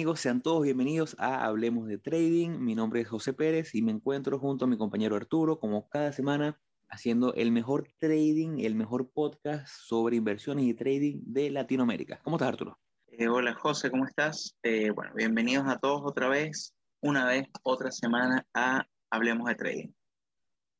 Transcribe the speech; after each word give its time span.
Amigos, 0.00 0.20
sean 0.20 0.40
todos 0.40 0.62
bienvenidos 0.62 1.14
a 1.18 1.44
Hablemos 1.44 1.86
de 1.86 1.98
Trading. 1.98 2.58
Mi 2.58 2.74
nombre 2.74 3.02
es 3.02 3.08
José 3.08 3.34
Pérez 3.34 3.74
y 3.74 3.82
me 3.82 3.92
encuentro 3.92 4.38
junto 4.38 4.64
a 4.64 4.68
mi 4.68 4.78
compañero 4.78 5.14
Arturo, 5.14 5.60
como 5.60 5.90
cada 5.90 6.10
semana, 6.12 6.58
haciendo 6.88 7.34
el 7.34 7.52
mejor 7.52 7.86
trading, 7.98 8.60
el 8.60 8.74
mejor 8.74 9.10
podcast 9.10 9.68
sobre 9.68 10.16
inversiones 10.16 10.64
y 10.64 10.72
trading 10.72 11.20
de 11.20 11.50
Latinoamérica. 11.50 12.18
¿Cómo 12.24 12.36
estás, 12.36 12.48
Arturo? 12.48 12.78
Eh, 13.08 13.28
hola 13.28 13.52
José, 13.52 13.90
¿cómo 13.90 14.06
estás? 14.06 14.56
Eh, 14.62 14.88
bueno, 14.88 15.12
bienvenidos 15.14 15.68
a 15.68 15.78
todos 15.78 16.00
otra 16.02 16.30
vez, 16.30 16.74
una 17.02 17.26
vez, 17.26 17.46
otra 17.62 17.92
semana 17.92 18.46
a 18.54 18.86
Hablemos 19.10 19.48
de 19.48 19.54
Trading. 19.54 19.88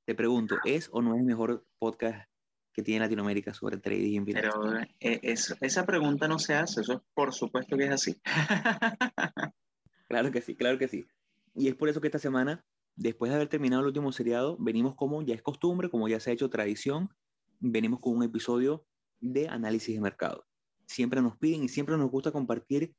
Te 0.07 0.15
pregunto, 0.15 0.57
¿es 0.65 0.89
o 0.95 1.03
no 1.03 1.13
es 1.13 1.21
el 1.21 1.27
mejor 1.27 1.67
podcast 1.79 2.27
que 2.73 2.83
tiene 2.83 3.01
Latinoamérica 3.01 3.53
sobre 3.53 3.79
trading 3.79 4.23
y 4.23 4.33
Pero 4.33 4.79
eh, 5.01 5.21
esa 5.23 5.87
pregunta 5.87 6.29
no 6.29 6.39
se 6.39 6.55
hace, 6.55 6.83
eso 6.83 7.05
por 7.15 7.35
supuesto 7.35 7.77
que 7.77 7.85
es 7.85 7.91
así. 7.91 8.21
claro 10.09 10.31
que 10.31 10.41
sí, 10.41 10.55
claro 10.55 10.79
que 10.79 10.89
sí. 10.89 11.07
Y 11.55 11.69
es 11.69 11.75
por 11.75 11.89
eso 11.89 12.01
que 12.01 12.09
esta 12.09 12.19
semana, 12.19 12.65
después 12.97 13.31
de 13.31 13.37
haber 13.37 13.49
terminado 13.49 13.83
el 13.83 13.89
último 13.89 14.13
seriado, 14.13 14.57
venimos 14.59 14.95
como 14.95 15.23
ya 15.23 15.35
es 15.35 15.43
costumbre, 15.43 15.91
como 15.91 16.09
ya 16.09 16.21
se 16.21 16.31
ha 16.31 16.33
hecho 16.33 16.49
tradición, 16.49 17.11
venimos 17.59 18.01
con 18.01 18.17
un 18.17 18.23
episodio 18.23 18.87
de 19.21 19.49
análisis 19.49 19.95
de 19.95 20.01
mercado. 20.01 20.47
Siempre 20.87 21.21
nos 21.23 21.37
piden 21.37 21.65
y 21.65 21.69
siempre 21.69 21.97
nos 21.97 22.11
gusta 22.11 22.33
compartir 22.33 22.95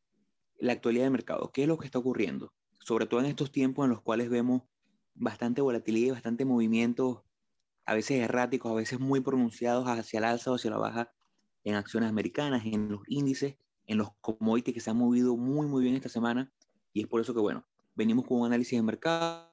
la 0.60 0.74
actualidad 0.74 1.06
del 1.06 1.12
mercado, 1.12 1.52
qué 1.52 1.64
es 1.64 1.68
lo 1.68 1.78
que 1.78 1.86
está 1.86 2.00
ocurriendo, 2.00 2.54
sobre 2.80 3.08
todo 3.08 3.20
en 3.22 3.26
estos 3.26 3.52
tiempos 3.52 3.86
en 3.86 3.92
los 3.92 4.02
cuales 4.02 4.30
vemos 4.30 4.64
bastante 5.16 5.62
volatilidad 5.62 6.08
y 6.08 6.12
bastante 6.12 6.46
movimiento 6.46 7.26
a 7.86 7.94
veces 7.94 8.22
erráticos, 8.22 8.72
a 8.72 8.76
veces 8.76 9.00
muy 9.00 9.22
pronunciados 9.22 9.88
hacia 9.88 10.20
el 10.20 10.26
alza 10.26 10.52
o 10.52 10.56
hacia 10.56 10.72
la 10.72 10.78
baja 10.78 11.12
en 11.64 11.76
acciones 11.76 12.10
americanas, 12.10 12.66
en 12.66 12.90
los 12.90 13.02
índices, 13.08 13.56
en 13.86 13.98
los 13.98 14.10
commodities 14.22 14.74
que 14.74 14.80
se 14.80 14.90
han 14.90 14.98
movido 14.98 15.36
muy, 15.38 15.68
muy 15.68 15.84
bien 15.84 15.96
esta 15.96 16.10
semana. 16.10 16.52
Y 16.94 17.02
es 17.02 17.08
por 17.08 17.22
eso 17.22 17.34
que, 17.34 17.40
bueno, 17.40 17.66
venimos 17.96 18.26
con 18.26 18.40
un 18.40 18.48
análisis 18.48 18.78
de 18.78 18.84
mercado, 18.84 19.50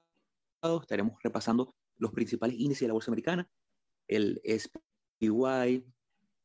estaremos 0.80 1.14
repasando 1.22 1.74
los 1.96 2.12
principales 2.12 2.58
índices 2.58 2.82
de 2.82 2.88
la 2.88 2.94
bolsa 2.94 3.10
americana, 3.10 3.48
el 4.06 4.40
SPY. 4.44 5.84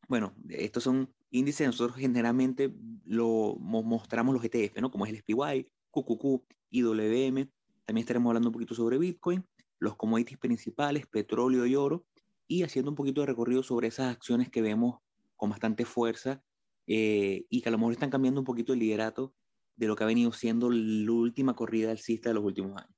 Bueno, 0.07 0.33
estos 0.49 0.83
son 0.83 1.13
índices, 1.29 1.67
nosotros 1.67 1.97
generalmente 1.97 2.73
lo 3.05 3.55
mostramos 3.59 4.33
los 4.33 4.43
ETF, 4.43 4.79
¿no? 4.81 4.91
Como 4.91 5.05
es 5.05 5.11
el 5.11 5.19
SPY, 5.19 5.69
QQQ, 5.91 6.43
IWM. 6.71 7.49
También 7.85 8.03
estaremos 8.03 8.29
hablando 8.29 8.49
un 8.49 8.53
poquito 8.53 8.75
sobre 8.75 8.97
Bitcoin 8.97 9.45
los 9.79 9.95
commodities 9.95 10.39
principales, 10.39 11.07
petróleo 11.07 11.65
y 11.65 11.75
oro, 11.75 12.05
y 12.47 12.63
haciendo 12.63 12.91
un 12.91 12.95
poquito 12.95 13.21
de 13.21 13.27
recorrido 13.27 13.63
sobre 13.63 13.87
esas 13.87 14.13
acciones 14.13 14.49
que 14.49 14.61
vemos 14.61 14.99
con 15.35 15.49
bastante 15.49 15.85
fuerza 15.85 16.43
eh, 16.87 17.45
y 17.49 17.61
que 17.61 17.69
a 17.69 17.71
lo 17.71 17.77
mejor 17.77 17.93
están 17.93 18.09
cambiando 18.09 18.41
un 18.41 18.45
poquito 18.45 18.73
el 18.73 18.79
liderato 18.79 19.33
de 19.75 19.87
lo 19.87 19.95
que 19.95 20.03
ha 20.03 20.07
venido 20.07 20.31
siendo 20.31 20.69
la 20.69 21.11
última 21.11 21.55
corrida 21.55 21.91
alcista 21.91 22.29
de 22.29 22.35
los 22.35 22.43
últimos 22.43 22.81
años. 22.81 22.95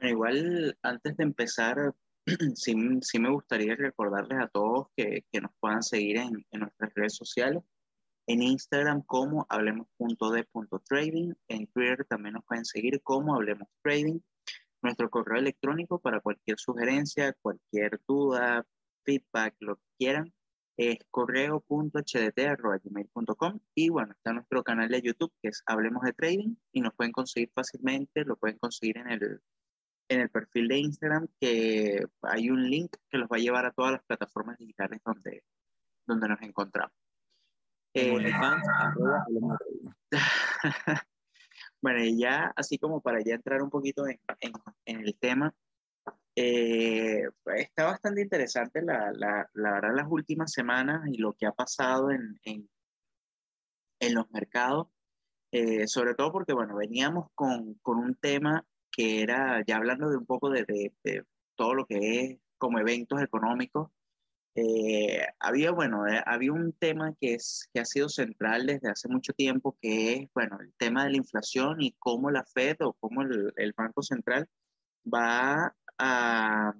igual, 0.00 0.78
antes 0.82 1.16
de 1.16 1.24
empezar, 1.24 1.94
sí, 2.54 2.74
sí, 3.02 3.18
me 3.18 3.30
gustaría 3.30 3.74
recordarles 3.74 4.38
a 4.40 4.48
todos 4.48 4.88
que, 4.96 5.24
que 5.30 5.40
nos 5.40 5.50
puedan 5.60 5.82
seguir 5.82 6.18
en, 6.18 6.46
en, 6.50 6.60
nuestras 6.60 6.92
redes 6.94 7.16
sociales. 7.16 7.62
En 8.26 8.42
Instagram 8.42 9.02
como 9.02 9.46
hablemos.de.trading, 9.48 11.34
en 11.48 11.66
Twitter 11.68 12.04
también 12.08 12.34
nos 12.34 12.44
pueden 12.44 12.64
seguir 12.64 13.00
como 13.02 13.34
Hablemos 13.34 13.68
Trading 13.82 14.20
nuestro 14.82 15.08
correo 15.10 15.38
electrónico 15.38 16.00
para 16.00 16.20
cualquier 16.20 16.58
sugerencia, 16.58 17.34
cualquier 17.40 18.00
duda, 18.06 18.66
feedback, 19.04 19.54
lo 19.60 19.76
que 19.76 19.82
quieran, 19.98 20.34
es 20.76 20.98
correo.hdt.gmail.com 21.10 23.60
y 23.74 23.88
bueno, 23.88 24.12
está 24.12 24.32
nuestro 24.32 24.62
canal 24.62 24.88
de 24.88 25.02
YouTube 25.02 25.32
que 25.42 25.48
es 25.48 25.64
Hablemos 25.66 26.04
de 26.04 26.12
Trading 26.12 26.54
y 26.72 26.80
nos 26.80 26.94
pueden 26.94 27.10
conseguir 27.12 27.50
fácilmente, 27.52 28.24
lo 28.24 28.36
pueden 28.36 28.58
conseguir 28.58 28.98
en 28.98 29.10
el, 29.10 29.40
en 30.08 30.20
el 30.20 30.30
perfil 30.30 30.68
de 30.68 30.78
Instagram 30.78 31.26
que 31.40 32.06
hay 32.22 32.50
un 32.50 32.70
link 32.70 32.94
que 33.10 33.18
los 33.18 33.28
va 33.28 33.38
a 33.38 33.40
llevar 33.40 33.66
a 33.66 33.72
todas 33.72 33.90
las 33.92 34.04
plataformas 34.04 34.56
digitales 34.58 35.00
donde, 35.04 35.42
donde 36.06 36.28
nos 36.28 36.40
encontramos. 36.42 36.94
Eh, 37.94 38.12
Bueno, 41.80 42.02
y 42.02 42.18
ya 42.18 42.52
así 42.56 42.78
como 42.78 43.00
para 43.00 43.20
ya 43.22 43.34
entrar 43.34 43.62
un 43.62 43.70
poquito 43.70 44.06
en, 44.06 44.18
en, 44.84 45.00
el 45.00 45.16
tema, 45.18 45.54
eh, 46.34 47.22
está 47.56 47.84
bastante 47.84 48.22
interesante 48.22 48.82
la, 48.82 49.12
la, 49.12 49.48
la, 49.54 49.72
verdad 49.72 49.94
las 49.94 50.06
últimas 50.10 50.52
semanas 50.52 51.02
y 51.08 51.18
lo 51.18 51.34
que 51.34 51.46
ha 51.46 51.52
pasado 51.52 52.10
en, 52.10 52.38
en, 52.44 52.68
en 54.00 54.14
los 54.14 54.30
mercados, 54.30 54.88
eh, 55.52 55.86
sobre 55.86 56.14
todo 56.14 56.32
porque, 56.32 56.52
bueno, 56.52 56.76
veníamos 56.76 57.28
con, 57.34 57.74
con, 57.82 57.98
un 57.98 58.14
tema 58.16 58.66
que 58.90 59.22
era, 59.22 59.62
ya 59.66 59.76
hablando 59.76 60.10
de 60.10 60.16
un 60.16 60.26
poco 60.26 60.50
de, 60.50 60.64
de, 60.64 60.92
de 61.04 61.24
todo 61.56 61.74
lo 61.74 61.86
que 61.86 62.20
es 62.20 62.38
como 62.58 62.78
eventos 62.80 63.22
económicos, 63.22 63.90
eh, 64.60 65.26
había, 65.38 65.70
bueno, 65.70 66.06
eh, 66.08 66.20
había 66.26 66.52
un 66.52 66.72
tema 66.72 67.14
que, 67.20 67.34
es, 67.34 67.68
que 67.72 67.80
ha 67.80 67.84
sido 67.84 68.08
central 68.08 68.66
desde 68.66 68.90
hace 68.90 69.08
mucho 69.08 69.32
tiempo, 69.32 69.76
que 69.80 70.14
es, 70.14 70.30
bueno, 70.34 70.58
el 70.60 70.72
tema 70.74 71.04
de 71.04 71.10
la 71.10 71.16
inflación 71.18 71.80
y 71.80 71.92
cómo 71.98 72.30
la 72.30 72.44
Fed 72.44 72.76
o 72.80 72.94
cómo 72.94 73.22
el, 73.22 73.72
Banco 73.76 74.02
Central 74.02 74.48
va 75.06 75.76
a, 75.98 76.74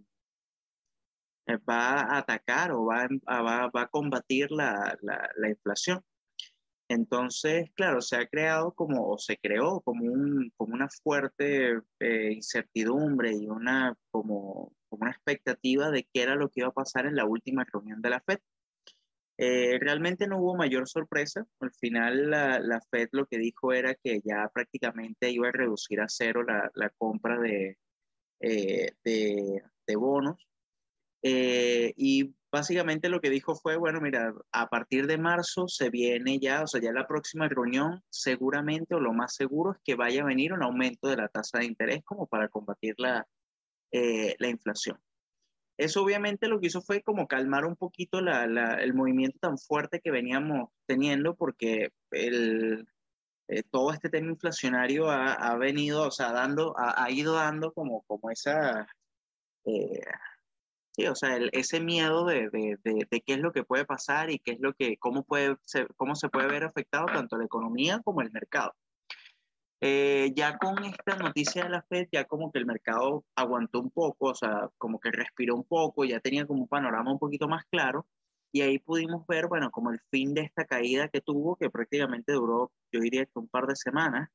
eh, 1.47 1.57
va 1.69 2.19
atacar 2.19 2.73
o 2.73 2.87
va 2.87 3.09
a, 3.27 3.43
va, 3.43 3.69
va 3.69 3.87
combatir 3.89 4.51
la, 4.51 4.99
la, 5.03 5.31
la, 5.37 5.49
inflación. 5.49 6.03
Entonces, 6.89 7.71
claro, 7.75 8.01
se 8.01 8.17
ha 8.17 8.27
creado 8.27 8.73
como, 8.75 9.19
se 9.19 9.37
creó 9.39 9.81
como, 9.83 10.05
un, 10.05 10.53
como 10.57 10.75
una 10.75 10.89
fuerte 11.03 11.81
incertidumbre 12.01 13.33
y 13.33 13.47
una 13.47 13.95
como 14.11 14.73
como 14.89 15.03
una 15.03 15.13
expectativa 15.13 15.91
de 15.91 16.07
qué 16.13 16.23
era 16.23 16.35
lo 16.35 16.49
que 16.49 16.61
iba 16.61 16.69
a 16.69 16.73
pasar 16.73 17.07
en 17.07 17.17
la 17.17 17.25
última 17.25 17.65
reunión 17.65 18.01
de 18.03 18.11
la 18.11 18.21
FED. 18.21 18.39
Eh, 19.41 19.79
realmente 19.81 20.27
no 20.27 20.39
hubo 20.39 20.57
mayor 20.57 20.89
sorpresa. 20.89 21.47
Al 21.61 21.73
final 21.73 22.31
la, 22.31 22.59
la, 22.59 22.81
FED 22.91 23.09
lo 23.13 23.27
que 23.27 23.39
dijo 23.39 23.73
era 23.73 23.95
que 23.95 24.21
ya 24.25 24.51
prácticamente 24.53 25.31
iba 25.31 25.49
a 25.49 25.53
reducir 25.53 26.01
a 26.01 26.09
cero 26.09 26.43
la, 26.43 26.71
la 26.75 26.91
compra 26.91 27.39
de, 27.39 27.79
eh, 28.41 28.93
de, 29.05 29.63
de, 29.87 29.97
bonos. 29.97 30.45
Eh, 31.23 31.93
y 31.97 32.35
básicamente 32.51 33.09
lo 33.09 33.21
que 33.21 33.31
dijo 33.31 33.55
fue, 33.55 33.77
bueno, 33.77 34.01
mira, 34.01 34.35
a 34.53 34.69
partir 34.69 35.07
de 35.07 35.19
marzo 35.19 35.69
se 35.69 35.91
viene 35.91 36.39
ya, 36.41 36.63
o 36.63 36.67
sea, 36.67 36.81
ya 36.81 36.93
la 36.93 37.07
próxima 37.07 37.49
reunión 37.49 38.03
seguramente 38.11 38.95
o 38.95 39.01
lo 39.01 39.13
más 39.13 39.35
seguro 39.35 39.73
es 39.73 39.79
que 39.85 39.95
vaya 39.95 40.23
a 40.23 40.27
venir 40.27 40.53
un 40.53 40.63
aumento 40.65 41.09
de 41.09 41.17
la 41.17 41.29
tasa 41.29 41.59
de 41.59 41.67
interés 41.67 42.03
como 42.05 42.27
para 42.27 42.49
combatir 42.49 42.95
la, 42.99 43.27
eh, 43.93 44.35
la 44.39 44.49
inflación. 44.49 44.99
Eso 45.79 46.03
obviamente 46.03 46.49
lo 46.49 46.61
que 46.61 46.67
hizo 46.67 46.83
fue 46.83 47.03
como 47.03 47.29
calmar 47.29 47.65
un 47.65 47.77
poquito 47.77 48.21
la, 48.21 48.47
la, 48.47 48.75
el 48.75 48.95
movimiento 48.95 49.39
tan 49.39 49.59
fuerte 49.59 50.01
que 50.01 50.11
veníamos 50.11 50.71
teniendo 50.87 51.37
porque 51.37 51.93
el, 52.11 52.89
eh, 53.49 53.63
todo 53.71 53.93
este 53.93 54.11
tema 54.11 54.31
inflacionario 54.31 55.11
ha, 55.11 55.33
ha, 55.33 55.57
venido, 55.57 56.07
o 56.07 56.11
sea, 56.11 56.33
dando, 56.33 56.75
ha, 56.79 57.03
ha 57.03 57.11
ido 57.11 57.35
dando 57.35 57.73
como, 57.73 58.03
como 58.03 58.31
esa, 58.31 58.89
eh, 59.65 60.03
sí, 60.93 61.07
o 61.07 61.15
sea, 61.15 61.37
el, 61.37 61.49
ese 61.53 61.81
miedo 61.81 62.27
de, 62.27 62.51
de, 62.51 62.77
de, 62.83 63.07
de, 63.11 63.21
qué 63.23 63.35
es 63.35 63.39
lo 63.39 63.53
que 63.53 63.65
puede 63.65 63.85
pasar 63.87 64.31
y 64.31 64.39
qué 64.41 64.53
es 64.53 64.61
lo 64.61 64.75
que, 64.75 64.99
cómo, 64.99 65.25
puede 65.25 65.57
cómo 65.97 66.15
se 66.15 66.29
puede 66.29 66.49
ver 66.49 66.65
afectado 66.65 67.07
tanto 67.07 67.39
la 67.39 67.45
economía 67.45 68.01
como 68.05 68.21
el 68.21 68.33
mercado. 68.33 68.75
Eh, 69.81 70.33
ya 70.35 70.59
con 70.59 70.85
esta 70.85 71.17
noticia 71.17 71.65
de 71.65 71.71
la 71.71 71.83
Fed, 71.83 72.09
ya 72.11 72.25
como 72.25 72.51
que 72.51 72.59
el 72.59 72.67
mercado 72.67 73.25
aguantó 73.37 73.81
un 73.81 73.91
poco, 73.91 74.31
o 74.31 74.35
sea, 74.35 74.69
como 74.77 74.99
que 74.99 75.11
respiró 75.11 75.55
un 75.55 75.65
poco, 75.65 76.05
ya 76.05 76.21
tenía 76.21 76.47
como 76.47 76.63
un 76.63 76.69
panorama 76.69 77.13
un 77.13 77.19
poquito 77.19 77.49
más 77.49 77.65
claro, 77.71 78.07
y 78.53 78.63
ahí 78.63 78.79
pudimos 78.79 79.27
ver, 79.27 79.47
bueno, 79.49 79.71
como 79.71 79.91
el 79.91 80.01
fin 80.11 80.35
de 80.35 80.43
esta 80.43 80.65
caída 80.65 81.09
que 81.09 81.21
tuvo, 81.21 81.57
que 81.57 81.71
prácticamente 81.71 82.33
duró, 82.33 82.73
yo 82.93 83.01
diría 83.01 83.25
que 83.27 83.39
un 83.39 83.49
par 83.49 83.67
de 83.67 83.77
semanas. 83.77 84.31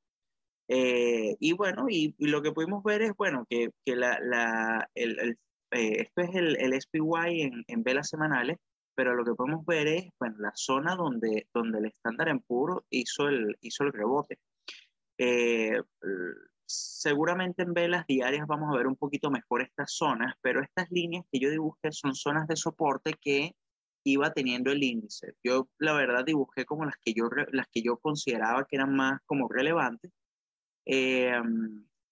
Eh, 0.70 1.36
y 1.40 1.54
bueno, 1.54 1.88
y, 1.90 2.16
y, 2.18 2.28
lo 2.28 2.42
que 2.42 2.52
pudimos 2.52 2.84
ver 2.84 3.02
es, 3.02 3.14
bueno, 3.18 3.46
que, 3.50 3.70
que 3.86 3.96
la, 3.96 4.20
la, 4.22 4.90
el, 4.96 5.20
el 5.20 5.40
eh, 5.74 6.04
esto 6.04 6.22
es 6.22 6.36
el, 6.36 6.56
el 6.58 6.80
SPY 6.80 7.42
en, 7.42 7.64
en, 7.68 7.84
velas 7.84 8.10
semanales, 8.10 8.60
pero 8.96 9.16
lo 9.16 9.26
que 9.26 9.34
podemos 9.34 9.66
ver 9.66 9.88
es, 9.88 10.06
bueno, 10.20 10.36
la 10.40 10.52
zona 10.56 10.96
donde, 10.96 11.48
donde 11.54 11.80
el 11.80 11.86
estándar 11.86 12.30
en 12.30 12.40
puro 12.42 12.86
hizo 12.92 13.28
el, 13.28 13.58
hizo 13.62 13.84
el 13.84 13.92
rebote. 13.94 14.40
Eh, 15.18 15.82
seguramente 16.66 17.64
en 17.64 17.74
velas 17.74 18.06
diarias 18.08 18.48
vamos 18.48 18.74
a 18.74 18.78
ver 18.78 18.88
un 18.88 18.96
poquito 18.96 19.30
mejor 19.30 19.62
estas 19.62 19.92
zonas, 19.94 20.34
pero 20.42 20.62
estas 20.62 20.90
líneas 20.92 21.26
que 21.32 21.40
yo 21.40 21.50
dibujé 21.50 21.92
son 21.92 22.16
zonas 22.16 22.48
de 22.48 22.56
soporte 22.56 23.14
que 23.22 23.56
iba 24.06 24.32
teniendo 24.34 24.72
el 24.72 24.84
índice. 24.84 25.36
Yo 25.44 25.70
la 25.78 25.94
verdad 25.94 26.26
dibujé 26.26 26.66
como 26.66 26.86
las 26.86 26.96
que 26.98 27.14
yo, 27.14 27.30
las 27.52 27.68
que 27.72 27.82
yo 27.82 27.98
consideraba 27.98 28.66
que 28.66 28.76
eran 28.76 28.96
más 28.96 29.22
como 29.26 29.48
relevantes, 29.48 30.12
eh, 30.86 31.42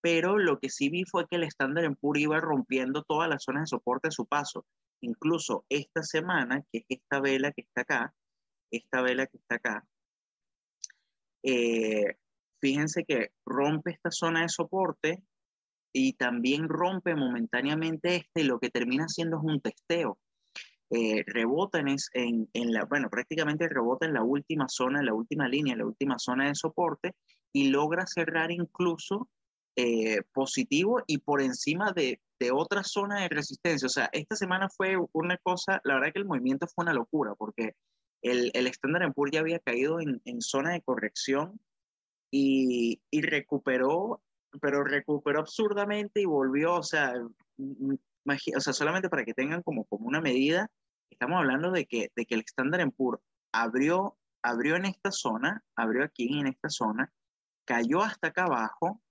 pero 0.01 0.37
lo 0.37 0.59
que 0.59 0.69
sí 0.69 0.89
vi 0.89 1.05
fue 1.05 1.27
que 1.27 1.35
el 1.35 1.43
estándar 1.43 1.83
en 1.83 1.95
puro 1.95 2.19
iba 2.19 2.39
rompiendo 2.39 3.03
todas 3.03 3.29
las 3.29 3.43
zonas 3.43 3.63
de 3.63 3.67
soporte 3.67 4.07
a 4.07 4.11
su 4.11 4.25
paso. 4.25 4.65
Incluso 5.01 5.65
esta 5.69 6.03
semana, 6.03 6.63
que 6.71 6.79
es 6.79 6.85
esta 6.89 7.19
vela 7.19 7.51
que 7.51 7.61
está 7.61 7.81
acá, 7.81 8.13
esta 8.71 9.01
vela 9.01 9.27
que 9.27 9.37
está 9.37 9.55
acá, 9.55 9.85
eh, 11.43 12.17
fíjense 12.61 13.03
que 13.05 13.31
rompe 13.45 13.91
esta 13.91 14.11
zona 14.11 14.43
de 14.43 14.49
soporte 14.49 15.23
y 15.93 16.13
también 16.13 16.69
rompe 16.69 17.15
momentáneamente 17.15 18.15
este 18.15 18.43
lo 18.43 18.59
que 18.59 18.69
termina 18.69 19.05
haciendo 19.05 19.37
es 19.37 19.43
un 19.43 19.61
testeo. 19.61 20.19
Eh, 20.93 21.23
rebota 21.25 21.79
en, 21.79 22.49
en, 22.53 22.73
la, 22.73 22.83
bueno, 22.83 23.09
prácticamente 23.09 23.69
rebota 23.69 24.05
en 24.05 24.13
la 24.13 24.23
última 24.23 24.67
zona, 24.67 24.99
en 24.99 25.05
la 25.05 25.13
última 25.13 25.47
línea, 25.47 25.73
en 25.73 25.79
la 25.79 25.85
última 25.85 26.19
zona 26.19 26.47
de 26.47 26.55
soporte 26.55 27.15
y 27.53 27.69
logra 27.69 28.05
cerrar 28.05 28.51
incluso 28.51 29.29
eh, 29.77 30.21
positivo 30.33 31.01
y 31.07 31.19
por 31.19 31.41
encima 31.41 31.93
de, 31.93 32.19
de 32.41 32.51
otra 32.51 32.83
zona 32.83 33.21
de 33.21 33.29
resistencia. 33.29 33.85
O 33.85 33.89
sea, 33.89 34.09
esta 34.11 34.35
semana 34.35 34.67
fue 34.67 34.97
una 35.13 35.37
cosa, 35.37 35.79
la 35.85 35.95
verdad 35.95 36.11
que 36.11 36.19
el 36.19 36.25
movimiento 36.25 36.67
fue 36.67 36.83
una 36.83 36.93
locura 36.93 37.35
porque 37.35 37.75
el, 38.21 38.51
el 38.53 38.67
Standard 38.67 39.13
Poor's 39.13 39.31
ya 39.31 39.39
había 39.39 39.59
caído 39.59 40.01
en, 40.01 40.21
en 40.25 40.41
zona 40.41 40.73
de 40.73 40.81
corrección 40.81 41.59
y, 42.31 43.01
y, 43.11 43.21
recuperó, 43.21 44.21
pero 44.61 44.83
recuperó 44.83 45.41
absurdamente 45.41 46.21
y 46.21 46.25
volvió, 46.25 46.75
o 46.75 46.83
sea, 46.83 47.13
o 47.15 48.59
sea, 48.59 48.73
solamente 48.73 49.09
para 49.09 49.25
que 49.25 49.33
tengan 49.33 49.61
como, 49.61 49.85
como 49.85 50.07
una 50.07 50.21
medida, 50.21 50.69
estamos 51.09 51.37
hablando 51.37 51.71
de 51.71 51.85
que, 51.85 52.11
de 52.15 52.25
que 52.25 52.35
el 52.35 52.41
Standard 52.41 52.89
Poor's 52.93 53.21
abrió, 53.51 54.17
abrió 54.41 54.75
en 54.77 54.85
esta 54.85 55.11
zona, 55.11 55.63
abrió 55.75 56.03
aquí 56.03 56.39
en 56.39 56.47
esta 56.47 56.69
zona, 56.69 57.11
cayó 57.65 58.01
hasta 58.01 58.29
acá 58.29 58.45
abajo 58.45 59.01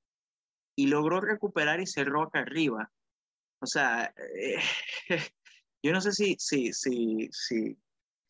y 0.77 0.87
logró 0.87 1.21
recuperar 1.21 1.81
y 1.81 1.87
cerró 1.87 2.23
acá 2.23 2.41
arriba. 2.41 2.91
O 3.61 3.67
sea, 3.67 4.15
eh, 4.35 4.59
yo 5.83 5.93
no 5.93 6.01
sé 6.01 6.13
si, 6.13 6.37
si, 6.39 6.73
si, 6.73 7.29
si, 7.33 7.79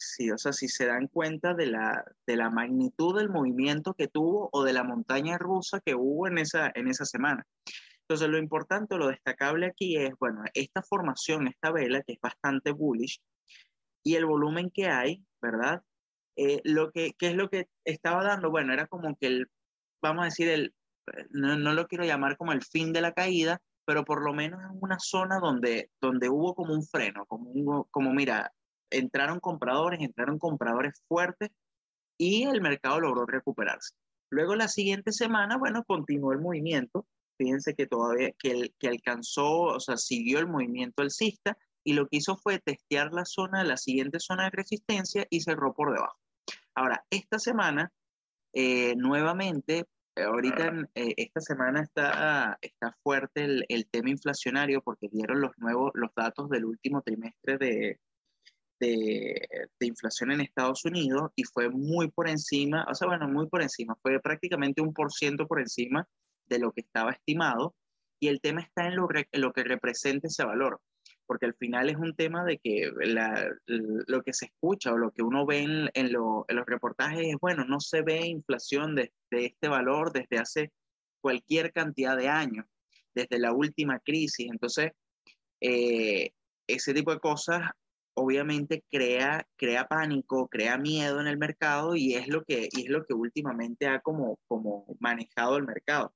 si, 0.00 0.30
o 0.30 0.38
sea, 0.38 0.52
si 0.52 0.68
se 0.68 0.86
dan 0.86 1.06
cuenta 1.08 1.54
de 1.54 1.66
la, 1.66 2.04
de 2.26 2.36
la 2.36 2.50
magnitud 2.50 3.16
del 3.16 3.28
movimiento 3.28 3.94
que 3.94 4.08
tuvo 4.08 4.48
o 4.52 4.64
de 4.64 4.72
la 4.72 4.82
montaña 4.82 5.38
rusa 5.38 5.80
que 5.84 5.94
hubo 5.94 6.26
en 6.26 6.38
esa, 6.38 6.72
en 6.74 6.88
esa 6.88 7.04
semana. 7.04 7.46
Entonces, 8.02 8.28
lo 8.28 8.38
importante, 8.38 8.96
lo 8.96 9.08
destacable 9.08 9.66
aquí 9.66 9.96
es, 9.96 10.10
bueno, 10.18 10.42
esta 10.54 10.82
formación, 10.82 11.46
esta 11.46 11.70
vela, 11.70 12.02
que 12.02 12.14
es 12.14 12.20
bastante 12.20 12.72
bullish, 12.72 13.20
y 14.02 14.16
el 14.16 14.26
volumen 14.26 14.70
que 14.70 14.88
hay, 14.88 15.24
¿verdad? 15.40 15.82
Eh, 16.36 16.60
lo 16.64 16.90
que, 16.90 17.12
¿Qué 17.18 17.28
es 17.28 17.34
lo 17.34 17.50
que 17.50 17.68
estaba 17.84 18.24
dando? 18.24 18.50
Bueno, 18.50 18.72
era 18.72 18.86
como 18.86 19.14
que 19.16 19.26
el, 19.26 19.46
vamos 20.02 20.22
a 20.22 20.24
decir, 20.24 20.48
el, 20.48 20.74
no, 21.30 21.56
no, 21.56 21.72
lo 21.74 21.86
quiero 21.86 22.04
llamar 22.04 22.36
como 22.36 22.52
el 22.52 22.62
fin 22.62 22.92
de 22.92 23.00
la 23.00 23.12
caída, 23.12 23.60
pero 23.84 24.04
por 24.04 24.24
lo 24.24 24.32
menos 24.32 24.60
en 24.62 24.78
una 24.80 24.98
zona 24.98 25.38
donde, 25.38 25.90
donde 26.00 26.28
hubo 26.28 26.54
como 26.54 26.74
un 26.74 26.84
freno, 26.84 27.26
como, 27.26 27.84
como 27.90 28.12
mira, 28.12 28.52
entraron 28.90 29.40
compradores, 29.40 30.00
entraron 30.00 30.38
compradores 30.38 30.94
fuertes 31.08 31.50
y 32.18 32.44
el 32.44 32.60
mercado 32.60 33.00
logró 33.00 33.26
recuperarse. 33.26 33.94
Luego 34.30 34.54
la 34.54 34.68
siguiente 34.68 35.12
semana, 35.12 35.56
bueno, 35.58 35.84
continuó 35.84 36.32
el 36.32 36.38
movimiento. 36.38 37.06
Fíjense 37.38 37.74
que 37.74 37.86
todavía, 37.86 38.30
que, 38.38 38.50
el, 38.50 38.74
que 38.78 38.88
alcanzó, 38.88 39.62
o 39.62 39.80
sea, 39.80 39.96
siguió 39.96 40.38
el 40.38 40.46
movimiento 40.46 41.02
alcista 41.02 41.56
y 41.82 41.94
lo 41.94 42.06
que 42.06 42.18
hizo 42.18 42.36
fue 42.36 42.58
testear 42.58 43.12
la 43.12 43.24
zona, 43.24 43.64
la 43.64 43.76
siguiente 43.76 44.20
zona 44.20 44.44
de 44.44 44.50
resistencia 44.50 45.26
y 45.30 45.40
cerró 45.40 45.72
por 45.72 45.92
debajo. 45.92 46.18
Ahora, 46.74 47.04
esta 47.10 47.38
semana, 47.38 47.90
eh, 48.52 48.94
nuevamente, 48.96 49.86
eh, 50.16 50.22
ahorita 50.22 50.88
eh, 50.94 51.14
esta 51.16 51.40
semana 51.40 51.80
está, 51.80 52.58
está 52.60 52.96
fuerte 53.02 53.44
el, 53.44 53.64
el, 53.68 53.88
tema 53.88 54.10
inflacionario 54.10 54.82
porque 54.82 55.08
dieron 55.10 55.40
los 55.40 55.52
nuevos, 55.56 55.92
los 55.94 56.10
datos 56.14 56.50
del 56.50 56.66
último 56.66 57.00
trimestre 57.02 57.56
de, 57.58 58.00
de, 58.80 59.48
de, 59.78 59.86
inflación 59.86 60.32
en 60.32 60.40
Estados 60.40 60.84
Unidos 60.84 61.30
y 61.36 61.44
fue 61.44 61.68
muy 61.68 62.10
por 62.10 62.28
encima, 62.28 62.86
o 62.90 62.94
sea, 62.94 63.06
bueno, 63.08 63.28
muy 63.28 63.46
por 63.48 63.62
encima, 63.62 63.96
fue 64.02 64.18
prácticamente 64.20 64.82
un 64.82 64.92
por 64.92 65.12
ciento 65.12 65.46
por 65.46 65.60
encima 65.60 66.08
de 66.46 66.58
lo 66.58 66.72
que 66.72 66.80
estaba 66.80 67.12
estimado 67.12 67.74
y 68.18 68.28
el 68.28 68.40
tema 68.40 68.62
está 68.62 68.86
en 68.86 68.96
lo, 68.96 69.08
en 69.14 69.40
lo 69.40 69.52
que 69.52 69.64
representa 69.64 70.28
ese 70.28 70.44
valor 70.44 70.80
porque 71.30 71.46
al 71.46 71.54
final 71.54 71.88
es 71.88 71.96
un 71.96 72.16
tema 72.16 72.44
de 72.44 72.58
que 72.58 72.90
la, 73.04 73.48
lo 73.66 74.20
que 74.22 74.32
se 74.32 74.46
escucha 74.46 74.92
o 74.92 74.98
lo 74.98 75.12
que 75.12 75.22
uno 75.22 75.46
ve 75.46 75.58
en, 75.58 75.88
en, 75.94 76.12
lo, 76.12 76.44
en 76.48 76.56
los 76.56 76.66
reportajes 76.66 77.20
es, 77.20 77.36
bueno, 77.40 77.64
no 77.64 77.78
se 77.78 78.02
ve 78.02 78.26
inflación 78.26 78.96
de, 78.96 79.12
de, 79.30 79.46
este 79.46 79.68
valor 79.68 80.12
desde 80.12 80.38
hace 80.38 80.72
cualquier 81.20 81.72
cantidad 81.72 82.16
de 82.16 82.26
años, 82.26 82.66
desde 83.14 83.38
la 83.38 83.52
última 83.52 84.00
crisis. 84.00 84.48
Entonces, 84.50 84.90
eh, 85.60 86.32
ese 86.66 86.94
tipo 86.94 87.12
de 87.12 87.20
cosas 87.20 87.60
obviamente 88.20 88.84
crea, 88.90 89.46
crea 89.56 89.86
pánico, 89.88 90.48
crea 90.48 90.76
miedo 90.78 91.20
en 91.20 91.26
el 91.26 91.38
mercado 91.38 91.96
y 91.96 92.14
es 92.14 92.28
lo 92.28 92.44
que, 92.44 92.68
es 92.72 92.88
lo 92.88 93.04
que 93.04 93.14
últimamente 93.14 93.86
ha 93.86 94.00
como, 94.00 94.38
como 94.46 94.86
manejado 95.00 95.56
el 95.56 95.64
mercado. 95.64 96.14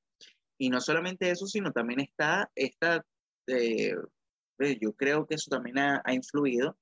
Y 0.59 0.71
no 0.71 0.81
solamente 0.81 1.31
eso, 1.31 1.47
sino 1.47 1.73
también 1.73 2.01
está 2.01 2.51
esta... 2.55 3.05
Eh, 3.47 3.95
yo 4.81 4.93
creo 4.95 5.27
que 5.27 5.35
eso 5.35 5.51
también 5.51 5.79
ha, 5.79 6.01
ha 6.05 6.15
influido, 6.15 6.77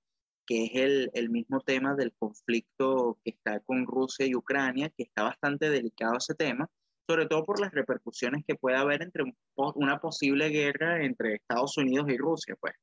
que 0.46 0.64
es 0.64 0.70
el, 0.74 1.10
el, 1.14 1.30
mismo 1.30 1.60
tema 1.60 1.94
del 1.94 2.12
conflicto 2.12 3.18
que 3.24 3.30
está 3.30 3.60
con 3.60 3.86
Rusia 3.86 4.26
y 4.26 4.34
Ucrania, 4.34 4.90
que 4.90 5.04
está 5.04 5.22
bastante 5.22 5.70
delicado 5.70 6.18
ese 6.18 6.34
tema, 6.34 6.68
sobre 7.08 7.26
todo 7.26 7.44
por 7.44 7.60
las 7.60 7.72
repercusiones 7.72 8.44
que 8.46 8.56
puede 8.56 8.76
haber 8.76 9.02
entre 9.02 9.24
una 9.56 9.98
posible 10.00 10.50
guerra 10.50 11.02
entre 11.04 11.36
Estados 11.36 11.76
Unidos 11.78 12.06
y 12.10 12.18
Rusia, 12.18 12.56
pues. 12.60 12.74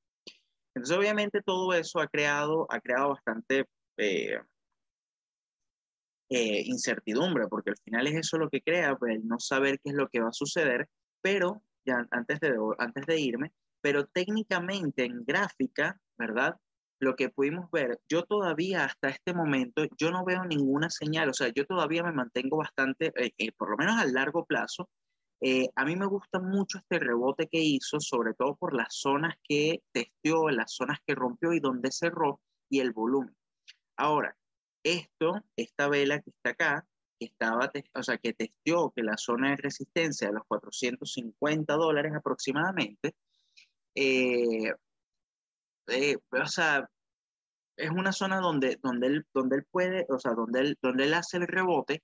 Entonces, 0.75 0.97
obviamente, 0.97 1.41
todo 1.41 1.73
eso 1.73 1.99
ha 1.99 2.07
creado, 2.07 2.67
ha 2.69 2.79
creado 2.79 3.09
bastante 3.09 3.65
eh, 3.97 4.39
eh, 6.29 6.61
incertidumbre, 6.65 7.47
porque 7.47 7.71
al 7.71 7.77
final 7.83 8.07
es 8.07 8.15
eso 8.15 8.37
lo 8.37 8.49
que 8.49 8.61
crea, 8.61 8.95
pues, 8.95 9.23
no 9.23 9.39
saber 9.39 9.79
qué 9.83 9.89
es 9.91 9.95
lo 9.95 10.07
que 10.09 10.21
va 10.21 10.29
a 10.29 10.33
suceder, 10.33 10.87
pero 11.21 11.63
ya 11.85 12.05
antes 12.11 12.39
de, 12.39 12.53
antes 12.77 13.05
de 13.07 13.19
irme, 13.19 13.51
pero 13.81 14.05
técnicamente 14.07 15.05
en 15.05 15.23
gráfica, 15.25 15.99
¿verdad? 16.17 16.55
Lo 16.99 17.15
que 17.15 17.29
pudimos 17.29 17.71
ver, 17.71 17.99
yo 18.09 18.23
todavía 18.23 18.85
hasta 18.85 19.09
este 19.09 19.33
momento, 19.33 19.85
yo 19.97 20.11
no 20.11 20.25
veo 20.25 20.43
ninguna 20.43 20.89
señal, 20.89 21.29
o 21.29 21.33
sea, 21.33 21.47
yo 21.49 21.65
todavía 21.65 22.03
me 22.03 22.11
mantengo 22.11 22.57
bastante, 22.57 23.11
eh, 23.15 23.31
eh, 23.37 23.51
por 23.53 23.71
lo 23.71 23.77
menos 23.77 23.97
a 23.97 24.05
largo 24.05 24.45
plazo, 24.45 24.89
eh, 25.41 25.69
a 25.75 25.85
mí 25.85 25.95
me 25.95 26.05
gusta 26.05 26.39
mucho 26.39 26.79
este 26.79 26.99
rebote 26.99 27.47
que 27.47 27.59
hizo, 27.59 27.99
sobre 27.99 28.33
todo 28.33 28.55
por 28.55 28.73
las 28.73 28.93
zonas 28.95 29.35
que 29.43 29.81
testeó, 29.91 30.49
las 30.49 30.73
zonas 30.73 30.99
que 31.05 31.15
rompió 31.15 31.53
y 31.53 31.59
donde 31.59 31.91
cerró 31.91 32.41
y 32.69 32.79
el 32.79 32.91
volumen. 32.91 33.35
Ahora, 33.97 34.35
esto, 34.83 35.41
esta 35.55 35.87
vela 35.87 36.19
que 36.21 36.31
está 36.31 36.51
acá, 36.51 36.85
que 37.19 37.27
estaba, 37.27 37.71
o 37.95 38.03
sea, 38.03 38.17
que 38.17 38.33
testeó 38.33 38.91
que 38.91 39.03
la 39.03 39.17
zona 39.17 39.51
de 39.51 39.57
resistencia 39.57 40.27
de 40.27 40.33
los 40.33 40.43
450 40.47 41.73
dólares 41.75 42.13
aproximadamente, 42.15 43.15
eh, 43.95 44.73
eh, 45.87 46.17
o 46.31 46.47
sea, 46.47 46.89
es 47.77 47.89
una 47.91 48.11
zona 48.11 48.39
donde, 48.39 48.77
donde, 48.81 49.07
él, 49.07 49.25
donde 49.33 49.57
él 49.57 49.65
puede, 49.71 50.05
o 50.09 50.19
sea, 50.19 50.33
donde 50.33 50.59
él, 50.61 50.77
donde 50.81 51.05
él 51.05 51.13
hace 51.13 51.37
el 51.37 51.47
rebote, 51.47 52.03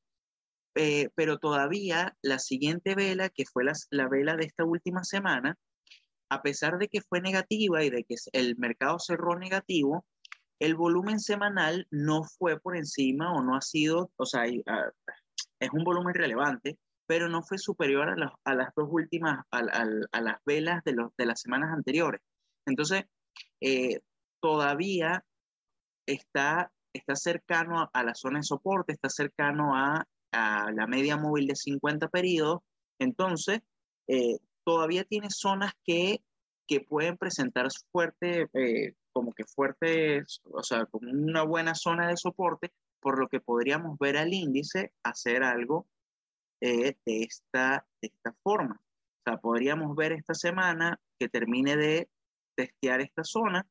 eh, 0.75 1.09
pero 1.15 1.37
todavía 1.37 2.15
la 2.21 2.39
siguiente 2.39 2.95
vela, 2.95 3.29
que 3.29 3.45
fue 3.45 3.63
la, 3.63 3.73
la 3.91 4.07
vela 4.07 4.35
de 4.35 4.45
esta 4.45 4.63
última 4.65 5.03
semana, 5.03 5.57
a 6.29 6.41
pesar 6.41 6.77
de 6.77 6.87
que 6.87 7.01
fue 7.01 7.21
negativa 7.21 7.83
y 7.83 7.89
de 7.89 8.03
que 8.03 8.15
el 8.33 8.57
mercado 8.57 8.99
cerró 8.99 9.37
negativo, 9.37 10.05
el 10.59 10.75
volumen 10.75 11.19
semanal 11.19 11.87
no 11.91 12.23
fue 12.23 12.59
por 12.59 12.77
encima 12.77 13.33
o 13.33 13.43
no 13.43 13.55
ha 13.55 13.61
sido, 13.61 14.11
o 14.15 14.25
sea, 14.25 14.43
ah, 14.67 14.89
es 15.59 15.69
un 15.71 15.83
volumen 15.83 16.13
relevante, 16.13 16.77
pero 17.07 17.29
no 17.29 17.43
fue 17.43 17.57
superior 17.57 18.09
a, 18.09 18.33
a 18.43 18.55
las 18.55 18.73
dos 18.75 18.87
últimas, 18.89 19.45
a, 19.51 19.59
a, 19.59 19.85
a 20.11 20.21
las 20.21 20.37
velas 20.45 20.83
de, 20.83 20.93
los, 20.93 21.11
de 21.17 21.25
las 21.25 21.41
semanas 21.41 21.71
anteriores. 21.73 22.21
Entonces, 22.65 23.03
eh, 23.61 23.99
todavía 24.41 25.23
está, 26.07 26.71
está 26.93 27.15
cercano 27.15 27.89
a, 27.91 28.03
la 28.03 28.15
zona 28.15 28.39
de 28.39 28.43
soporte, 28.43 28.93
está 28.93 29.09
cercano 29.09 29.75
a, 29.75 30.05
la 30.35 30.87
media 30.87 31.17
móvil 31.17 31.47
de 31.47 31.55
50 31.55 32.07
periodos. 32.09 32.61
Entonces, 32.99 33.61
eh, 34.07 34.37
todavía 34.63 35.03
tiene 35.03 35.29
zonas 35.29 35.73
que, 35.83 36.21
que 36.67 36.81
pueden 36.81 37.17
presentar 37.17 37.67
fuerte, 37.91 38.47
eh, 38.53 38.95
como 39.13 39.33
que 39.33 39.45
fuertes, 39.45 40.41
o 40.51 40.63
sea, 40.63 40.85
como 40.85 41.09
una 41.11 41.43
buena 41.43 41.75
zona 41.75 42.07
de 42.07 42.17
soporte, 42.17 42.71
por 42.99 43.19
lo 43.19 43.27
que 43.27 43.39
podríamos 43.39 43.97
ver 43.99 44.17
al 44.17 44.33
índice 44.33 44.91
hacer 45.03 45.43
algo 45.43 45.87
eh, 46.61 46.97
de, 47.05 47.23
esta, 47.23 47.85
de 48.01 48.07
esta 48.07 48.33
forma. 48.43 48.81
O 48.81 49.21
sea, 49.23 49.37
podríamos 49.37 49.95
ver 49.95 50.13
esta 50.13 50.33
semana 50.33 50.99
que 51.19 51.29
termine 51.29 51.77
de 51.77 52.09
testear 52.55 53.01
esta 53.01 53.23
zona 53.23 53.67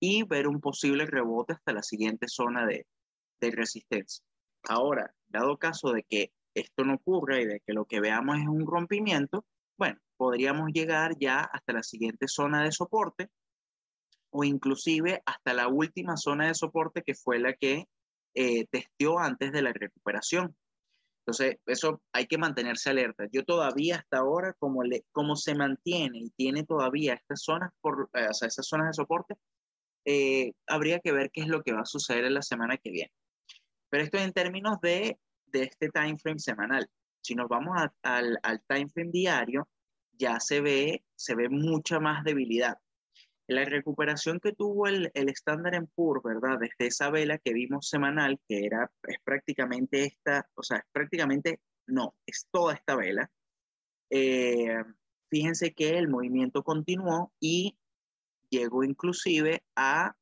y 0.00 0.22
ver 0.24 0.48
un 0.48 0.60
posible 0.60 1.06
rebote 1.06 1.52
hasta 1.54 1.72
la 1.72 1.82
siguiente 1.82 2.26
zona 2.28 2.66
de, 2.66 2.86
de 3.40 3.50
resistencia. 3.50 4.24
Ahora, 4.68 5.14
dado 5.28 5.58
caso 5.58 5.92
de 5.92 6.02
que 6.02 6.32
esto 6.54 6.84
no 6.84 6.94
ocurra 6.94 7.40
y 7.40 7.46
de 7.46 7.60
que 7.60 7.72
lo 7.72 7.84
que 7.84 8.00
veamos 8.00 8.38
es 8.38 8.46
un 8.46 8.66
rompimiento, 8.66 9.44
bueno, 9.76 9.98
podríamos 10.16 10.70
llegar 10.72 11.16
ya 11.18 11.40
hasta 11.40 11.72
la 11.72 11.82
siguiente 11.82 12.26
zona 12.28 12.64
de 12.64 12.72
soporte 12.72 13.30
o 14.30 14.44
inclusive 14.44 15.22
hasta 15.24 15.54
la 15.54 15.68
última 15.68 16.16
zona 16.16 16.48
de 16.48 16.54
soporte 16.54 17.02
que 17.02 17.14
fue 17.14 17.38
la 17.38 17.54
que 17.54 17.86
eh, 18.34 18.66
testeó 18.66 19.18
antes 19.18 19.52
de 19.52 19.62
la 19.62 19.72
recuperación. 19.72 20.56
Entonces, 21.20 21.58
eso 21.66 22.00
hay 22.12 22.26
que 22.26 22.38
mantenerse 22.38 22.90
alerta. 22.90 23.26
Yo 23.30 23.44
todavía 23.44 23.96
hasta 23.96 24.18
ahora, 24.18 24.54
como, 24.58 24.82
le, 24.82 25.04
como 25.12 25.36
se 25.36 25.54
mantiene 25.54 26.18
y 26.18 26.30
tiene 26.30 26.64
todavía 26.64 27.14
estas 27.14 27.42
zonas, 27.42 27.70
por, 27.80 28.08
eh, 28.14 28.28
o 28.30 28.34
sea, 28.34 28.48
esas 28.48 28.66
zonas 28.66 28.88
de 28.88 28.94
soporte, 28.94 29.34
eh, 30.06 30.52
habría 30.66 31.00
que 31.00 31.12
ver 31.12 31.30
qué 31.30 31.42
es 31.42 31.48
lo 31.48 31.62
que 31.62 31.72
va 31.74 31.82
a 31.82 31.86
suceder 31.86 32.24
en 32.24 32.34
la 32.34 32.42
semana 32.42 32.78
que 32.78 32.90
viene. 32.90 33.12
Pero 33.90 34.04
esto 34.04 34.18
en 34.18 34.32
términos 34.32 34.80
de, 34.80 35.18
de 35.46 35.62
este 35.62 35.88
time 35.88 36.18
frame 36.18 36.38
semanal. 36.38 36.88
Si 37.22 37.34
nos 37.34 37.48
vamos 37.48 37.76
al, 38.02 38.38
al 38.42 38.62
time 38.68 38.88
frame 38.88 39.10
diario, 39.10 39.68
ya 40.12 40.40
se 40.40 40.60
ve, 40.60 41.04
se 41.14 41.34
ve 41.34 41.48
mucha 41.48 42.00
más 42.00 42.24
debilidad. 42.24 42.78
La 43.46 43.64
recuperación 43.64 44.40
que 44.40 44.52
tuvo 44.52 44.88
el, 44.88 45.10
el 45.14 45.30
Standard 45.30 45.86
Poor's, 45.94 46.22
¿verdad? 46.22 46.58
Desde 46.60 46.88
esa 46.88 47.10
vela 47.10 47.38
que 47.38 47.54
vimos 47.54 47.88
semanal, 47.88 48.38
que 48.46 48.66
era, 48.66 48.90
es 49.04 49.18
prácticamente 49.24 50.04
esta, 50.04 50.46
o 50.54 50.62
sea, 50.62 50.78
es 50.78 50.84
prácticamente, 50.92 51.60
no, 51.86 52.14
es 52.26 52.46
toda 52.50 52.74
esta 52.74 52.94
vela. 52.94 53.30
Eh, 54.10 54.76
fíjense 55.30 55.72
que 55.72 55.96
el 55.96 56.08
movimiento 56.08 56.62
continuó 56.62 57.32
y 57.40 57.78
llegó 58.50 58.84
inclusive 58.84 59.62
a, 59.76 60.14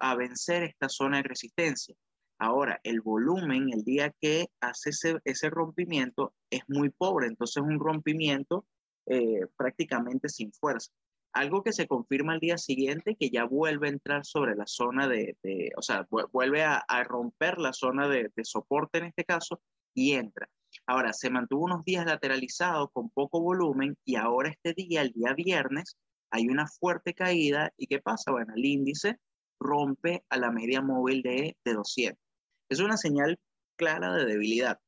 a 0.00 0.16
vencer 0.16 0.64
esta 0.64 0.88
zona 0.88 1.18
de 1.18 1.24
resistencia. 1.24 1.94
Ahora, 2.42 2.80
el 2.82 3.00
volumen, 3.00 3.68
el 3.72 3.84
día 3.84 4.12
que 4.20 4.48
hace 4.60 4.90
ese, 4.90 5.20
ese 5.24 5.48
rompimiento, 5.48 6.34
es 6.50 6.62
muy 6.66 6.90
pobre, 6.90 7.28
entonces 7.28 7.62
un 7.62 7.78
rompimiento 7.78 8.66
eh, 9.06 9.46
prácticamente 9.56 10.28
sin 10.28 10.52
fuerza. 10.52 10.90
Algo 11.32 11.62
que 11.62 11.72
se 11.72 11.86
confirma 11.86 12.32
al 12.32 12.40
día 12.40 12.58
siguiente, 12.58 13.14
que 13.14 13.30
ya 13.30 13.44
vuelve 13.44 13.86
a 13.86 13.92
entrar 13.92 14.26
sobre 14.26 14.56
la 14.56 14.66
zona 14.66 15.06
de, 15.06 15.36
de 15.44 15.70
o 15.76 15.82
sea, 15.82 16.04
vuelve 16.32 16.64
a, 16.64 16.78
a, 16.78 17.04
romper 17.04 17.58
la 17.58 17.72
zona 17.72 18.08
de, 18.08 18.32
de 18.34 18.44
soporte 18.44 18.98
en 18.98 19.04
este 19.04 19.24
caso 19.24 19.60
y 19.94 20.14
entra. 20.14 20.48
Ahora, 20.84 21.12
se 21.12 21.30
mantuvo 21.30 21.66
unos 21.66 21.84
días 21.84 22.04
lateralizado 22.06 22.88
con 22.88 23.08
poco 23.10 23.40
volumen 23.40 23.96
y 24.04 24.16
ahora 24.16 24.50
este 24.50 24.74
día, 24.74 25.02
el 25.02 25.12
día 25.12 25.32
viernes, 25.34 25.96
hay 26.32 26.48
una 26.48 26.66
fuerte 26.66 27.14
caída 27.14 27.72
y 27.76 27.86
¿qué 27.86 28.00
pasa? 28.00 28.32
Bueno, 28.32 28.52
el 28.56 28.64
índice 28.64 29.20
rompe 29.60 30.24
a 30.28 30.38
la 30.38 30.50
media 30.50 30.80
móvil 30.82 31.22
de, 31.22 31.56
de 31.64 31.74
200. 31.74 32.31
Es 32.72 32.80
una 32.80 32.96
señal 32.96 33.38
clara 33.76 34.14
de 34.14 34.24
debilidad. 34.24 34.80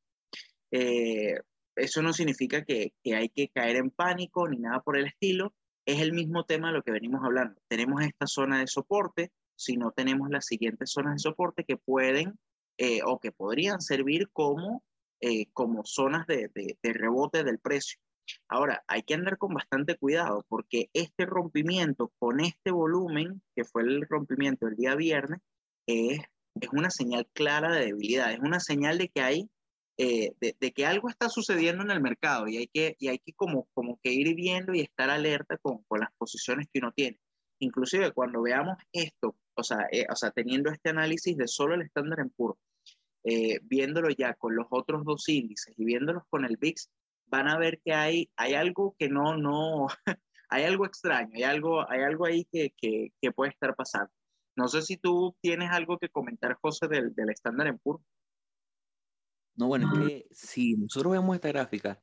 Eh, 0.70 1.34
eso 1.76 2.00
no 2.00 2.14
significa 2.14 2.64
que, 2.64 2.94
que, 3.02 3.14
hay 3.14 3.28
que 3.28 3.48
caer 3.48 3.76
en 3.76 3.90
pánico 3.90 4.48
ni 4.48 4.58
nada 4.58 4.80
por 4.80 4.96
el 4.96 5.06
estilo. 5.06 5.54
Es 5.84 6.00
el 6.00 6.14
mismo 6.14 6.44
tema 6.44 6.68
de 6.68 6.74
lo 6.74 6.82
que 6.82 6.92
venimos 6.92 7.22
hablando. 7.22 7.60
Tenemos 7.68 8.02
esta 8.02 8.26
zona 8.26 8.60
de 8.60 8.68
soporte, 8.68 9.32
si 9.54 9.76
no 9.76 9.90
tenemos 9.92 10.30
las 10.30 10.46
siguientes 10.46 10.92
zonas 10.92 11.14
de 11.14 11.18
soporte 11.18 11.64
que 11.64 11.76
pueden 11.76 12.38
eh, 12.78 13.00
o 13.04 13.20
que 13.20 13.32
podrían 13.32 13.82
servir 13.82 14.30
como, 14.32 14.82
eh, 15.20 15.46
como 15.52 15.84
zonas 15.84 16.26
de, 16.26 16.50
de, 16.54 16.78
de 16.82 16.92
rebote 16.94 17.44
del 17.44 17.58
precio. 17.58 17.98
Ahora, 18.48 18.82
hay 18.86 19.02
que 19.02 19.12
andar 19.12 19.36
con 19.36 19.52
bastante 19.52 19.98
cuidado 19.98 20.46
porque 20.48 20.88
este 20.94 21.26
rompimiento 21.26 22.10
con 22.18 22.40
este 22.40 22.70
volumen, 22.70 23.42
que 23.54 23.64
fue 23.64 23.82
el 23.82 24.06
rompimiento 24.08 24.66
el 24.66 24.76
día 24.76 24.94
viernes, 24.94 25.40
es, 25.86 26.20
es 26.60 26.68
una 26.72 26.90
señal 26.90 27.26
clara 27.32 27.72
de 27.72 27.86
debilidad, 27.86 28.32
es 28.32 28.40
una 28.40 28.60
señal 28.60 28.98
de 28.98 29.08
que 29.08 29.20
hay, 29.20 29.50
eh, 29.98 30.32
de, 30.40 30.56
de, 30.58 30.72
que 30.72 30.86
algo 30.86 31.08
está 31.08 31.28
sucediendo 31.28 31.84
en 31.84 31.90
el 31.90 32.00
mercado 32.00 32.48
y 32.48 32.56
hay 32.56 32.66
que, 32.68 32.96
y 32.98 33.08
hay 33.08 33.18
que 33.18 33.32
como, 33.34 33.68
como 33.74 33.98
que 34.02 34.12
ir 34.12 34.34
viendo 34.34 34.74
y 34.74 34.80
estar 34.80 35.10
alerta 35.10 35.56
con, 35.58 35.82
con 35.84 36.00
las 36.00 36.10
posiciones 36.18 36.66
que 36.72 36.80
uno 36.80 36.92
tiene. 36.92 37.18
Inclusive 37.60 38.12
cuando 38.12 38.42
veamos 38.42 38.76
esto, 38.92 39.36
o 39.54 39.62
sea, 39.62 39.86
eh, 39.92 40.06
o 40.10 40.16
sea 40.16 40.30
teniendo 40.30 40.70
este 40.70 40.90
análisis 40.90 41.36
de 41.36 41.46
solo 41.48 41.74
el 41.74 41.82
estándar 41.82 42.18
puro, 42.36 42.58
eh, 43.24 43.58
viéndolo 43.62 44.10
ya 44.10 44.34
con 44.34 44.54
los 44.54 44.66
otros 44.70 45.04
dos 45.04 45.28
índices 45.28 45.74
y 45.78 45.84
viéndolos 45.84 46.24
con 46.28 46.44
el 46.44 46.56
VIX, 46.58 46.90
van 47.26 47.48
a 47.48 47.58
ver 47.58 47.80
que 47.84 47.94
hay, 47.94 48.30
hay 48.36 48.54
algo 48.54 48.94
que 48.98 49.08
no, 49.08 49.36
no, 49.36 49.86
hay 50.50 50.64
algo 50.64 50.86
extraño, 50.86 51.30
hay 51.34 51.44
algo, 51.44 51.90
hay 51.90 52.02
algo 52.02 52.26
ahí 52.26 52.46
que, 52.52 52.74
que, 52.76 53.12
que, 53.20 53.32
puede 53.32 53.52
estar 53.52 53.74
pasando. 53.74 54.10
No 54.56 54.68
sé 54.68 54.82
si 54.82 54.96
tú 54.96 55.36
tienes 55.40 55.70
algo 55.70 55.98
que 55.98 56.08
comentar, 56.08 56.56
José, 56.60 56.88
del, 56.88 57.14
del 57.14 57.30
estándar 57.30 57.66
en 57.66 57.78
puro. 57.78 58.02
No, 59.56 59.68
bueno, 59.68 59.90
es 59.92 60.08
que 60.08 60.26
si 60.32 60.74
nosotros 60.74 61.12
vemos 61.12 61.34
esta 61.34 61.48
gráfica 61.48 62.00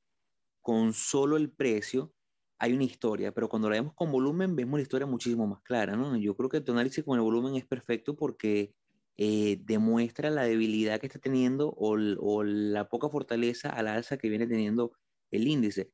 con 0.62 0.94
solo 0.94 1.38
el 1.38 1.52
precio, 1.52 2.14
hay 2.60 2.74
una 2.74 2.84
historia, 2.84 3.34
pero 3.34 3.50
cuando 3.50 3.70
la 3.70 3.78
vemos 3.78 3.94
con 3.96 4.12
volumen, 4.12 4.56
vemos 4.56 4.78
la 4.80 4.84
historia 4.84 5.08
muchísimo 5.08 5.48
más 5.48 5.62
clara, 5.64 5.96
¿no? 5.96 6.16
Yo 6.18 6.36
creo 6.36 6.50
que 6.50 6.62
tu 6.62 6.72
análisis 6.72 7.04
con 7.04 7.18
el 7.18 7.24
volumen 7.24 7.56
es 7.56 7.66
perfecto 7.66 8.16
porque 8.16 8.76
eh, 9.18 9.58
demuestra 9.66 10.30
la 10.30 10.44
debilidad 10.44 11.00
que 11.00 11.08
está 11.08 11.20
teniendo 11.20 11.70
o, 11.70 11.98
o, 12.20 12.44
la 12.44 12.88
poca 12.88 13.10
fortaleza 13.10 13.70
a 13.70 13.84
la 13.84 13.96
alza 13.96 14.18
que 14.18 14.30
viene 14.30 14.48
teniendo 14.48 14.94
el 15.32 15.48
índice. 15.48 15.92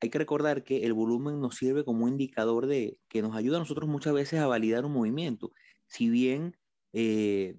Hay 0.00 0.10
que 0.10 0.18
recordar 0.18 0.64
que 0.64 0.84
el 0.84 0.92
volumen 0.92 1.40
nos 1.40 1.56
sirve 1.56 1.84
como 1.84 2.08
indicador 2.08 2.66
de 2.66 2.98
que 3.08 3.22
nos 3.22 3.34
ayuda 3.34 3.56
a 3.56 3.60
nosotros 3.60 3.88
muchas 3.88 4.12
veces 4.12 4.40
a 4.40 4.46
validar 4.46 4.84
un 4.84 4.92
movimiento. 4.92 5.52
Si 5.92 6.08
bien, 6.08 6.56
eh, 6.94 7.54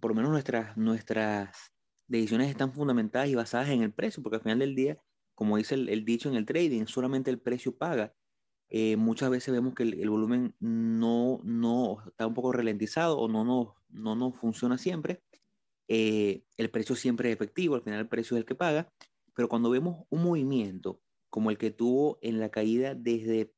por 0.00 0.12
lo 0.12 0.14
menos 0.14 0.30
nuestras, 0.30 0.76
nuestras 0.76 1.72
decisiones 2.06 2.48
están 2.48 2.72
fundamentadas 2.72 3.28
y 3.28 3.34
basadas 3.34 3.70
en 3.70 3.82
el 3.82 3.92
precio, 3.92 4.22
porque 4.22 4.36
al 4.36 4.42
final 4.42 4.60
del 4.60 4.76
día, 4.76 5.02
como 5.34 5.56
dice 5.56 5.74
el, 5.74 6.04
dicho 6.04 6.28
en 6.28 6.36
el 6.36 6.46
trading, 6.46 6.86
solamente 6.86 7.32
el 7.32 7.40
precio 7.40 7.76
paga. 7.76 8.14
Eh, 8.68 8.96
muchas 8.96 9.30
veces 9.30 9.52
vemos 9.52 9.74
que 9.74 9.82
el, 9.82 10.08
volumen 10.08 10.54
no, 10.60 11.40
no 11.42 12.04
está 12.06 12.24
un 12.28 12.34
poco 12.34 12.52
ralentizado 12.52 13.18
o 13.18 13.26
no 13.26 13.44
nos 13.44 13.74
no, 13.88 14.14
no 14.14 14.32
funciona 14.32 14.78
siempre. 14.78 15.20
Eh, 15.88 16.44
el 16.56 16.70
precio 16.70 16.94
siempre 16.94 17.30
es 17.30 17.34
efectivo, 17.34 17.74
al 17.74 17.82
final 17.82 17.98
el 17.98 18.08
precio 18.08 18.36
es 18.36 18.42
el 18.42 18.46
que 18.46 18.54
paga, 18.54 18.92
pero 19.34 19.48
cuando 19.48 19.70
vemos 19.70 20.06
un 20.08 20.22
movimiento 20.22 21.00
como 21.30 21.50
el 21.50 21.58
que 21.58 21.72
tuvo 21.72 22.20
en 22.22 22.38
la 22.38 22.50
caída 22.50 22.94
desde, 22.94 23.52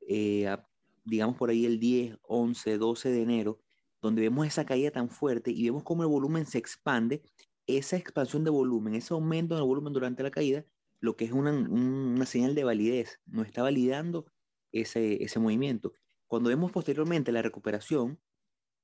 digamos 1.05 1.37
por 1.37 1.51
ahí 1.51 1.67
el 1.67 1.79
10, 1.79 2.17
11, 2.23 2.79
12 2.79 3.11
de 3.11 3.23
enero, 3.23 3.61
donde 4.01 4.23
vemos 4.23 4.47
esa 4.47 4.65
caída 4.65 4.91
tan 4.91 5.09
fuerte 5.09 5.51
y 5.51 5.65
vemos 5.65 5.83
cómo 5.83 6.03
el 6.03 6.09
volumen 6.09 6.47
se 6.47 6.59
expande, 6.59 7.23
esa 7.67 7.97
expansión 7.97 8.45
de 8.45 8.51
volumen, 8.51 8.95
ese 8.95 9.15
aumento 9.15 9.55
en 9.55 9.61
el 9.61 9.67
volumen 9.67 9.93
durante 9.93 10.23
la 10.23 10.31
caída, 10.31 10.65
lo 11.01 11.17
que 11.17 11.25
es 11.25 11.33
una, 11.33 11.51
una 11.53 12.27
señal 12.27 12.55
de 12.55 12.65
validez, 12.65 13.21
no 13.27 13.43
está 13.43 13.63
validando 13.63 14.27
ese, 14.73 15.23
ese 15.23 15.39
movimiento. 15.39 15.93
Cuando 16.27 16.49
vemos 16.49 16.73
posteriormente 16.73 17.33
la 17.33 17.43
recuperación 17.43 18.21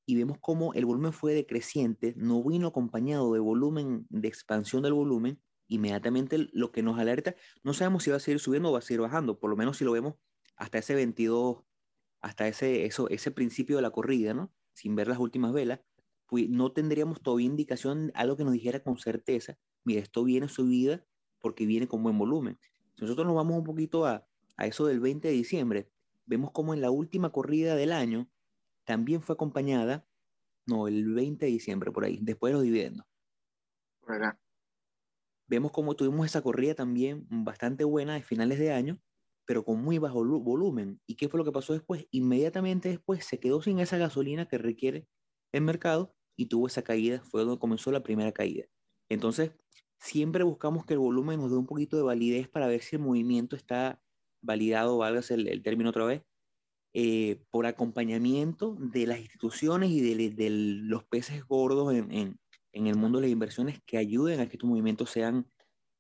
y 0.05 0.17
vemos 0.17 0.39
cómo 0.41 0.75
el 0.75 0.85
volumen 0.85 1.13
fue 1.13 1.35
decreciente, 1.35 2.15
no 2.17 2.43
vino 2.43 2.69
acompañado 2.69 3.33
de 3.33 3.41
volumen, 3.41 4.07
de 4.11 4.29
expansión 4.29 4.83
del 4.83 4.95
volumen, 4.95 5.41
inmediatamente 5.69 6.49
lo 6.53 6.73
que 6.73 6.83
nos 6.83 6.99
alerta, 6.99 7.35
no 7.63 7.73
sabemos 7.73 8.03
si 8.03 8.11
va 8.11 8.17
a 8.17 8.21
seguir 8.21 8.41
subiendo 8.41 8.71
o 8.71 8.73
va 8.73 8.81
a 8.81 8.83
seguir 8.83 9.01
bajando, 9.01 9.39
por 9.39 9.51
lo 9.51 9.57
menos 9.57 9.79
si 9.79 9.85
lo 9.85 9.93
vemos 9.93 10.15
hasta 10.57 10.79
ese 10.79 10.95
22, 10.95 11.63
hasta 12.21 12.49
ese, 12.49 12.85
eso, 12.85 13.09
ese 13.09 13.31
principio 13.31 13.77
de 13.77 13.83
la 13.83 13.91
corrida, 13.91 14.35
¿no? 14.35 14.53
Sin 14.73 14.95
ver 14.97 15.09
las 15.09 15.19
últimas 15.19 15.53
velas, 15.53 15.81
pues 16.27 16.49
no 16.49 16.73
tendríamos 16.73 17.21
todavía 17.21 17.47
indicación, 17.47 18.11
algo 18.15 18.37
que 18.37 18.45
nos 18.45 18.53
dijera 18.55 18.81
con 18.81 18.99
certeza, 18.99 19.59
mira, 19.85 20.01
esto 20.01 20.25
viene 20.25 20.49
subida 20.49 21.05
porque 21.41 21.67
viene 21.67 21.89
con 21.89 22.03
buen 22.03 22.19
volumen. 22.19 22.59
Si 22.95 23.03
nosotros 23.03 23.27
nos 23.27 23.37
vamos 23.37 23.57
un 23.57 23.65
poquito 23.65 24.07
a, 24.07 24.27
a 24.57 24.67
eso 24.67 24.87
del 24.87 25.01
20 25.01 25.29
de 25.29 25.35
diciembre, 25.35 25.91
vemos 26.27 26.51
como 26.53 26.75
en 26.75 26.81
la 26.81 26.91
última 26.91 27.31
corrida 27.31 27.75
del 27.75 27.93
año 27.93 28.29
también 28.85 29.23
fue 29.23 29.35
acompañada, 29.35 30.07
no, 30.67 30.89
el 30.89 31.13
20 31.13 31.47
de 31.47 31.53
diciembre 31.53 31.93
por 31.93 32.05
ahí, 32.05 32.19
después 32.23 32.51
de 32.51 32.55
los 32.55 32.63
dividendos. 32.63 33.07
¿Verdad? 34.07 34.39
vemos 35.53 35.71
como 35.71 35.95
tuvimos 35.95 36.25
esa 36.25 36.41
corrida 36.41 36.75
también 36.75 37.27
bastante 37.29 37.85
buena 37.85 38.15
de 38.15 38.23
finales 38.23 38.59
de 38.59 38.73
año, 38.73 38.99
pero 39.45 39.65
con 39.65 39.83
muy 39.83 39.99
bajo 39.99 40.25
volumen. 40.41 41.01
¿Y 41.07 41.17
qué 41.17 41.29
fue 41.29 41.39
lo 41.39 41.45
que 41.45 41.53
pasó 41.53 41.73
después? 41.73 42.07
Inmediatamente 42.11 42.89
después 42.89 43.25
se 43.25 43.39
quedó 43.39 43.63
sin 43.63 43.79
esa 43.79 43.99
gasolina 43.99 44.47
que 44.47 44.59
requiere 44.59 45.09
el 45.53 45.63
mercado 45.63 46.15
y 46.37 46.47
tuvo 46.47 46.67
esa 46.67 46.83
caída, 46.83 47.23
fue 47.25 47.43
donde 47.43 47.59
comenzó 47.59 47.93
la 47.93 48.03
primera 48.03 48.33
caída. 48.33 48.65
Entonces, 49.09 49.53
siempre 49.99 50.45
buscamos 50.45 50.87
que 50.87 50.95
el 50.95 51.01
volumen 51.01 51.39
nos 51.41 51.51
dé 51.51 51.57
un 51.57 51.67
poquito 51.67 51.97
de 51.97 52.03
validez 52.03 52.49
para 52.49 52.67
ver 52.67 52.83
si 52.83 52.97
el 52.97 53.03
movimiento 53.03 53.57
está 53.57 54.03
validado, 54.41 54.99
valga 54.99 55.21
el, 55.31 55.49
el 55.49 55.63
término 55.63 55.91
otra 55.91 56.05
vez, 56.05 56.23
eh, 56.95 57.43
por 57.51 57.67
acompañamiento 57.67 58.77
de 58.79 59.07
las 59.07 59.21
instituciones 59.21 59.91
y 59.91 60.01
de, 60.01 60.31
de 60.31 60.51
los 60.51 61.05
peces 61.05 61.45
gordos 61.47 61.95
en, 61.95 62.11
en, 62.13 62.41
en 62.73 62.87
el 62.87 62.97
mundo 62.97 63.19
de 63.19 63.27
las 63.27 63.33
inversiones 63.33 63.81
que 63.87 63.99
ayuden 63.99 64.41
a 64.41 64.49
que 64.49 64.57
estos 64.57 64.69
movimientos 64.69 65.11
sean 65.11 65.47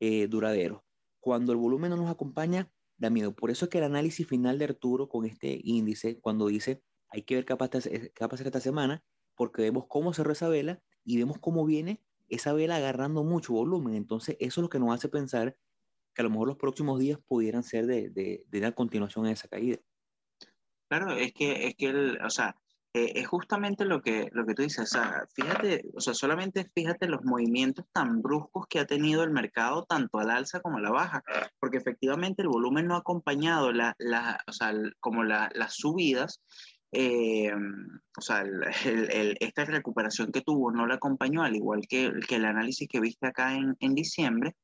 eh, 0.01 0.27
duraderos. 0.27 0.83
Cuando 1.21 1.53
el 1.53 1.59
volumen 1.59 1.91
no 1.91 1.97
nos 1.97 2.11
acompaña, 2.11 2.71
da 3.03 3.11
miedo. 3.11 3.35
Por 3.35 3.51
eso 3.51 3.67
es 3.67 3.71
que 3.71 3.79
el 3.79 3.85
análisis 3.85 4.27
final 4.27 4.59
de 4.59 4.65
Arturo 4.65 5.09
con 5.09 5.27
este 5.27 5.61
índice, 5.63 6.19
cuando 6.21 6.47
dice 6.47 6.83
hay 7.09 7.23
que 7.23 7.35
ver 7.35 7.45
qué 7.45 7.53
va 7.53 7.67
a 7.67 8.29
pasar 8.29 8.47
esta 8.47 8.61
semana, 8.61 9.05
porque 9.35 9.63
vemos 9.63 9.85
cómo 9.87 10.15
cerró 10.15 10.33
esa 10.33 10.49
vela 10.49 10.83
y 11.05 11.19
vemos 11.19 11.39
cómo 11.39 11.67
viene 11.67 12.03
esa 12.29 12.55
vela 12.55 12.77
agarrando 12.77 13.23
mucho 13.23 13.53
volumen. 13.53 13.95
Entonces, 13.95 14.37
eso 14.41 14.61
es 14.61 14.63
lo 14.63 14.71
que 14.71 14.79
nos 14.79 14.95
hace 14.95 15.11
pensar 15.11 15.57
que 16.15 16.23
a 16.23 16.25
lo 16.25 16.31
mejor 16.31 16.49
los 16.49 16.57
próximos 16.57 16.99
días 16.99 17.19
pudieran 17.27 17.63
ser 17.63 17.87
de, 17.87 18.09
de, 18.09 18.45
de 18.49 18.73
continuación 18.73 19.27
en 19.27 19.33
esa 19.33 19.49
caída. 19.49 19.79
Claro, 20.89 21.17
es 21.17 21.33
que, 21.33 21.67
es 21.67 21.75
que 21.75 21.87
el, 21.87 22.19
o 22.23 22.31
sea, 22.31 22.57
eh, 22.95 23.13
es 23.15 23.27
justamente 23.27 23.85
lo 23.87 24.03
que, 24.03 24.29
lo 24.33 24.45
que 24.45 24.55
tú 24.55 24.63
dices. 24.63 24.85
O 24.85 24.87
sea, 24.87 25.27
fíjate, 25.35 25.83
o 25.95 26.01
sea, 26.01 26.15
solamente 26.15 26.71
fíjate 26.75 27.07
los 27.09 27.25
movimientos 27.25 27.87
tan 27.93 28.21
bruscos 28.21 28.67
que 28.69 28.81
ha 28.81 28.87
tenido 28.87 29.25
el 29.25 29.31
mercado, 29.31 29.85
tanto 29.85 30.19
al 30.19 30.31
alza 30.31 30.61
como 30.61 30.79
a 30.79 30.83
la 30.83 30.91
baja, 30.91 31.23
porque 31.59 31.79
efectivamente 31.79 32.43
el 32.43 32.49
volumen 32.49 32.87
no 32.87 32.97
ha 32.97 32.99
acompañado 32.99 33.73
la, 33.73 33.95
la, 33.99 34.39
o 34.47 34.53
sea, 34.53 34.75
como 35.01 35.25
la, 35.25 35.51
las 35.55 35.75
subidas. 35.75 36.43
Eh, 36.95 37.51
o 38.19 38.21
sea, 38.21 38.43
el, 38.43 39.37
esta 39.41 39.65
recuperación 39.65 40.31
que 40.31 40.43
tuvo 40.43 40.71
no 40.71 40.87
la 40.87 40.97
acompañó, 40.97 41.43
al 41.43 41.57
igual 41.57 41.87
que, 41.89 42.13
que 42.29 42.37
el 42.37 42.45
análisis 42.45 42.87
que 42.89 43.01
viste 43.01 43.27
acá 43.27 43.55
en, 43.55 43.77
en 43.81 43.95
diciembre. 43.95 44.55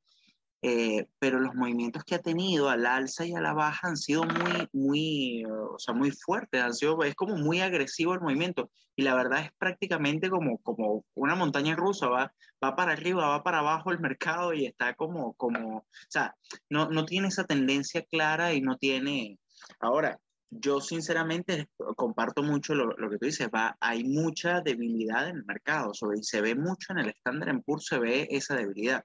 Eh, 0.61 1.07
pero 1.21 1.38
los 1.38 1.55
movimientos 1.55 2.03
que 2.03 2.17
ha 2.17 2.19
tenido 2.19 2.69
al 2.69 2.85
alza 2.85 3.25
y 3.25 3.33
a 3.33 3.41
la 3.41 3.53
baja 3.53 3.87
han 3.87 3.97
sido 3.97 4.25
muy, 4.25 4.69
muy, 4.73 5.45
o 5.45 5.79
sea, 5.79 5.95
muy 5.95 6.11
fuertes, 6.11 6.61
han 6.61 6.75
sido, 6.75 7.05
es 7.05 7.15
como 7.15 7.37
muy 7.37 7.61
agresivo 7.61 8.15
el 8.15 8.21
movimiento 8.21 8.69
y 8.97 9.03
la 9.03 9.15
verdad 9.15 9.45
es 9.45 9.53
prácticamente 9.57 10.29
como, 10.29 10.59
como 10.59 11.05
una 11.15 11.37
montaña 11.37 11.77
rusa, 11.77 12.09
va, 12.09 12.33
va 12.62 12.75
para 12.75 12.93
arriba, 12.93 13.29
va 13.29 13.45
para 13.45 13.61
abajo 13.61 13.93
el 13.93 14.00
mercado 14.00 14.53
y 14.53 14.67
está 14.67 14.95
como, 14.95 15.35
como 15.35 15.77
o 15.79 15.85
sea, 16.09 16.35
no, 16.69 16.88
no 16.88 17.05
tiene 17.05 17.29
esa 17.29 17.45
tendencia 17.45 18.03
clara 18.03 18.53
y 18.53 18.61
no 18.61 18.77
tiene, 18.79 19.38
ahora, 19.79 20.19
yo 20.50 20.81
sinceramente 20.81 21.69
comparto 21.95 22.43
mucho 22.43 22.75
lo, 22.75 22.87
lo, 22.97 23.11
que 23.11 23.19
tú 23.19 23.27
dices, 23.27 23.49
va, 23.55 23.77
hay 23.81 24.03
mucha 24.03 24.61
debilidad 24.62 25.29
en 25.29 25.37
el 25.37 25.45
mercado, 25.45 25.95
sobre, 25.95 26.19
y 26.19 26.25
se 26.25 26.41
ve 26.41 26.55
mucho 26.57 26.93
en 26.93 27.00
el 27.00 27.11
estándar 27.11 27.50
en 27.50 27.62
PUR, 27.62 27.83
se 27.83 27.99
ve 27.99 28.27
esa 28.31 28.57
debilidad. 28.57 29.05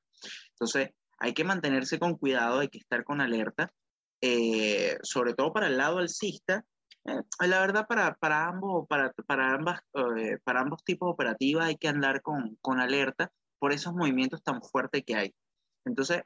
Entonces, 0.51 0.91
hay 1.17 1.33
que 1.33 1.43
mantenerse 1.43 1.99
con 1.99 2.17
cuidado, 2.17 2.59
hay 2.59 2.69
que 2.69 2.79
estar 2.79 3.03
con 3.03 3.21
alerta, 3.21 3.71
eh, 4.21 4.97
sobre 5.03 5.33
todo 5.33 5.53
para 5.53 5.67
el 5.67 5.77
lado 5.77 5.99
alcista. 5.99 6.65
Eh, 7.05 7.21
la 7.47 7.59
verdad, 7.59 7.85
para, 7.87 8.15
para, 8.15 8.47
ambos, 8.47 8.87
para, 8.87 9.11
para, 9.27 9.53
ambas, 9.53 9.81
eh, 10.17 10.37
para 10.43 10.61
ambos 10.61 10.83
tipos 10.83 11.07
de 11.07 11.13
operativas 11.13 11.67
hay 11.67 11.77
que 11.77 11.87
andar 11.89 12.21
con, 12.21 12.57
con 12.61 12.79
alerta 12.79 13.31
por 13.59 13.73
esos 13.73 13.93
movimientos 13.93 14.43
tan 14.43 14.61
fuertes 14.61 15.03
que 15.05 15.15
hay. 15.15 15.35
Entonces, 15.85 16.23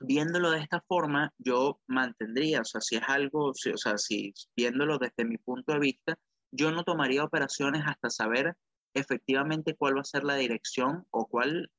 viéndolo 0.00 0.50
de 0.50 0.60
esta 0.60 0.80
forma, 0.86 1.32
yo 1.38 1.80
mantendría, 1.86 2.60
o 2.62 2.64
sea, 2.64 2.80
si 2.80 2.96
es 2.96 3.02
algo, 3.06 3.50
o 3.50 3.54
sea, 3.54 3.98
si 3.98 4.32
viéndolo 4.56 4.98
desde 4.98 5.24
mi 5.24 5.36
punto 5.38 5.72
de 5.72 5.78
vista, 5.78 6.18
yo 6.52 6.72
no 6.72 6.84
tomaría 6.84 7.24
operaciones 7.24 7.82
hasta 7.86 8.10
saber 8.10 8.56
efectivamente 8.94 9.76
cuál 9.76 9.96
va 9.96 10.00
a 10.00 10.04
ser 10.04 10.24
la 10.24 10.34
dirección 10.34 11.06
o 11.10 11.26
cuál 11.26 11.70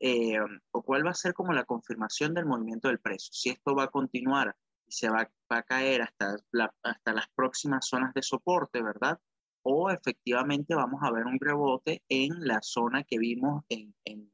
eh, 0.00 0.38
o 0.72 0.82
cuál 0.82 1.06
va 1.06 1.10
a 1.10 1.14
ser 1.14 1.34
como 1.34 1.52
la 1.52 1.64
confirmación 1.64 2.34
del 2.34 2.46
movimiento 2.46 2.88
del 2.88 3.00
precio. 3.00 3.32
Si 3.32 3.50
esto 3.50 3.74
va 3.74 3.84
a 3.84 3.90
continuar 3.90 4.56
y 4.86 4.92
se 4.92 5.08
va, 5.08 5.30
a 5.48 5.62
caer 5.62 6.02
hasta, 6.02 6.36
hasta 6.82 7.12
las 7.12 7.26
próximas 7.34 7.86
zonas 7.86 8.12
de 8.14 8.22
soporte, 8.22 8.82
¿verdad? 8.82 9.18
O 9.62 9.90
efectivamente 9.90 10.74
vamos 10.74 11.00
a 11.02 11.10
ver 11.10 11.24
un 11.24 11.38
rebote 11.40 12.02
en 12.08 12.46
la 12.46 12.60
zona 12.62 13.04
que 13.04 13.18
vimos 13.18 13.64
en, 13.68 13.94
en, 14.04 14.32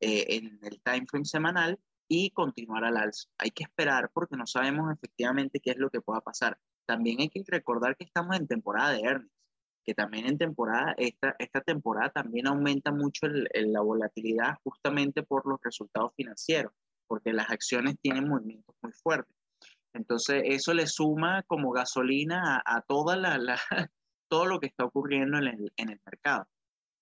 eh, 0.00 0.36
en 0.36 0.58
el 0.62 0.80
time 0.82 1.06
frame 1.06 1.24
semanal 1.24 1.78
y 2.08 2.30
continuar 2.30 2.84
al 2.84 2.96
alza. 2.96 3.28
Hay 3.38 3.50
que 3.50 3.64
esperar 3.64 4.10
porque 4.12 4.36
no 4.36 4.46
sabemos 4.46 4.92
efectivamente 4.92 5.60
qué 5.60 5.70
es 5.70 5.76
lo 5.76 5.90
que 5.90 6.00
pueda 6.00 6.20
pasar. 6.20 6.58
También 6.86 7.20
hay 7.20 7.28
que 7.28 7.44
recordar 7.46 7.96
que 7.96 8.04
estamos 8.04 8.36
en 8.36 8.48
temporada 8.48 8.92
de 8.92 9.00
earnings 9.00 9.37
que 9.88 9.94
también 9.94 10.26
en 10.26 10.36
temporada, 10.36 10.94
esta, 10.98 11.34
esta 11.38 11.62
temporada 11.62 12.10
también 12.10 12.46
aumenta 12.46 12.92
mucho 12.92 13.24
el, 13.24 13.72
la 13.72 13.80
volatilidad 13.80 14.56
justamente 14.62 15.22
por 15.22 15.46
los 15.46 15.58
resultados 15.62 16.12
financieros, 16.14 16.74
porque 17.06 17.32
las 17.32 17.48
acciones 17.48 17.96
tienen 18.02 18.28
movimientos 18.28 18.74
muy 18.82 18.92
fuertes. 18.92 19.34
Entonces, 19.94 20.42
eso 20.44 20.74
le 20.74 20.86
suma 20.86 21.42
como 21.44 21.70
gasolina 21.70 22.56
a, 22.56 22.76
a 22.76 22.82
toda 22.82 23.16
la, 23.16 23.38
la, 23.38 23.58
todo 24.28 24.44
lo 24.44 24.60
que 24.60 24.66
está 24.66 24.84
ocurriendo 24.84 25.38
en 25.38 25.46
el, 25.46 25.72
en 25.78 25.88
el 25.88 26.00
mercado. 26.04 26.46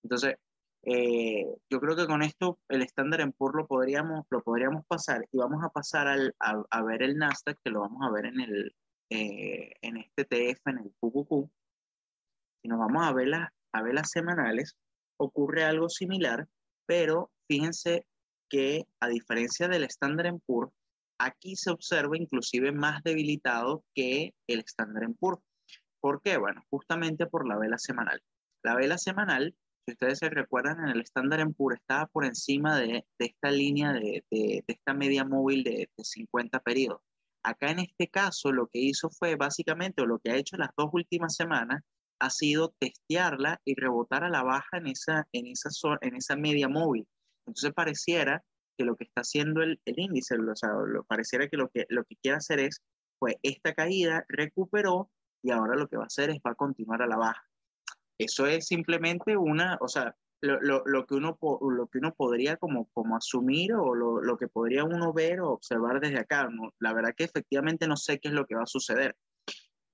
Entonces, 0.01 0.35
eh, 0.83 1.45
yo 1.69 1.81
creo 1.81 1.97
que 1.97 2.07
con 2.07 2.21
esto 2.21 2.57
el 2.69 2.83
estándar 2.83 3.19
en 3.19 3.33
PUR 3.33 3.53
lo 3.53 3.67
podríamos, 3.67 4.25
lo 4.29 4.41
podríamos 4.43 4.85
pasar 4.85 5.27
y 5.29 5.37
vamos 5.39 5.61
a 5.61 5.71
pasar 5.71 6.07
al, 6.07 6.33
a, 6.39 6.63
a, 6.69 6.83
ver 6.83 7.03
el 7.03 7.17
Nasdaq, 7.17 7.59
que 7.65 7.69
lo 7.69 7.81
vamos 7.81 8.01
a 8.07 8.11
ver 8.13 8.27
en, 8.27 8.39
el, 8.39 8.73
eh, 9.09 9.73
en 9.81 9.97
este 9.97 10.23
TF, 10.23 10.61
en 10.67 10.77
el 10.77 10.93
QQQ 11.01 11.51
si 12.67 12.69
nos 12.69 12.79
vamos 12.79 13.07
a 13.07 13.13
ver, 13.13 13.29
las, 13.29 13.49
a 13.73 13.81
ver 13.81 13.93
las 13.93 14.11
semanales, 14.11 14.75
ocurre 15.17 15.63
algo 15.63 15.87
similar, 15.87 16.47
pero 16.85 17.31
fíjense 17.47 18.05
que 18.49 18.85
a 18.99 19.07
diferencia 19.07 19.69
del 19.69 19.85
Standard 19.85 20.37
Poor's, 20.45 20.73
aquí 21.17 21.55
se 21.55 21.71
observa 21.71 22.17
inclusive 22.17 22.73
más 22.73 23.01
debilitado 23.03 23.85
que 23.95 24.33
el 24.47 24.59
Standard 24.59 25.13
Poor's. 25.17 25.41
¿Por 26.01 26.21
qué? 26.21 26.37
Bueno, 26.37 26.63
justamente 26.69 27.25
por 27.25 27.47
la 27.47 27.57
vela 27.57 27.77
semanal. 27.77 28.21
La 28.63 28.75
vela 28.75 28.97
semanal, 28.97 29.55
si 29.85 29.93
ustedes 29.93 30.19
se 30.19 30.29
recuerdan, 30.29 30.81
en 30.81 30.89
el 30.89 31.01
Standard 31.01 31.53
Poor's 31.53 31.79
estaba 31.79 32.07
por 32.07 32.25
encima 32.25 32.77
de, 32.77 33.05
de 33.17 33.25
esta 33.25 33.49
línea, 33.49 33.93
de, 33.93 34.25
de, 34.29 34.63
de, 34.67 34.73
esta 34.73 34.93
media 34.93 35.23
móvil 35.23 35.63
de, 35.63 35.89
50 35.97 36.59
periodos. 36.59 37.01
Acá 37.43 37.71
en 37.71 37.79
este 37.79 38.09
caso 38.09 38.51
lo 38.51 38.67
que 38.67 38.79
hizo 38.79 39.09
fue 39.09 39.35
básicamente, 39.35 40.01
o 40.01 40.05
lo 40.05 40.19
que 40.19 40.31
ha 40.31 40.35
hecho 40.35 40.57
las 40.57 40.71
dos 40.75 40.89
últimas 40.91 41.33
semanas, 41.33 41.81
ha 42.19 42.29
sido 42.29 42.73
testearla 42.79 43.61
y 43.65 43.75
rebotar 43.75 44.23
a 44.23 44.29
la 44.29 44.43
baja 44.43 44.77
en 44.77 44.87
esa, 44.87 45.27
en 45.31 45.47
esa, 45.47 45.69
en 46.01 46.15
esa 46.15 46.35
media 46.35 46.67
móvil. 46.67 47.07
Entonces 47.45 47.73
pareciera 47.73 48.43
que 48.77 48.85
lo 48.85 48.95
que 48.95 49.05
está 49.05 49.21
haciendo 49.21 49.61
el, 49.61 49.79
el 49.85 49.99
índice, 49.99 50.35
o 50.35 50.55
sea, 50.55 50.69
lo, 50.85 51.03
pareciera 51.03 51.47
que 51.47 51.57
lo, 51.57 51.69
que 51.69 51.85
lo 51.89 52.03
que 52.03 52.15
quiere 52.21 52.37
hacer 52.37 52.59
es, 52.59 52.81
pues 53.19 53.35
esta 53.41 53.73
caída 53.73 54.25
recuperó 54.29 55.09
y 55.43 55.51
ahora 55.51 55.75
lo 55.75 55.87
que 55.87 55.97
va 55.97 56.03
a 56.03 56.07
hacer 56.07 56.29
es 56.29 56.37
va 56.45 56.51
a 56.51 56.55
continuar 56.55 57.01
a 57.01 57.07
la 57.07 57.17
baja. 57.17 57.43
Eso 58.19 58.45
es 58.45 58.67
simplemente 58.67 59.37
una, 59.37 59.77
o 59.81 59.87
sea, 59.87 60.15
lo, 60.41 60.59
lo, 60.61 60.83
lo 60.85 61.05
que, 61.05 61.15
uno, 61.15 61.37
lo 61.41 61.87
que 61.87 61.97
uno 61.97 62.13
podría 62.13 62.57
como, 62.57 62.89
como 62.93 63.15
asumir 63.15 63.73
o 63.73 63.95
lo, 63.95 64.21
lo 64.21 64.37
que 64.37 64.47
podría 64.47 64.83
uno 64.83 65.13
ver 65.13 65.41
o 65.41 65.51
observar 65.51 65.99
desde 65.99 66.19
acá. 66.19 66.47
No, 66.49 66.73
la 66.79 66.93
verdad 66.93 67.13
que 67.15 67.23
efectivamente 67.23 67.87
no 67.87 67.97
sé 67.97 68.19
qué 68.19 68.29
es 68.29 68.33
lo 68.33 68.45
que 68.45 68.55
va 68.55 68.63
a 68.63 68.67
suceder. 68.67 69.15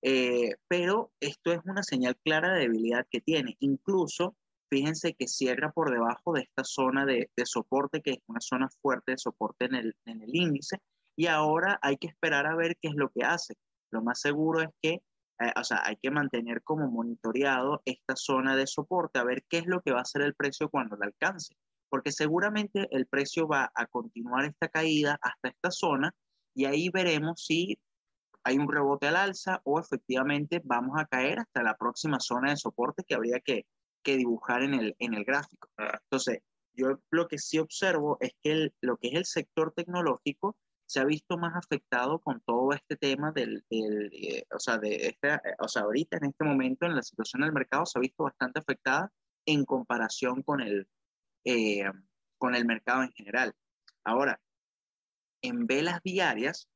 Eh, 0.05 0.55
pero 0.67 1.13
esto 1.21 1.53
es 1.53 1.61
una 1.65 1.81
señal 1.81 2.17
clara 2.17 2.53
de 2.53 2.61
debilidad 2.61 3.07
que 3.09 3.21
tiene. 3.21 3.55
Incluso, 3.59 4.35
fíjense 4.69 5.13
que 5.13 5.27
cierra 5.27 5.71
por 5.71 5.91
debajo 5.91 6.33
de 6.33 6.41
esta 6.41 6.65
zona 6.65 7.05
de, 7.05 7.31
de 7.35 7.45
soporte, 7.45 8.01
que 8.01 8.11
es 8.11 8.19
una 8.27 8.41
zona 8.41 8.67
fuerte 8.81 9.13
de 9.13 9.17
soporte 9.17 9.65
en 9.65 9.75
el, 9.75 9.95
en 10.05 10.21
el, 10.21 10.35
índice, 10.35 10.79
y 11.15 11.27
ahora 11.27 11.79
hay 11.81 11.95
que 11.97 12.07
esperar 12.07 12.47
a 12.47 12.55
ver 12.55 12.75
qué 12.81 12.89
es 12.89 12.95
lo 12.95 13.09
que 13.11 13.23
hace. 13.23 13.55
Lo 13.91 14.01
más 14.01 14.19
seguro 14.19 14.59
es 14.61 14.69
que, 14.81 15.01
eh, 15.39 15.53
o 15.55 15.63
sea, 15.63 15.81
hay 15.85 15.95
que 15.95 16.11
mantener 16.11 16.63
como 16.63 16.89
monitoreado 16.91 17.81
esta 17.85 18.17
zona 18.17 18.57
de 18.57 18.67
soporte, 18.67 19.19
a 19.19 19.23
ver 19.23 19.45
qué 19.47 19.59
es 19.59 19.67
lo 19.67 19.81
que 19.81 19.93
va 19.93 19.99
a 19.99 20.01
hacer 20.01 20.21
el 20.23 20.35
precio 20.35 20.69
cuando 20.69 20.97
la 20.97 21.05
alcance, 21.05 21.55
porque 21.89 22.11
seguramente 22.11 22.89
el 22.91 23.07
precio 23.07 23.47
va 23.47 23.71
a 23.73 23.85
continuar 23.85 24.43
esta 24.43 24.67
caída 24.67 25.17
hasta 25.21 25.47
esta 25.47 25.71
zona 25.71 26.13
y 26.55 26.65
ahí 26.65 26.89
veremos 26.89 27.45
si 27.45 27.79
hay 28.43 28.57
un 28.57 28.71
rebote 28.71 29.07
al 29.07 29.15
alza 29.15 29.61
o 29.63 29.79
efectivamente 29.79 30.61
vamos 30.63 30.99
a 30.99 31.05
caer 31.05 31.39
hasta 31.39 31.63
la 31.63 31.77
próxima 31.77 32.19
zona 32.19 32.51
de 32.51 32.57
soporte 32.57 33.03
que 33.07 33.15
habría 33.15 33.39
que, 33.39 33.65
que 34.03 34.17
dibujar 34.17 34.63
en 34.63 34.73
el, 34.73 34.95
en 34.99 35.13
el 35.13 35.23
gráfico. 35.23 35.69
Entonces, 35.77 36.39
yo 36.73 36.99
lo 37.09 37.27
que 37.27 37.37
sí 37.37 37.59
observo 37.59 38.17
es 38.19 38.33
que 38.41 38.51
el, 38.51 38.73
lo 38.81 38.97
que 38.97 39.09
es 39.09 39.15
el 39.15 39.25
sector 39.25 39.73
tecnológico 39.73 40.57
se 40.85 40.99
ha 40.99 41.05
visto 41.05 41.37
más 41.37 41.55
afectado 41.55 42.19
con 42.19 42.41
todo 42.41 42.73
este 42.73 42.97
tema 42.97 43.31
del, 43.31 43.63
del 43.69 44.11
eh, 44.13 44.45
o, 44.53 44.59
sea, 44.59 44.77
de 44.77 45.07
este, 45.07 45.39
o 45.59 45.67
sea, 45.67 45.83
ahorita 45.83 46.17
en 46.17 46.25
este 46.25 46.43
momento 46.43 46.85
en 46.85 46.95
la 46.95 47.01
situación 47.01 47.41
del 47.41 47.53
mercado 47.53 47.85
se 47.85 47.97
ha 47.97 48.01
visto 48.01 48.23
bastante 48.23 48.59
afectada 48.59 49.11
en 49.45 49.65
comparación 49.65 50.43
con 50.43 50.61
el, 50.61 50.87
eh, 51.45 51.85
con 52.37 52.55
el 52.55 52.65
mercado 52.65 53.03
en 53.03 53.11
general. 53.13 53.53
Ahora, 54.03 54.39
en 55.41 55.65
velas 55.65 56.01
diarias, 56.03 56.69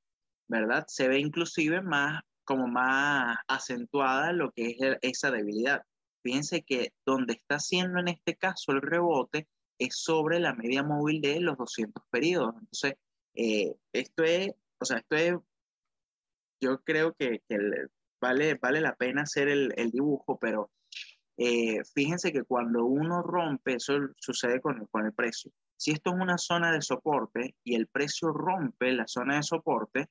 ¿verdad? 0.47 0.85
Se 0.87 1.07
ve 1.07 1.19
inclusive 1.19 1.81
más, 1.81 2.21
como 2.43 2.67
más 2.67 3.37
acentuada 3.47 4.31
lo 4.33 4.51
que 4.51 4.75
es 4.79 4.97
esa 5.01 5.31
debilidad. 5.31 5.83
Fíjense 6.23 6.63
que 6.63 6.93
donde 7.05 7.33
está 7.33 7.55
haciendo 7.55 7.99
en 7.99 8.09
este 8.09 8.35
caso 8.35 8.71
el 8.71 8.81
rebote 8.81 9.47
es 9.79 9.95
sobre 9.95 10.39
la 10.39 10.53
media 10.53 10.83
móvil 10.83 11.21
de 11.21 11.39
los 11.39 11.57
200 11.57 12.03
periodos. 12.09 12.55
Entonces, 12.55 12.93
eh, 13.35 13.75
esto 13.93 14.23
es, 14.23 14.51
o 14.79 14.85
sea, 14.85 14.97
esto 14.97 15.15
es, 15.15 15.35
yo 16.59 16.81
creo 16.83 17.13
que, 17.13 17.41
que 17.47 17.57
vale, 18.19 18.55
vale 18.55 18.81
la 18.81 18.95
pena 18.95 19.23
hacer 19.23 19.47
el, 19.47 19.73
el 19.77 19.91
dibujo, 19.91 20.39
pero 20.39 20.71
eh, 21.37 21.83
fíjense 21.93 22.31
que 22.33 22.43
cuando 22.43 22.85
uno 22.85 23.21
rompe, 23.21 23.75
eso 23.75 23.93
sucede 24.17 24.59
con 24.59 24.81
el, 24.81 24.89
con 24.89 25.05
el 25.05 25.13
precio. 25.13 25.51
Si 25.77 25.91
esto 25.91 26.09
es 26.09 26.19
una 26.19 26.39
zona 26.39 26.71
de 26.71 26.81
soporte 26.81 27.55
y 27.63 27.75
el 27.75 27.87
precio 27.87 28.29
rompe 28.29 28.91
la 28.91 29.07
zona 29.07 29.35
de 29.35 29.43
soporte, 29.43 30.09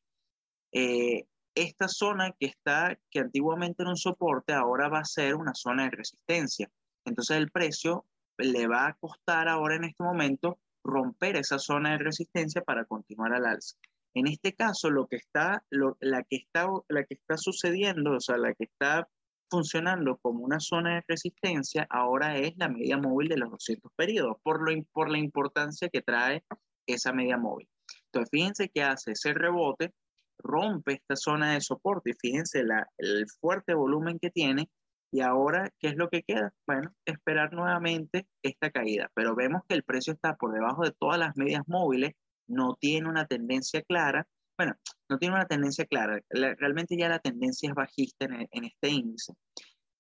eh, 0.79 1.27
esta 1.55 1.89
zona 1.89 2.33
que 2.39 2.45
está, 2.47 2.99
que 3.11 3.21
antiguamente 3.21 3.83
era 3.83 3.89
un 3.89 3.97
soporte, 3.97 4.53
ahora 4.53 4.91
va 4.91 4.99
a 4.99 5.05
ser 5.07 5.35
una 5.35 5.55
zona 5.55 5.85
de 5.85 5.91
resistencia. 5.91 6.71
Entonces 7.07 7.39
el 7.39 7.51
precio 7.51 8.05
le 8.37 8.67
va 8.67 8.89
a 8.89 8.93
costar 8.93 9.49
ahora 9.49 9.77
en 9.77 9.85
este 9.85 10.05
momento 10.05 10.59
romper 10.85 11.37
esa 11.37 11.59
zona 11.59 11.93
de 11.93 12.05
resistencia 12.05 12.61
para 12.61 12.85
continuar 12.85 13.33
al 13.33 13.47
alza. 13.47 13.79
En 14.13 14.27
este 14.27 14.53
caso, 14.55 14.91
lo 14.91 15.07
que 15.07 15.17
está, 15.17 15.65
la, 15.71 16.23
que 16.25 16.37
está, 16.37 16.69
la 16.89 17.05
que 17.05 17.15
está 17.15 17.39
sucediendo, 17.39 18.13
o 18.13 18.21
sea, 18.21 18.37
la 18.37 18.53
que 18.53 18.65
está 18.65 19.09
funcionando 19.49 20.19
como 20.19 20.45
una 20.45 20.61
zona 20.61 20.97
de 20.97 21.05
resistencia, 21.09 21.87
ahora 21.89 22.37
es 22.37 22.55
la 22.59 22.69
media 22.69 22.99
móvil 22.99 23.29
de 23.29 23.39
los 23.39 23.51
200 23.51 23.93
periodos, 23.97 24.37
por, 24.43 24.61
lo, 24.61 24.83
por 24.93 25.11
la 25.11 25.19
importancia 25.19 25.89
que 25.89 26.03
trae 26.03 26.45
esa 26.87 27.15
media 27.15 27.39
móvil. 27.39 27.67
Entonces, 28.07 28.29
fíjense 28.31 28.69
que 28.69 28.83
hace 28.83 29.13
ese 29.13 29.33
rebote, 29.33 29.95
rompe 30.39 30.95
esta 30.95 31.17
zona 31.17 31.55
de 31.55 31.61
soporte 31.61 32.15
fíjense 32.15 32.65
la, 32.65 32.87
el 32.99 33.27
fuerte 33.41 33.75
volumen 33.75 34.19
que 34.19 34.31
tiene. 34.31 34.69
Y 35.13 35.21
ahora, 35.21 35.71
¿qué 35.79 35.89
es 35.89 35.97
lo 35.97 36.09
que 36.09 36.23
queda? 36.23 36.53
Bueno, 36.67 36.93
esperar 37.05 37.53
nuevamente 37.53 38.27
esta 38.43 38.71
caída. 38.71 39.11
Pero 39.15 39.35
vemos 39.35 39.63
que 39.69 39.75
el 39.75 39.85
precio 39.85 40.13
está 40.13 40.37
por 40.37 40.53
debajo 40.53 40.85
de 40.85 40.93
todas 40.93 41.19
las 41.19 41.37
medias 41.37 41.63
móviles, 41.67 42.13
no 42.49 42.77
tiene 42.79 43.09
una 43.09 43.27
tendencia 43.27 43.83
clara. 43.83 44.27
Bueno, 44.59 44.75
no 45.09 45.19
tiene 45.19 45.37
una 45.37 45.47
tendencia 45.47 45.87
clara. 45.87 46.21
realmente 46.31 46.97
ya 46.99 47.09
la 47.09 47.19
tendencia 47.21 47.69
es 47.69 47.75
bajista 47.75 48.27
en, 48.27 48.49
en 48.51 48.65
este 48.65 48.89
índice. 48.89 49.35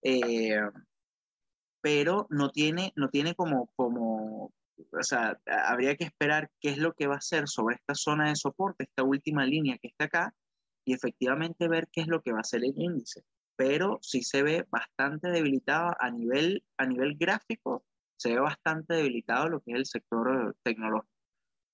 Eh, 0.02 0.60
pero 1.86 2.26
no 2.30 2.50
tiene, 2.50 2.92
no 2.96 3.08
tiene 3.10 3.34
como, 3.34 3.70
como, 3.76 4.52
o 4.92 5.02
sea, 5.02 5.38
habría 5.46 5.96
que 5.96 6.04
esperar 6.04 6.50
qué 6.60 6.70
es 6.70 6.78
lo 6.78 6.92
que 6.92 7.06
va 7.06 7.14
a 7.14 7.18
hacer 7.18 7.48
sobre 7.48 7.76
esta 7.76 7.94
zona 7.94 8.28
de 8.28 8.36
soporte, 8.36 8.84
esta 8.84 9.02
última 9.02 9.44
línea 9.44 9.78
que 9.78 9.88
está 9.88 10.06
acá, 10.06 10.34
y 10.84 10.94
efectivamente 10.94 11.68
ver 11.68 11.88
qué 11.90 12.02
es 12.02 12.08
lo 12.08 12.22
que 12.22 12.32
va 12.32 12.38
a 12.38 12.40
hacer 12.42 12.64
el 12.64 12.72
índice. 12.76 13.22
Pero 13.56 13.98
sí 14.02 14.22
se 14.22 14.42
ve 14.42 14.66
bastante 14.70 15.28
debilitado 15.28 15.94
a 15.98 16.10
nivel, 16.10 16.64
a 16.76 16.86
nivel 16.86 17.16
gráfico, 17.16 17.84
se 18.18 18.34
ve 18.34 18.40
bastante 18.40 18.94
debilitado 18.94 19.48
lo 19.48 19.60
que 19.60 19.72
es 19.72 19.78
el 19.78 19.86
sector 19.86 20.56
tecnológico. 20.62 21.12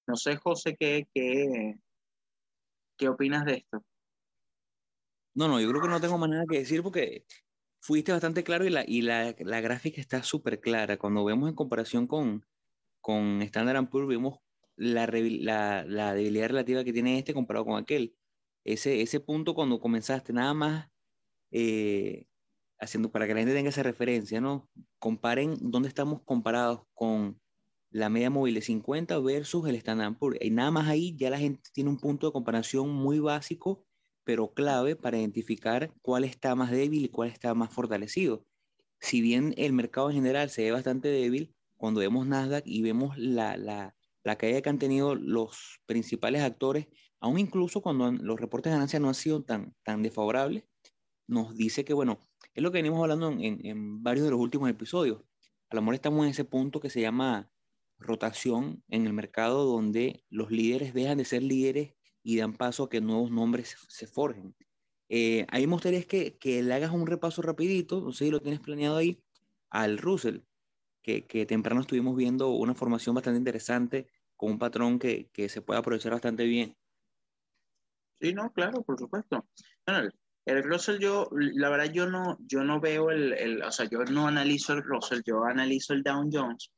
No 0.06 0.16
sé, 0.16 0.36
José, 0.36 0.76
¿qué, 0.78 1.08
qué, 1.14 1.76
qué 2.96 3.08
opinas 3.08 3.44
de 3.44 3.54
esto? 3.54 3.84
No, 5.34 5.48
no, 5.48 5.60
yo 5.60 5.68
creo 5.70 5.82
que 5.82 5.88
no 5.88 6.00
tengo 6.00 6.26
nada 6.26 6.44
que 6.48 6.58
decir 6.58 6.82
porque 6.82 7.24
fuiste 7.80 8.12
bastante 8.12 8.44
claro 8.44 8.64
y 8.64 8.70
la, 8.70 8.84
y 8.86 9.02
la, 9.02 9.34
la 9.38 9.60
gráfica 9.60 10.00
está 10.00 10.22
súper 10.22 10.60
clara. 10.60 10.98
Cuando 10.98 11.24
vemos 11.24 11.48
en 11.48 11.54
comparación 11.54 12.06
con, 12.06 12.44
con 13.02 13.42
Standard 13.42 13.90
Poor's 13.90 14.08
vemos 14.08 14.38
la, 14.76 15.06
debilidad 15.06 16.48
relativa 16.48 16.84
que 16.84 16.92
tiene 16.92 17.18
este 17.18 17.34
comparado 17.34 17.66
con 17.66 17.78
aquel. 17.78 18.16
Ese, 18.64 19.02
ese 19.02 19.20
punto 19.20 19.54
cuando 19.54 19.80
comenzaste, 19.80 20.32
nada 20.32 20.54
más 20.54 20.88
eh, 21.50 22.26
haciendo 22.78 23.10
para 23.10 23.26
que 23.26 23.34
la 23.34 23.40
gente 23.40 23.54
tenga 23.54 23.70
esa 23.70 23.82
referencia, 23.82 24.40
¿no? 24.40 24.70
Comparen 24.98 25.56
dónde 25.60 25.88
estamos 25.88 26.22
comparados 26.24 26.82
con 26.94 27.40
la 27.90 28.08
media 28.08 28.30
móvil 28.30 28.54
de 28.54 28.62
50 28.62 29.18
versus 29.18 29.68
el 29.68 29.74
Standard 29.76 30.16
Poor's. 30.16 30.38
Y 30.40 30.50
nada 30.50 30.70
más 30.70 30.88
ahí 30.88 31.14
ya 31.16 31.28
la 31.28 31.38
gente 31.38 31.62
tiene 31.74 31.90
un 31.90 31.98
punto 31.98 32.26
de 32.26 32.32
comparación 32.32 32.88
muy 32.90 33.18
básico, 33.18 33.84
pero 34.24 34.54
clave 34.54 34.96
para 34.96 35.18
identificar 35.18 35.92
cuál 36.02 36.24
está 36.24 36.54
más 36.54 36.70
débil 36.70 37.04
y 37.04 37.08
cuál 37.08 37.28
está 37.28 37.52
más 37.54 37.72
fortalecido. 37.74 38.46
Si 39.00 39.20
bien 39.20 39.52
el 39.56 39.72
mercado 39.72 40.10
en 40.10 40.16
general 40.16 40.48
se 40.48 40.62
ve 40.62 40.70
bastante 40.70 41.08
débil, 41.08 41.54
cuando 41.82 41.98
vemos 41.98 42.28
Nasdaq 42.28 42.62
y 42.64 42.80
vemos 42.80 43.18
la, 43.18 43.56
la, 43.56 43.96
la 44.22 44.36
caída 44.36 44.62
que 44.62 44.68
han 44.68 44.78
tenido 44.78 45.16
los 45.16 45.80
principales 45.84 46.42
actores, 46.42 46.86
aún 47.18 47.40
incluso 47.40 47.82
cuando 47.82 48.12
los 48.12 48.38
reportes 48.38 48.70
de 48.70 48.76
ganancia 48.76 49.00
no 49.00 49.08
han 49.08 49.16
sido 49.16 49.42
tan, 49.42 49.74
tan 49.82 50.00
desfavorables, 50.00 50.62
nos 51.26 51.56
dice 51.56 51.84
que, 51.84 51.92
bueno, 51.92 52.20
es 52.54 52.62
lo 52.62 52.70
que 52.70 52.78
venimos 52.78 53.00
hablando 53.00 53.32
en, 53.32 53.66
en, 53.66 54.00
varios 54.00 54.26
de 54.26 54.30
los 54.30 54.38
últimos 54.38 54.70
episodios. 54.70 55.24
A 55.70 55.74
lo 55.74 55.82
mejor 55.82 55.94
estamos 55.96 56.24
en 56.24 56.30
ese 56.30 56.44
punto 56.44 56.78
que 56.78 56.88
se 56.88 57.00
llama 57.00 57.50
rotación 57.98 58.84
en 58.86 59.04
el 59.04 59.12
mercado 59.12 59.64
donde 59.64 60.22
los 60.30 60.52
líderes 60.52 60.94
dejan 60.94 61.18
de 61.18 61.24
ser 61.24 61.42
líderes 61.42 61.96
y 62.22 62.36
dan 62.36 62.52
paso 62.52 62.84
a 62.84 62.90
que 62.90 63.00
nuevos 63.00 63.32
nombres 63.32 63.76
se 63.88 64.06
forjen. 64.06 64.54
Eh, 65.08 65.46
ahí 65.48 65.66
me 65.66 65.72
gustaría 65.72 66.04
que, 66.04 66.38
que 66.38 66.62
le 66.62 66.74
hagas 66.74 66.92
un 66.92 67.08
repaso 67.08 67.42
rapidito, 67.42 68.00
no 68.00 68.12
sé 68.12 68.26
si 68.26 68.30
lo 68.30 68.38
tienes 68.38 68.60
planeado 68.60 68.98
ahí, 68.98 69.20
al 69.68 69.98
Russell 69.98 70.42
que, 71.02 71.26
que, 71.26 71.46
temprano 71.46 71.80
estuvimos 71.80 72.16
viendo 72.16 72.50
una 72.50 72.74
formación 72.74 73.14
bastante 73.14 73.38
interesante 73.38 74.06
con 74.36 74.52
un 74.52 74.58
patrón 74.58 74.98
que, 74.98 75.28
que, 75.32 75.48
se 75.48 75.62
puede 75.62 75.80
aprovechar 75.80 76.12
bastante 76.12 76.44
bien. 76.44 76.76
Sí, 78.20 78.32
no, 78.32 78.52
claro, 78.52 78.82
por 78.82 78.98
supuesto. 78.98 79.46
Bueno, 79.86 80.08
el, 80.46 80.62
Russell, 80.62 80.98
yo, 80.98 81.28
la 81.32 81.70
verdad, 81.70 81.92
yo 81.92 82.08
no, 82.08 82.38
yo 82.40 82.64
no 82.64 82.80
veo 82.80 83.10
el, 83.10 83.32
el, 83.32 83.62
o 83.62 83.72
sea, 83.72 83.86
yo 83.86 84.04
no 84.04 84.28
analizo 84.28 84.72
el 84.74 84.82
Russell, 84.82 85.22
yo 85.24 85.44
analizo 85.44 85.92
el 85.92 86.02
Dow 86.02 86.28
Jones, 86.32 86.70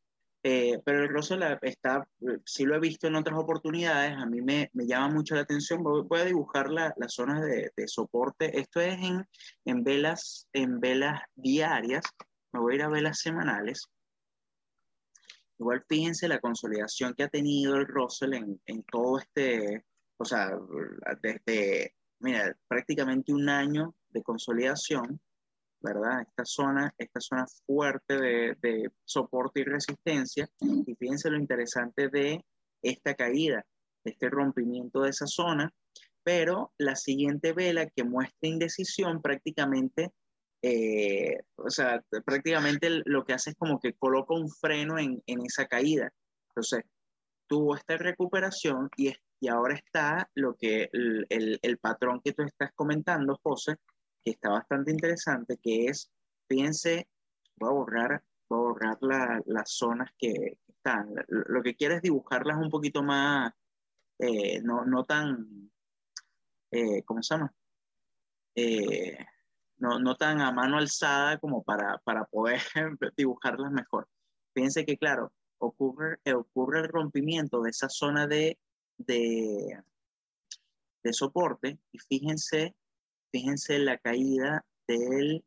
eh, 0.46 0.78
pero 0.84 1.02
el 1.02 1.08
Russell 1.08 1.42
está, 1.62 2.06
sí 2.44 2.64
lo 2.64 2.74
he 2.74 2.78
visto 2.78 3.06
en 3.06 3.16
otras 3.16 3.38
oportunidades, 3.38 4.14
a 4.14 4.26
mí 4.26 4.42
me, 4.42 4.68
me 4.74 4.86
llama 4.86 5.08
mucho 5.08 5.34
la 5.34 5.40
atención, 5.40 5.82
voy, 5.82 6.20
a 6.20 6.26
dibujar 6.26 6.68
la, 6.68 6.92
las 6.98 7.14
zonas 7.14 7.40
de, 7.40 7.72
de, 7.74 7.88
soporte, 7.88 8.60
esto 8.60 8.78
es 8.82 8.98
en, 8.98 9.26
en, 9.64 9.82
velas, 9.82 10.46
en 10.52 10.80
velas 10.80 11.22
diarias, 11.34 12.04
me 12.52 12.60
voy 12.60 12.74
a 12.74 12.76
ir 12.76 12.82
a 12.82 12.88
velas 12.88 13.20
semanales, 13.20 13.88
Igual 15.58 15.84
fíjense 15.88 16.28
la 16.28 16.40
consolidación 16.40 17.14
que 17.14 17.24
ha 17.24 17.28
tenido 17.28 17.76
el 17.76 17.86
Russell 17.86 18.34
en, 18.34 18.60
en 18.66 18.82
todo 18.84 19.18
este, 19.18 19.84
o 20.16 20.24
sea, 20.24 20.50
desde, 21.22 21.94
mira, 22.20 22.56
prácticamente 22.66 23.32
un 23.32 23.48
año 23.48 23.94
de 24.10 24.22
consolidación, 24.22 25.20
¿verdad? 25.80 26.22
Esta 26.22 26.44
zona, 26.44 26.94
esta 26.98 27.20
zona 27.20 27.46
fuerte 27.66 28.16
de, 28.18 28.56
de, 28.60 28.90
soporte 29.04 29.60
y 29.60 29.64
resistencia. 29.64 30.48
Y 30.60 30.94
fíjense 30.96 31.30
lo 31.30 31.38
interesante 31.38 32.08
de 32.08 32.44
esta 32.82 33.14
caída, 33.14 33.64
de 34.02 34.10
este 34.12 34.30
rompimiento 34.30 35.02
de 35.02 35.10
esa 35.10 35.26
zona. 35.26 35.72
Pero 36.24 36.72
la 36.78 36.96
siguiente 36.96 37.52
vela 37.52 37.86
que 37.86 38.02
muestra 38.02 38.48
indecisión 38.48 39.20
prácticamente 39.20 40.10
eh, 40.66 41.42
o 41.56 41.68
sea, 41.68 42.02
prácticamente 42.24 42.88
lo 43.04 43.22
que 43.22 43.34
hace 43.34 43.50
es 43.50 43.56
como 43.56 43.78
que 43.78 43.92
coloca 43.92 44.32
un 44.32 44.48
freno 44.48 44.98
en, 44.98 45.22
en 45.26 45.44
esa 45.44 45.66
caída. 45.66 46.10
Entonces, 46.48 46.84
tuvo 47.46 47.76
esta 47.76 47.98
recuperación 47.98 48.88
y, 48.96 49.12
y 49.40 49.48
ahora 49.48 49.74
está 49.74 50.30
lo 50.34 50.56
que 50.56 50.88
el, 50.90 51.26
el, 51.28 51.58
el, 51.60 51.76
patrón 51.76 52.22
que 52.24 52.32
tú 52.32 52.44
estás 52.44 52.70
comentando, 52.74 53.38
José, 53.42 53.76
que 54.24 54.30
está 54.30 54.48
bastante 54.48 54.90
interesante, 54.90 55.58
que 55.62 55.84
es, 55.84 56.10
fíjense, 56.48 57.08
voy 57.56 57.68
a 57.68 57.72
borrar, 57.72 58.22
voy 58.48 58.58
a 58.58 58.62
borrar 58.62 58.98
la, 59.02 59.42
las 59.44 59.70
zonas 59.70 60.12
que 60.16 60.56
están. 60.66 61.14
Lo 61.28 61.62
que 61.62 61.74
quiero 61.74 61.94
es 61.96 62.00
dibujarlas 62.00 62.56
un 62.56 62.70
poquito 62.70 63.02
más, 63.02 63.52
eh, 64.18 64.62
no, 64.62 64.86
no 64.86 65.04
tan, 65.04 65.70
eh, 66.70 67.02
¿cómo 67.02 67.22
se 67.22 67.34
llama? 67.34 67.54
Eh, 68.54 69.26
no, 69.78 69.98
no 69.98 70.16
tan 70.16 70.40
a 70.40 70.52
mano 70.52 70.78
alzada 70.78 71.38
como 71.38 71.62
para, 71.62 71.98
para 72.04 72.24
poder 72.24 72.60
dibujarlas 73.16 73.72
mejor. 73.72 74.08
Fíjense 74.54 74.84
que, 74.84 74.96
claro, 74.96 75.32
ocurre, 75.58 76.18
ocurre 76.34 76.80
el 76.80 76.88
rompimiento 76.88 77.62
de 77.62 77.70
esa 77.70 77.88
zona 77.88 78.26
de, 78.26 78.58
de, 78.98 79.82
de 81.02 81.12
soporte 81.12 81.78
y 81.92 81.98
fíjense, 81.98 82.74
fíjense 83.32 83.78
la 83.78 83.98
caída 83.98 84.64
del, 84.86 85.44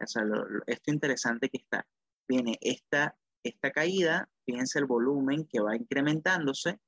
o 0.00 0.06
sea, 0.06 0.22
esto 0.66 0.92
interesante 0.92 1.48
que 1.48 1.58
está. 1.58 1.86
Viene 2.28 2.58
esta, 2.60 3.16
esta 3.42 3.70
caída, 3.72 4.28
fíjense 4.44 4.78
el 4.78 4.86
volumen 4.86 5.46
que 5.46 5.60
va 5.60 5.76
incrementándose 5.76 6.80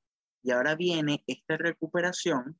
y 0.42 0.52
ahora 0.52 0.74
viene 0.74 1.24
esta 1.26 1.56
recuperación, 1.56 2.58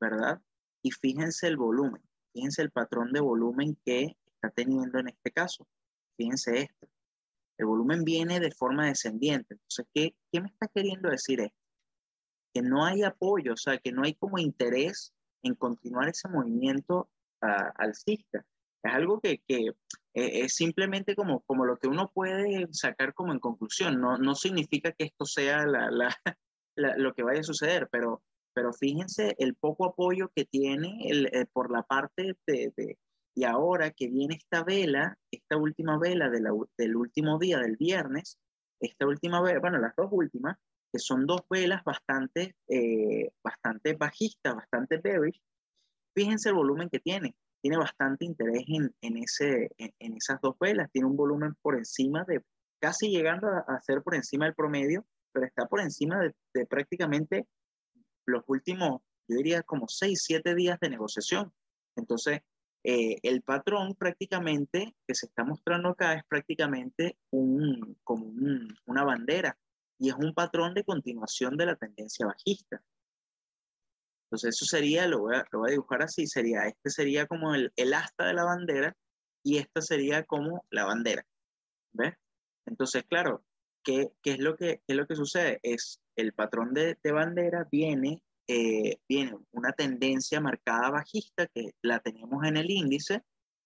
¿verdad? 0.00 0.40
Y 0.82 0.90
fíjense 0.90 1.46
el 1.46 1.56
volumen. 1.56 2.02
Fíjense 2.32 2.62
el 2.62 2.70
patrón 2.70 3.12
de 3.12 3.20
volumen 3.20 3.78
que 3.84 4.16
está 4.26 4.50
teniendo 4.50 4.98
en 4.98 5.08
este 5.08 5.30
caso. 5.30 5.66
Fíjense 6.16 6.60
esto. 6.60 6.88
El 7.58 7.66
volumen 7.66 8.04
viene 8.04 8.40
de 8.40 8.50
forma 8.50 8.86
descendiente. 8.86 9.54
Entonces, 9.54 9.86
¿qué, 9.94 10.14
qué 10.32 10.40
me 10.40 10.48
está 10.48 10.68
queriendo 10.68 11.10
decir 11.10 11.40
esto? 11.40 11.58
Que 12.54 12.62
no 12.62 12.84
hay 12.84 13.02
apoyo, 13.02 13.52
o 13.54 13.56
sea, 13.56 13.78
que 13.78 13.92
no 13.92 14.02
hay 14.02 14.14
como 14.14 14.38
interés 14.38 15.12
en 15.42 15.54
continuar 15.54 16.08
ese 16.08 16.28
movimiento 16.28 17.10
uh, 17.42 17.70
alcista. 17.76 18.44
Es 18.82 18.92
algo 18.92 19.20
que, 19.20 19.38
que 19.46 19.68
eh, 20.14 20.44
es 20.44 20.54
simplemente 20.54 21.14
como, 21.14 21.40
como 21.42 21.64
lo 21.64 21.78
que 21.78 21.88
uno 21.88 22.10
puede 22.12 22.66
sacar 22.72 23.14
como 23.14 23.32
en 23.32 23.38
conclusión. 23.38 24.00
No, 24.00 24.18
no 24.18 24.34
significa 24.34 24.92
que 24.92 25.04
esto 25.04 25.24
sea 25.24 25.64
la, 25.66 25.90
la, 25.90 26.14
la, 26.76 26.96
lo 26.96 27.14
que 27.14 27.22
vaya 27.22 27.40
a 27.40 27.44
suceder, 27.44 27.88
pero 27.90 28.22
pero 28.54 28.72
fíjense 28.72 29.34
el 29.38 29.54
poco 29.54 29.86
apoyo 29.86 30.30
que 30.34 30.44
tiene 30.44 31.08
el, 31.08 31.26
eh, 31.26 31.46
por 31.52 31.70
la 31.70 31.82
parte 31.82 32.36
de, 32.46 32.72
de, 32.76 32.98
y 33.34 33.44
ahora 33.44 33.90
que 33.90 34.08
viene 34.08 34.34
esta 34.34 34.62
vela, 34.62 35.16
esta 35.30 35.56
última 35.56 35.98
vela 35.98 36.28
de 36.28 36.40
del 36.76 36.96
último 36.96 37.38
día 37.38 37.58
del 37.58 37.76
viernes, 37.76 38.38
esta 38.80 39.06
última 39.06 39.40
vela, 39.40 39.60
bueno, 39.60 39.78
las 39.78 39.96
dos 39.96 40.08
últimas, 40.10 40.58
que 40.92 40.98
son 40.98 41.26
dos 41.26 41.40
velas 41.48 41.82
bastante, 41.84 42.54
eh, 42.68 43.30
bastante 43.42 43.94
bajistas, 43.94 44.54
bastante 44.54 44.98
bearish, 44.98 45.40
fíjense 46.14 46.50
el 46.50 46.56
volumen 46.56 46.90
que 46.90 47.00
tiene. 47.00 47.34
Tiene 47.62 47.78
bastante 47.78 48.24
interés 48.24 48.64
en, 48.66 48.92
en 49.00 49.16
ese, 49.18 49.70
en, 49.78 50.16
esas 50.16 50.40
dos 50.40 50.56
velas. 50.58 50.90
Tiene 50.90 51.06
un 51.06 51.16
volumen 51.16 51.54
por 51.62 51.76
encima 51.76 52.24
de, 52.24 52.42
casi 52.80 53.08
llegando 53.08 53.46
a, 53.46 53.60
a 53.60 53.80
ser 53.80 54.02
por 54.02 54.16
encima 54.16 54.46
del 54.46 54.54
promedio, 54.54 55.06
pero 55.32 55.46
está 55.46 55.66
por 55.68 55.80
encima 55.80 56.20
de 56.52 56.66
prácticamente 56.66 57.46
los 58.26 58.42
últimos, 58.46 59.02
yo 59.28 59.36
diría 59.36 59.62
como 59.62 59.88
6, 59.88 60.22
7 60.22 60.54
días 60.54 60.78
de 60.80 60.90
negociación. 60.90 61.52
Entonces, 61.96 62.40
eh, 62.84 63.18
el 63.22 63.42
patrón 63.42 63.94
prácticamente 63.94 64.96
que 65.06 65.14
se 65.14 65.26
está 65.26 65.44
mostrando 65.44 65.90
acá 65.90 66.14
es 66.14 66.24
prácticamente 66.24 67.16
un, 67.30 67.96
como 68.02 68.26
una 68.86 69.04
bandera 69.04 69.56
y 69.98 70.08
es 70.08 70.16
un 70.16 70.34
patrón 70.34 70.74
de 70.74 70.82
continuación 70.82 71.56
de 71.56 71.66
la 71.66 71.76
tendencia 71.76 72.26
bajista. 72.26 72.82
Entonces 74.26 74.56
eso 74.56 74.64
sería, 74.64 75.06
lo 75.06 75.20
voy 75.20 75.36
a, 75.36 75.46
lo 75.52 75.60
voy 75.60 75.70
a 75.70 75.72
dibujar 75.72 76.02
así, 76.02 76.26
sería, 76.26 76.66
este 76.66 76.90
sería 76.90 77.26
como 77.26 77.54
el, 77.54 77.72
el 77.76 77.94
asta 77.94 78.26
de 78.26 78.34
la 78.34 78.44
bandera 78.44 78.96
y 79.44 79.58
esta 79.58 79.80
sería 79.80 80.24
como 80.24 80.66
la 80.70 80.84
bandera. 80.84 81.24
¿Ves? 81.92 82.14
Entonces, 82.66 83.04
claro, 83.04 83.44
¿qué, 83.84 84.12
qué 84.22 84.32
es, 84.32 84.38
lo 84.40 84.56
que, 84.56 84.82
qué 84.86 84.94
es 84.94 84.96
lo 84.96 85.06
que 85.06 85.14
sucede? 85.14 85.60
Es 85.62 86.00
el 86.16 86.32
patrón 86.32 86.74
de, 86.74 86.98
de 87.02 87.12
bandera 87.12 87.68
viene 87.70 88.22
eh, 88.48 88.98
viene 89.08 89.38
una 89.52 89.72
tendencia 89.72 90.40
marcada 90.40 90.90
bajista 90.90 91.46
que 91.46 91.74
la 91.80 92.00
tenemos 92.00 92.44
en 92.44 92.56
el 92.56 92.70
índice 92.70 93.22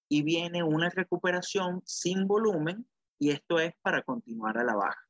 y 0.08 0.22
viene 0.22 0.62
una 0.62 0.90
recuperación 0.90 1.82
sin 1.84 2.26
volumen 2.26 2.86
y 3.18 3.30
esto 3.30 3.58
es 3.58 3.74
para 3.82 4.02
continuar 4.02 4.58
a 4.58 4.64
la 4.64 4.76
baja. 4.76 5.00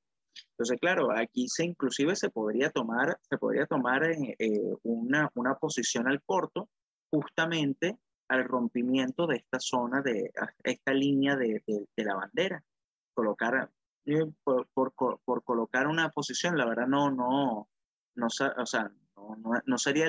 Entonces, 0.53 0.79
claro, 0.81 1.11
aquí 1.11 1.49
se 1.49 1.65
inclusive 1.65 2.15
se 2.15 2.31
podría 2.31 2.71
tomar, 2.71 3.19
se 3.29 3.39
podría 3.39 3.67
tomar 3.67 4.05
eh, 4.05 4.37
eh, 4.39 4.77
una, 4.83 5.31
una 5.35 5.57
posición 5.57 6.07
al 6.07 6.23
corto 6.23 6.69
justamente 7.11 7.99
al 8.29 8.45
rompimiento 8.45 9.27
de 9.27 9.37
esta 9.37 9.59
zona, 9.61 10.01
de 10.01 10.33
esta 10.65 10.93
línea 10.93 11.37
de, 11.37 11.63
de, 11.67 12.05
la 12.05 12.15
bandera. 12.15 12.63
Colocar, 13.15 13.71
por, 14.45 14.69
por, 14.73 14.95
por, 15.25 15.45
colocar 15.45 15.87
una 15.87 16.11
posición, 16.11 16.57
la 16.57 16.67
verdad 16.67 16.87
no, 16.87 17.11
no, 17.11 17.69
no, 18.15 18.27
o 18.27 18.67
sea, 18.67 18.91
no, 19.67 19.79
sería 19.79 20.07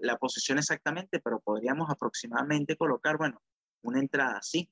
la 0.00 0.16
posición 0.18 0.58
exactamente, 0.58 1.20
pero 1.20 1.40
podríamos 1.40 1.90
aproximadamente 1.90 2.76
colocar, 2.76 3.16
bueno, 3.16 3.42
una 3.82 3.98
entrada 3.98 4.38
así, 4.38 4.70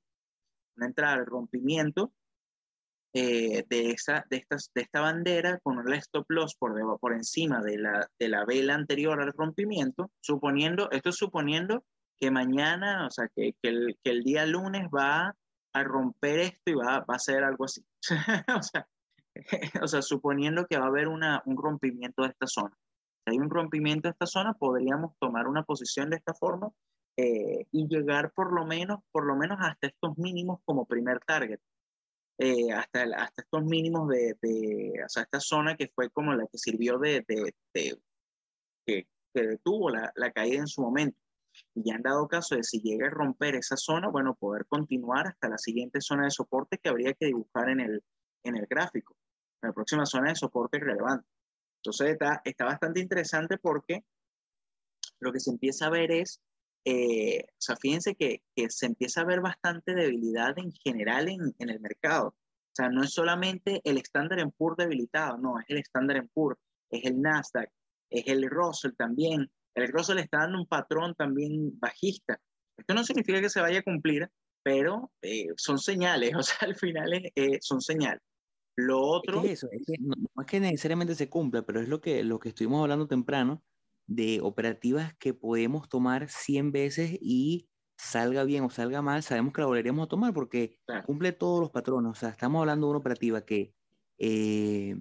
una 0.77 0.87
entrada 0.87 1.15
al 1.15 1.27
rompimiento 1.27 2.13
eh, 3.13 3.65
de, 3.69 3.91
esa, 3.91 4.25
de, 4.31 4.37
estas, 4.37 4.71
de 4.73 4.83
esta 4.83 5.01
bandera 5.01 5.59
con 5.59 5.79
un 5.79 5.93
stop 5.95 6.27
loss 6.29 6.55
por, 6.55 6.73
por 7.01 7.13
encima 7.13 7.61
de 7.61 7.77
la, 7.77 8.09
de 8.19 8.29
la 8.29 8.45
vela 8.45 8.75
anterior 8.75 9.21
al 9.21 9.33
rompimiento, 9.33 10.13
suponiendo, 10.21 10.91
esto 10.93 11.11
es 11.11 11.17
suponiendo 11.17 11.85
que 12.21 12.31
mañana, 12.31 13.07
o 13.07 13.11
sea, 13.11 13.29
que, 13.35 13.55
que, 13.61 13.69
el, 13.71 13.99
que 14.05 14.11
el 14.11 14.23
día 14.23 14.47
lunes 14.47 14.89
va 14.95 15.35
a 15.73 15.85
romper 15.85 16.41
esto 16.41 16.71
y 16.71 16.75
va, 16.75 17.05
a 17.07 17.19
ser 17.19 17.45
algo 17.45 17.65
así. 17.65 17.85
o, 19.83 19.87
sea, 19.87 20.03
suponiendo 20.03 20.67
que 20.67 20.79
va 20.79 20.87
a 20.87 20.89
haber 20.89 21.09
una, 21.09 21.43
un 21.47 21.57
rompimiento 21.57 22.23
de 22.23 22.29
esta 22.29 22.47
zona 22.47 22.77
hay 23.27 23.39
un 23.39 23.51
rompimiento 23.51 24.09
de 24.09 24.13
esta 24.13 24.27
zona, 24.27 24.55
podríamos 24.55 25.17
tomar 25.19 25.47
una 25.47 25.63
posición 25.63 26.11
de 26.11 26.17
esta 26.17 26.35
forma 26.35 26.73
eh, 27.17 27.67
y 27.71 27.87
llegar 27.87 28.33
por 28.33 28.53
lo 28.53 28.67
menos, 28.67 29.01
por 29.13 29.27
lo 29.27 29.37
menos 29.37 29.59
hasta 29.61 29.89
estos 29.89 30.17
mínimos 30.19 30.61
como 30.65 30.87
primer 30.87 31.21
target. 31.21 31.61
Eh, 32.39 32.73
hasta, 32.73 33.03
hasta 33.03 33.43
estos 33.43 33.63
mínimos 33.65 34.09
de, 34.09 34.35
o 35.05 35.09
sea, 35.09 35.25
esta 35.25 35.41
zona 35.41 35.77
que 35.77 35.89
fue 35.95 36.09
como 36.09 36.33
la 36.33 36.47
que 36.47 36.57
sirvió 36.57 36.99
de 36.99 37.23
que, 37.27 37.53
que, 38.87 39.07
detuvo 39.35 39.91
la, 39.91 40.11
la, 40.17 40.33
caída 40.33 40.61
en 40.61 40.67
su 40.67 40.81
momento. 40.81 41.19
Y 41.75 41.83
ya 41.85 41.95
han 41.95 42.03
dado 42.03 42.29
caso 42.29 42.57
de 42.57 42.63
si 42.65 42.81
llega 42.81 43.07
a 43.07 43.11
romper 43.11 43.55
esa 43.55 43.77
zona, 43.77 44.09
bueno, 44.09 44.35
poder 44.35 44.67
continuar 44.67 45.29
hasta 45.29 45.49
la 45.49 45.59
siguiente 45.59 46.01
zona 46.01 46.25
de 46.25 46.31
soporte 46.31 46.79
que 46.79 46.89
habría 46.89 47.15
que 47.15 47.27
dibujar 47.27 47.69
en 47.71 47.81
el, 47.81 48.03
en 48.45 48.57
el 48.57 48.67
gráfico, 48.67 49.17
la 49.63 49.73
próxima 49.73 50.07
zona 50.07 50.31
de 50.31 50.37
soporte 50.37 50.79
relevante. 50.79 51.27
Entonces 51.83 52.11
está, 52.11 52.43
está 52.45 52.65
bastante 52.65 53.01
interesante 53.01 53.59
porque 53.59 54.05
lo 55.21 55.33
que 55.33 55.41
se 55.41 55.51
empieza 55.51 55.87
a 55.87 55.91
ver 55.91 56.11
es, 56.11 56.41
eh, 56.85 57.45
o 57.45 57.61
sea, 57.61 57.77
fíjense 57.77 58.15
que, 58.15 58.43
que, 58.55 58.71
se 58.71 58.87
empieza 58.87 59.21
a 59.21 59.25
ver 59.25 59.41
bastante 59.41 59.95
debilidad 59.95 60.59
en 60.59 60.73
general 60.73 61.29
en, 61.29 61.55
en 61.59 61.71
el 61.71 61.81
mercado. 61.81 62.29
O 62.29 62.75
sea, 62.75 62.89
no 62.89 63.03
es 63.03 63.13
solamente 63.13 63.81
el 63.85 63.99
Standard 63.99 64.51
Poor's 64.57 64.77
debilitado, 64.77 65.39
no, 65.39 65.59
es 65.59 65.67
el 65.69 65.79
Standard 65.79 66.29
Poor's, 66.33 66.59
es 66.91 67.05
el 67.05 67.21
Nasdaq, 67.21 67.71
es 68.11 68.27
el 68.27 68.49
Russell 68.49 68.93
también. 68.97 69.51
El 69.75 69.89
Russell 69.89 70.19
está 70.19 70.39
dando 70.39 70.59
un 70.59 70.67
patrón 70.67 71.15
también 71.15 71.79
bajista. 71.79 72.41
Esto 72.77 72.95
no 72.95 73.05
significa 73.05 73.41
que 73.41 73.51
se 73.51 73.61
vaya 73.61 73.81
a 73.81 73.83
cumplir, 73.83 74.29
pero 74.63 75.11
eh, 75.23 75.49
son 75.57 75.79
señales, 75.79 76.33
o 76.37 76.43
sea, 76.43 76.57
al 76.61 76.77
final 76.77 77.13
eh, 77.35 77.59
son 77.61 77.81
señales. 77.81 78.23
Lo 78.77 79.01
otro... 79.01 79.43
Es 79.45 79.53
eso, 79.53 79.69
es 79.73 79.83
que 79.87 79.95
no, 80.01 80.15
es 80.41 80.47
que 80.47 80.61
necesariamente 80.61 81.15
se 81.15 81.29
cumpla, 81.29 81.63
pero 81.63 81.81
es 81.81 81.89
lo 81.89 82.01
que, 82.01 82.23
lo 82.25 82.39
que 82.39 82.51
estuvimos 82.51 82.83
hablando 82.83 83.07
temprano, 83.07 83.63
de 84.07 84.41
operativas 84.43 85.15
que 85.19 85.35
podemos 85.35 85.89
tomar 85.89 86.29
100 86.29 86.73
veces 86.73 87.19
y 87.21 87.69
salga 87.97 88.45
bien 88.45 88.65
o 88.65 88.71
salga 88.71 89.03
mal, 89.03 89.23
sabemos 89.23 89.53
que 89.53 89.61
la 89.61 89.67
volveríamos 89.67 90.07
a 90.07 90.09
tomar 90.09 90.33
porque 90.33 90.79
cumple 91.07 91.33
todos 91.33 91.61
los 91.61 91.71
patrones. 91.71 92.11
O 92.11 92.15
sea, 92.15 92.31
estamos 92.31 92.61
hablando 92.61 92.87
de 92.87 92.91
una 92.91 92.99
operativa 92.99 93.45
que, 93.45 93.75
eh, 94.19 94.97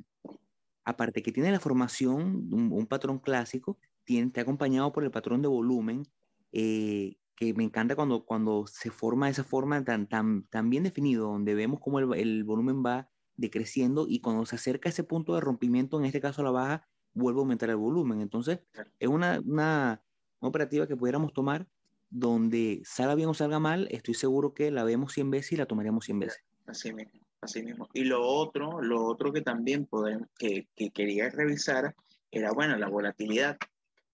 aparte 0.83 1.23
que 1.23 1.31
tiene 1.31 1.51
la 1.51 1.59
formación, 1.59 2.49
un, 2.51 2.87
patrón 2.87 3.19
clásico, 3.19 3.79
tiene, 4.09 4.25
está 4.25 4.41
acompañado 4.41 4.91
por 4.91 5.03
el 5.03 5.11
patrón 5.11 5.43
de 5.43 5.47
volumen, 5.47 6.07
eh, 6.51 7.17
que 7.35 7.53
me 7.53 7.63
encanta 7.63 7.95
cuando, 7.95 8.25
cuando 8.25 8.65
se 8.65 8.89
forma 8.89 9.29
esa 9.29 9.43
forma 9.43 9.83
tan, 9.83 10.07
tan, 10.07 10.47
tan 10.47 10.71
bien 10.71 10.81
definido, 10.81 11.27
donde 11.27 11.53
vemos 11.53 11.79
cómo 11.79 11.99
el, 11.99 12.11
el 12.15 12.43
volumen 12.43 12.83
va 12.83 13.07
decreciendo 13.35 14.07
y 14.09 14.19
cuando 14.19 14.47
se 14.47 14.55
acerca 14.55 14.89
a 14.89 14.91
ese 14.91 15.03
punto 15.03 15.35
de 15.35 15.41
rompimiento, 15.41 15.99
en 15.99 16.05
este 16.05 16.21
caso 16.21 16.41
a 16.41 16.45
la 16.45 16.49
baja, 16.49 16.87
vuelve 17.13 17.39
a 17.39 17.41
aumentar 17.41 17.69
el 17.69 17.75
volumen. 17.75 18.19
Entonces, 18.21 18.61
es 18.97 19.07
una, 19.07 19.39
una, 19.45 20.01
operativa 20.39 20.87
que 20.87 20.97
pudiéramos 20.97 21.31
tomar 21.31 21.67
donde 22.09 22.81
salga 22.83 23.13
bien 23.13 23.29
o 23.29 23.35
salga 23.35 23.59
mal, 23.59 23.87
estoy 23.91 24.15
seguro 24.15 24.55
que 24.55 24.71
la 24.71 24.83
vemos 24.83 25.13
100 25.13 25.29
veces 25.29 25.51
y 25.51 25.57
la 25.57 25.67
tomaremos 25.67 26.05
100 26.05 26.19
veces. 26.19 26.43
Así 26.65 26.91
mismo, 26.91 27.19
así 27.41 27.61
mismo. 27.61 27.87
Y 27.93 28.05
lo 28.05 28.25
otro, 28.25 28.81
lo 28.81 29.05
otro 29.05 29.31
que 29.31 29.41
también 29.41 29.85
podemos, 29.85 30.27
que, 30.35 30.67
que 30.75 30.89
quería 30.89 31.29
revisar 31.29 31.95
era, 32.31 32.51
bueno, 32.53 32.75
la 32.75 32.89
volatilidad. 32.89 33.57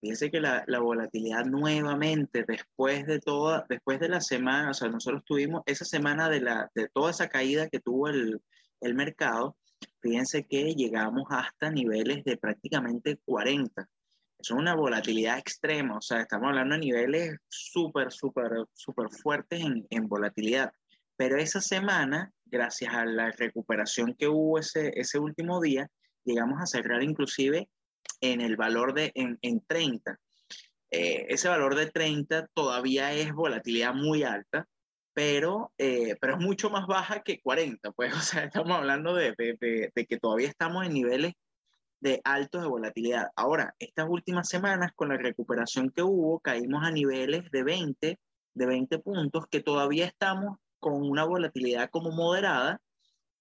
Fíjense 0.02 0.30
que 0.30 0.40
la, 0.40 0.64
la, 0.68 0.80
volatilidad 0.80 1.46
nuevamente, 1.46 2.44
después 2.48 3.06
de 3.08 3.20
toda, 3.20 3.66
después 3.70 4.00
de 4.00 4.10
la 4.10 4.22
semana, 4.22 4.72
o 4.72 4.74
sea, 4.74 4.90
nosotros 4.90 5.24
tuvimos 5.26 5.64
esa 5.66 5.86
semana 5.86 6.30
de, 6.30 6.42
la, 6.42 6.70
de 6.76 6.90
toda 6.90 7.12
esa 7.12 7.28
caída 7.28 7.70
que 7.70 7.80
tuvo 7.80 8.10
el, 8.10 8.42
el 8.82 8.94
mercado, 8.94 9.58
fíjense 10.02 10.46
que 10.46 10.76
llegamos 10.76 11.26
hasta 11.30 11.72
niveles 11.72 12.24
de 12.24 12.38
prácticamente 12.38 13.18
40. 13.26 13.88
Es 14.38 14.52
una 14.52 14.76
volatilidad 14.76 15.40
extrema, 15.40 15.98
o 15.98 16.02
sea, 16.02 16.22
estamos 16.22 16.50
hablando 16.50 16.76
de 16.76 16.82
niveles 16.82 17.38
súper, 17.48 18.12
súper, 18.12 18.52
súper 18.74 19.10
fuertes 19.10 19.62
en, 19.62 19.88
en, 19.90 20.08
volatilidad. 20.08 20.72
Pero 21.16 21.38
esa 21.38 21.62
semana, 21.62 22.32
gracias 22.46 22.94
a 22.94 23.06
la 23.06 23.32
recuperación 23.32 24.14
que 24.14 24.28
hubo 24.28 24.60
ese, 24.60 24.92
ese 24.96 25.18
último 25.18 25.62
día, 25.62 25.90
llegamos 26.26 26.62
a 26.62 26.66
cerrar 26.66 27.02
inclusive 27.02 27.70
en 28.22 28.42
el 28.42 28.56
valor 28.56 28.94
de 28.94 29.12
en, 29.16 29.38
en 29.42 29.62
30. 29.66 30.20
Eh, 30.92 31.26
ese 31.30 31.50
valor 31.50 31.76
de 31.76 31.92
30 31.92 32.48
todavía 32.54 33.14
es 33.14 33.34
volatilidad 33.34 33.94
muy 33.94 34.24
alta, 34.24 34.68
pero, 35.14 35.74
eh, 35.78 36.16
pero 36.22 36.36
es 36.36 36.40
mucho 36.40 36.70
más 36.70 36.88
baja 36.88 37.22
que 37.22 37.42
40, 37.42 37.92
pues, 37.92 38.14
o 38.16 38.20
sea, 38.22 38.46
estamos 38.46 38.78
hablando 38.78 39.16
de, 39.16 39.34
de, 39.38 39.92
de, 39.94 40.06
que 40.06 40.18
todavía 40.20 40.50
estamos 40.50 40.86
en 40.86 40.94
niveles 40.94 41.34
de 42.02 42.22
altos 42.24 42.62
de 42.62 42.68
volatilidad. 42.68 43.30
Ahora, 43.36 43.74
estas 43.80 44.08
últimas 44.10 44.48
semanas, 44.48 44.92
con 44.96 45.10
la 45.10 45.18
recuperación 45.18 45.90
que 45.90 46.04
hubo, 46.04 46.40
caímos 46.40 46.84
a 46.84 46.92
niveles 46.92 47.50
de 47.52 47.64
20, 47.64 48.20
de 48.54 48.66
20 48.66 49.00
puntos, 49.00 49.48
que 49.48 49.62
todavía 49.62 50.06
estamos 50.06 50.58
con 50.80 51.02
una 51.02 51.24
volatilidad 51.24 51.90
como 51.90 52.12
moderada, 52.12 52.80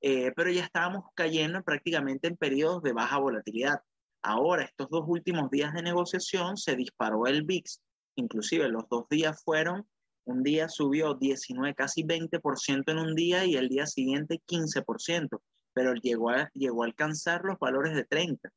eh, 0.01 0.33
pero 0.37 0.51
ya 0.51 0.65
estábamos 0.65 1.05
cayendo 1.15 1.63
prácticamente 1.63 2.29
en 2.29 2.37
periodos 2.37 2.83
de 2.83 2.93
baja 2.93 3.19
volatilidad. 3.19 3.81
Ahora, 4.27 4.65
estos 4.65 4.89
dos 4.89 5.05
últimos 5.07 5.51
días 5.51 5.75
de 5.75 5.83
negociación, 5.83 6.57
se 6.57 6.77
disparó 6.77 7.27
el 7.27 7.45
VIX, 7.45 7.81
inclusive 8.17 8.69
los 8.69 8.89
dos 8.89 9.07
días 9.11 9.43
fueron 9.45 9.87
un 10.25 10.43
día 10.43 10.69
subió 10.69 11.15
19, 11.15 11.75
casi 11.75 12.03
20% 12.03 12.91
en 12.91 12.99
un 12.99 13.15
día 13.15 13.45
y 13.45 13.57
el 13.57 13.69
día 13.69 13.87
siguiente 13.87 14.41
15%, 14.49 15.41
pero 15.75 15.93
llegó 15.95 16.31
a, 16.31 16.51
llegó 16.55 16.83
a 16.83 16.87
alcanzar 16.87 17.43
los 17.45 17.59
valores 17.59 17.95
de 17.95 18.05
30. 18.05 18.51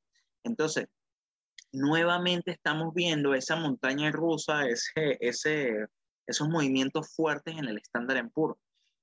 Entonces, 0.44 0.88
nuevamente 1.74 2.52
estamos 2.52 2.94
viendo 2.94 3.34
esa 3.34 3.58
montaña 3.58 4.12
rusa, 4.12 4.66
ese, 4.66 5.18
ese, 5.20 5.88
esos 6.26 6.48
movimientos 6.48 7.14
fuertes 7.14 7.58
en 7.58 7.66
el 7.66 7.78
estándar 7.78 8.16
en 8.18 8.30
puro. 8.30 8.58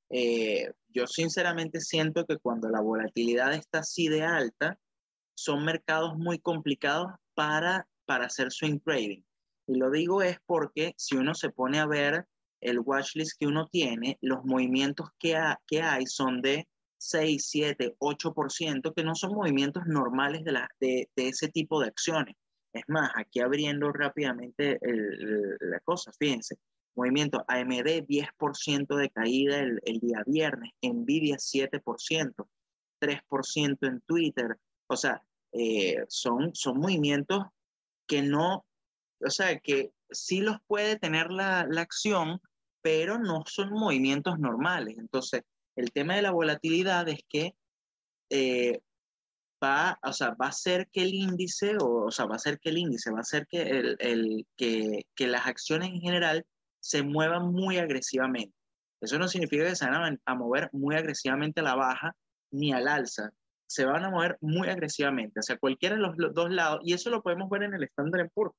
Eh, 0.08 0.72
yo 0.88 1.06
sinceramente 1.06 1.80
siento 1.80 2.24
que 2.24 2.38
cuando 2.38 2.70
la 2.70 2.80
volatilidad 2.80 3.52
está 3.52 3.80
así 3.80 4.08
de 4.08 4.22
alta, 4.22 4.78
son 5.34 5.64
mercados 5.64 6.16
muy 6.16 6.38
complicados 6.38 7.12
para, 7.34 7.88
para 8.06 8.26
hacer 8.26 8.50
swing 8.50 8.78
trading. 8.80 9.22
Y 9.66 9.76
lo 9.76 9.90
digo 9.90 10.22
es 10.22 10.38
porque 10.46 10.94
si 10.96 11.16
uno 11.16 11.34
se 11.34 11.50
pone 11.50 11.78
a 11.78 11.86
ver 11.86 12.26
el 12.60 12.80
watchlist 12.80 13.38
que 13.38 13.46
uno 13.46 13.68
tiene, 13.68 14.18
los 14.20 14.44
movimientos 14.44 15.08
que, 15.18 15.36
que 15.66 15.82
hay 15.82 16.06
son 16.06 16.40
de 16.42 16.66
6, 16.98 17.46
7, 17.46 17.96
8%, 17.98 18.94
que 18.94 19.04
no 19.04 19.14
son 19.14 19.34
movimientos 19.34 19.84
normales 19.86 20.44
de, 20.44 20.52
la, 20.52 20.68
de, 20.80 21.10
de 21.14 21.28
ese 21.28 21.48
tipo 21.48 21.80
de 21.80 21.88
acciones. 21.88 22.34
Es 22.72 22.82
más, 22.88 23.10
aquí 23.14 23.40
abriendo 23.40 23.92
rápidamente 23.92 24.78
el, 24.82 25.56
la 25.60 25.80
cosa, 25.80 26.10
fíjense, 26.18 26.56
movimiento. 26.96 27.44
AMD 27.46 28.06
10% 28.06 28.96
de 28.96 29.10
caída 29.10 29.60
el, 29.60 29.80
el, 29.84 30.00
día 30.00 30.22
viernes, 30.26 30.72
Nvidia 30.82 31.36
7%, 31.36 32.46
3% 33.00 33.86
en 33.86 34.00
Twitter. 34.00 34.58
O 34.86 34.96
sea, 34.96 35.22
eh, 35.52 36.04
son, 36.08 36.54
son 36.54 36.78
movimientos 36.78 37.44
que 38.06 38.22
no, 38.22 38.66
o 39.20 39.30
sea, 39.30 39.58
que 39.58 39.92
sí 40.10 40.40
los 40.40 40.58
puede 40.66 40.98
tener 40.98 41.30
la, 41.30 41.66
la 41.68 41.80
acción, 41.80 42.40
pero 42.82 43.18
no 43.18 43.44
son 43.46 43.70
movimientos 43.70 44.38
normales. 44.38 44.98
Entonces, 44.98 45.42
el 45.76 45.92
tema 45.92 46.16
de 46.16 46.22
la 46.22 46.32
volatilidad 46.32 47.08
es 47.08 47.20
que 47.28 47.54
eh, 48.30 48.80
va, 49.62 49.98
o 50.02 50.12
sea, 50.12 50.34
va 50.40 50.48
a 50.48 50.52
ser 50.52 50.88
que 50.92 51.02
el 51.02 51.14
índice, 51.14 51.76
o, 51.78 52.06
o, 52.06 52.10
sea, 52.10 52.26
va 52.26 52.36
a 52.36 52.38
ser 52.38 52.58
que 52.58 52.70
el 52.70 52.78
índice, 52.78 53.10
va 53.10 53.20
a 53.20 53.24
ser 53.24 53.46
que, 53.46 53.62
el, 53.62 53.96
el, 54.00 54.46
que, 54.56 55.06
que 55.14 55.26
las 55.26 55.46
acciones 55.46 55.90
en 55.90 56.00
general 56.00 56.44
se 56.80 57.02
muevan 57.02 57.52
muy 57.52 57.78
agresivamente. 57.78 58.54
Eso 59.00 59.18
no 59.18 59.28
significa 59.28 59.64
que 59.64 59.76
se 59.76 59.86
van 59.88 60.18
a, 60.26 60.32
a 60.32 60.34
mover 60.34 60.68
muy 60.72 60.96
agresivamente 60.96 61.60
a 61.60 61.64
la 61.64 61.74
baja 61.74 62.14
ni 62.50 62.72
al 62.72 62.88
alza. 62.88 63.32
Se 63.66 63.84
van 63.84 64.04
a 64.04 64.10
mover 64.10 64.36
muy 64.40 64.68
agresivamente, 64.68 65.42
sea, 65.42 65.56
cualquiera 65.56 65.96
de 65.96 66.02
los, 66.02 66.16
dos 66.34 66.50
lados. 66.50 66.80
Y 66.84 66.92
eso 66.92 67.10
lo 67.10 67.22
podemos 67.22 67.48
ver 67.50 67.64
en 67.64 67.74
el 67.74 67.84
Standard 67.84 68.30
Poor's 68.32 68.54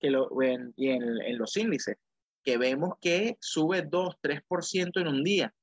que 0.00 0.10
lo, 0.10 0.28
en, 0.42 0.72
y 0.76 0.90
en, 0.90 1.02
en 1.02 1.38
los 1.38 1.56
índices, 1.56 1.96
que 2.44 2.58
vemos 2.58 2.94
que 3.00 3.36
sube 3.40 3.82
2, 3.82 4.16
3% 4.22 5.00
en 5.00 5.08
un 5.08 5.24
día 5.24 5.54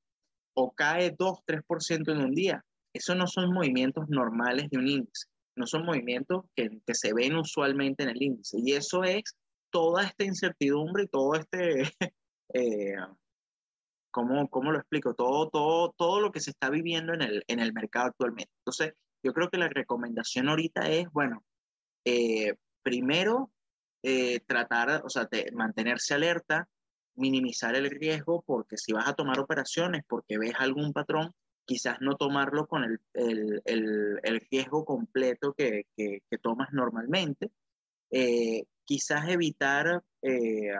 o 0.54 0.72
cae 0.72 1.14
2, 1.16 1.38
3% 1.46 2.12
en 2.12 2.18
un 2.18 2.34
día. 2.34 2.64
Esos 2.92 3.16
no 3.16 3.26
son 3.26 3.52
movimientos 3.52 4.08
normales 4.08 4.68
de 4.70 4.78
un 4.78 4.88
índice, 4.88 5.26
no 5.56 5.66
son 5.66 5.84
movimientos 5.86 6.44
que, 6.54 6.80
que, 6.86 6.94
se 6.94 7.14
ven 7.14 7.36
usualmente 7.36 8.02
en 8.02 8.10
el 8.10 8.22
índice. 8.22 8.58
Y 8.62 8.72
eso 8.72 9.02
es 9.04 9.22
toda 9.70 10.04
esta 10.04 10.24
incertidumbre 10.24 11.04
y 11.04 11.08
todo 11.08 11.34
este, 11.34 11.82
eh, 12.54 12.96
¿cómo, 14.12 14.48
¿cómo, 14.48 14.70
lo 14.70 14.78
explico? 14.78 15.14
Todo, 15.14 15.48
todo, 15.48 15.92
todo 15.96 16.20
lo 16.20 16.30
que 16.30 16.40
se 16.40 16.50
está 16.50 16.70
viviendo 16.70 17.14
en 17.14 17.22
el, 17.22 17.44
en 17.48 17.58
el 17.58 17.72
mercado 17.72 18.06
actualmente. 18.06 18.52
Entonces, 18.60 18.92
yo 19.24 19.32
creo 19.32 19.50
que 19.50 19.58
la 19.58 19.68
recomendación 19.68 20.48
ahorita 20.48 20.88
es, 20.88 21.10
bueno, 21.10 21.44
eh, 22.04 22.54
primero, 22.82 23.50
eh, 24.04 24.40
tratar, 24.46 25.02
o 25.04 25.10
sea, 25.10 25.28
mantenerse 25.52 26.14
alerta, 26.14 26.68
minimizar 27.14 27.74
el 27.74 27.90
riesgo, 27.90 28.42
porque 28.46 28.76
si 28.76 28.92
vas 28.92 29.08
a 29.08 29.14
tomar 29.14 29.38
operaciones 29.40 30.02
porque 30.08 30.38
ves 30.38 30.54
algún 30.58 30.92
patrón, 30.92 31.32
quizás 31.64 32.00
no 32.00 32.16
tomarlo 32.16 32.66
con 32.66 32.84
el, 32.84 33.00
el, 33.14 33.62
el, 33.64 34.20
el 34.22 34.40
riesgo 34.50 34.84
completo 34.84 35.54
que, 35.54 35.86
que, 35.96 36.22
que, 36.28 36.38
tomas 36.38 36.72
normalmente. 36.72 37.50
Eh, 38.10 38.64
quizás 38.84 39.28
evitar 39.28 40.02
eh, 40.22 40.72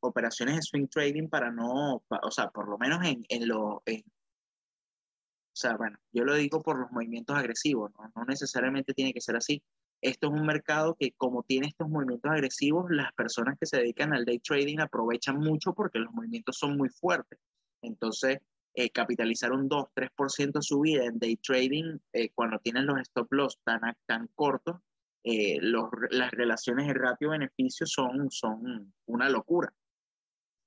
operaciones 0.00 0.56
de 0.56 0.62
swing 0.62 0.86
trading 0.88 1.28
para 1.28 1.50
no, 1.50 2.02
o 2.08 2.30
sea, 2.30 2.48
por 2.50 2.68
lo 2.68 2.78
menos 2.78 3.04
en, 3.04 3.24
en 3.28 3.48
lo... 3.48 3.82
En, 3.86 4.00
o 4.00 5.56
sea, 5.60 5.76
bueno, 5.76 5.98
yo 6.12 6.24
lo 6.24 6.34
digo 6.34 6.62
por 6.62 6.78
los 6.78 6.90
movimientos 6.90 7.36
agresivos, 7.36 7.90
¿no? 7.98 8.10
no 8.14 8.24
necesariamente 8.24 8.94
tiene 8.94 9.12
que 9.12 9.20
ser 9.20 9.36
así. 9.36 9.62
Esto 10.00 10.28
es 10.28 10.32
un 10.32 10.46
mercado 10.46 10.96
que 10.98 11.12
como 11.12 11.42
tiene 11.42 11.68
estos 11.68 11.88
movimientos 11.88 12.30
agresivos, 12.30 12.86
las 12.90 13.12
personas 13.12 13.58
que 13.58 13.66
se 13.66 13.76
dedican 13.78 14.14
al 14.14 14.24
day 14.24 14.38
trading 14.38 14.78
aprovechan 14.78 15.38
mucho 15.38 15.74
porque 15.74 15.98
los 15.98 16.12
movimientos 16.12 16.56
son 16.56 16.76
muy 16.76 16.88
fuertes. 16.88 17.38
Entonces, 17.82 18.38
eh, 18.74 18.90
capitalizar 18.90 19.52
un 19.52 19.68
2-3% 19.68 20.62
subida 20.62 21.04
en 21.04 21.18
day 21.18 21.36
trading 21.36 21.98
eh, 22.12 22.30
cuando 22.30 22.58
tienen 22.60 22.86
los 22.86 23.00
stop 23.00 23.32
loss 23.32 23.58
tan, 23.64 23.80
tan 24.06 24.28
cortos, 24.28 24.76
eh, 25.24 25.58
los, 25.60 25.90
las 26.10 26.30
relaciones 26.30 26.86
de 26.86 26.94
ratio-beneficio 26.94 27.86
son, 27.86 28.30
son 28.30 28.94
una 29.06 29.28
locura. 29.28 29.72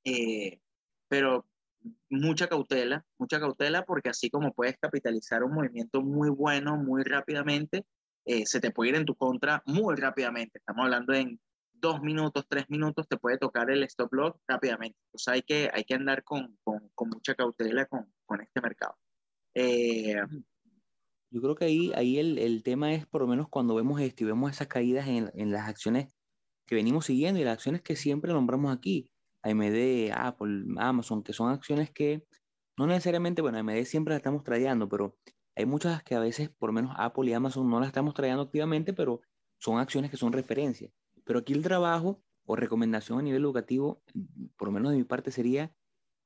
Eh, 0.04 0.60
pero 1.08 1.46
mucha 2.10 2.48
cautela, 2.48 3.06
mucha 3.18 3.40
cautela 3.40 3.86
porque 3.86 4.10
así 4.10 4.30
como 4.30 4.54
puedes 4.54 4.78
capitalizar 4.78 5.44
un 5.44 5.54
movimiento 5.54 6.02
muy 6.02 6.30
bueno 6.30 6.78
muy 6.78 7.04
rápidamente, 7.04 7.86
eh, 8.26 8.46
se 8.46 8.60
te 8.60 8.72
puede 8.72 8.92
ir 8.92 8.96
en 8.96 9.06
tu 9.06 9.16
contra 9.16 9.62
muy 9.66 9.96
rápidamente. 9.96 10.60
Estamos 10.60 10.86
hablando 10.86 11.14
en 11.14 11.40
dos 11.74 12.02
minutos, 12.02 12.46
tres 12.48 12.70
minutos, 12.70 13.08
te 13.08 13.18
puede 13.18 13.38
tocar 13.38 13.70
el 13.70 13.84
stop 13.84 14.14
loss 14.14 14.34
rápidamente. 14.48 14.98
Entonces 15.08 15.28
hay 15.28 15.42
que, 15.42 15.70
hay 15.74 15.84
que 15.84 15.96
andar 15.96 16.24
con, 16.24 16.58
con, 16.64 16.90
con 16.96 17.10
mucha 17.10 17.36
cautela 17.36 17.86
con, 17.86 18.14
con 18.26 18.42
este 18.42 18.62
mercado. 18.62 18.96
Eh, 19.54 20.16
Yo 21.30 21.42
creo 21.42 21.56
que 21.56 21.66
ahí, 21.66 21.92
ahí 21.96 22.18
el, 22.18 22.40
el, 22.40 22.64
tema 22.64 22.94
es, 22.94 23.06
por 23.06 23.22
lo 23.22 23.28
menos 23.28 23.50
cuando 23.50 23.76
vemos 23.76 24.00
esto 24.00 24.24
y 24.24 24.28
vemos 24.28 24.52
esas 24.52 24.68
caídas 24.68 25.08
en, 25.08 25.30
en 25.36 25.52
las 25.52 25.68
acciones 25.68 26.08
que 26.66 26.76
venimos 26.76 27.06
siguiendo 27.06 27.42
y 27.42 27.44
las 27.44 27.56
acciones 27.56 27.82
que 27.82 27.98
siempre 27.98 28.32
nombramos 28.32 28.74
aquí, 28.74 29.12
AMD, 29.44 30.12
Apple, 30.14 30.66
Amazon, 30.78 31.24
que 31.24 31.34
son 31.34 31.52
acciones 31.52 31.92
que 31.92 32.26
no 32.78 32.88
necesariamente, 32.88 33.42
bueno, 33.42 33.60
AMD 33.60 33.86
siempre 33.86 34.14
las 34.14 34.20
estamos 34.20 34.44
trayendo, 34.44 34.90
pero 34.90 35.18
hay 35.56 35.66
muchas 35.66 36.02
que 36.04 36.16
a 36.16 36.20
veces, 36.20 36.50
por 36.50 36.70
lo 36.70 36.74
menos 36.74 36.96
Apple 36.98 37.30
y 37.30 37.34
Amazon, 37.34 37.70
no 37.70 37.80
las 37.80 37.88
estamos 37.88 38.14
trayendo 38.14 38.44
activamente, 38.44 38.94
pero 38.94 39.22
son 39.60 39.80
acciones 39.80 40.10
que 40.10 40.18
son 40.18 40.34
referencia. 40.34 40.90
Pero 41.24 41.40
aquí 41.40 41.54
el 41.54 41.62
trabajo 41.62 42.22
o 42.46 42.56
recomendación 42.56 43.20
a 43.20 43.22
nivel 43.22 43.44
educativo, 43.44 44.02
por 44.58 44.68
lo 44.68 44.72
menos 44.74 44.92
de 44.92 44.98
mi 44.98 45.04
parte, 45.04 45.32
sería 45.32 45.74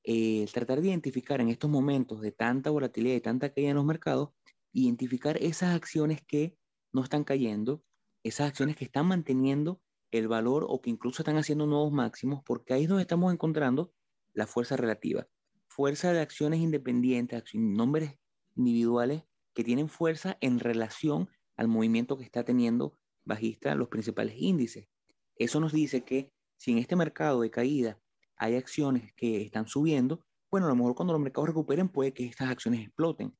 eh, 0.04 0.46
tratar 0.54 0.82
de 0.82 0.88
identificar 0.88 1.42
en 1.42 1.50
estos 1.50 1.70
momentos 1.70 2.22
de 2.22 2.32
tanta 2.32 2.70
volatilidad 2.70 3.16
y 3.16 3.22
tanta 3.22 3.54
caída 3.54 3.72
en 3.72 3.76
los 3.76 3.86
mercados, 3.86 4.30
identificar 4.72 5.38
esas 5.38 5.76
acciones 5.76 6.22
que 6.26 6.58
no 6.94 7.04
están 7.04 7.24
cayendo, 7.24 7.84
esas 8.24 8.48
acciones 8.48 8.76
que 8.76 8.86
están 8.86 9.08
manteniendo 9.08 9.82
el 10.12 10.28
valor 10.28 10.66
o 10.68 10.82
que 10.82 10.90
incluso 10.90 11.22
están 11.22 11.38
haciendo 11.38 11.66
nuevos 11.66 11.92
máximos, 11.92 12.42
porque 12.46 12.74
ahí 12.74 12.86
donde 12.86 13.02
estamos 13.04 13.34
encontrando 13.34 13.94
la 14.34 14.48
fuerza 14.48 14.78
relativa. 14.78 15.28
Fuerza 15.68 16.14
de 16.14 16.22
acciones 16.22 16.60
independientes, 16.60 17.44
nombres 17.54 18.18
individuales 18.56 19.24
que 19.54 19.64
tienen 19.64 19.90
fuerza 19.90 20.38
en 20.42 20.60
relación 20.60 21.30
al 21.56 21.68
movimiento 21.68 22.18
que 22.18 22.24
está 22.24 22.44
teniendo 22.44 22.98
bajista 23.26 23.76
los 23.76 23.90
principales 23.90 24.36
índices. 24.38 24.88
Eso 25.36 25.60
nos 25.60 25.74
dice 25.74 26.04
que 26.04 26.32
si 26.58 26.72
en 26.72 26.78
este 26.78 26.96
mercado 26.96 27.42
de 27.42 27.52
caída 27.52 28.00
hay 28.38 28.56
acciones 28.56 29.14
que 29.14 29.42
están 29.42 29.68
subiendo, 29.68 30.24
bueno, 30.50 30.68
a 30.68 30.70
lo 30.70 30.76
mejor 30.76 30.96
cuando 30.96 31.14
los 31.14 31.22
mercados 31.22 31.50
recuperen 31.50 31.90
puede 31.90 32.14
que 32.14 32.26
estas 32.26 32.50
acciones 32.50 32.82
exploten. 32.82 33.36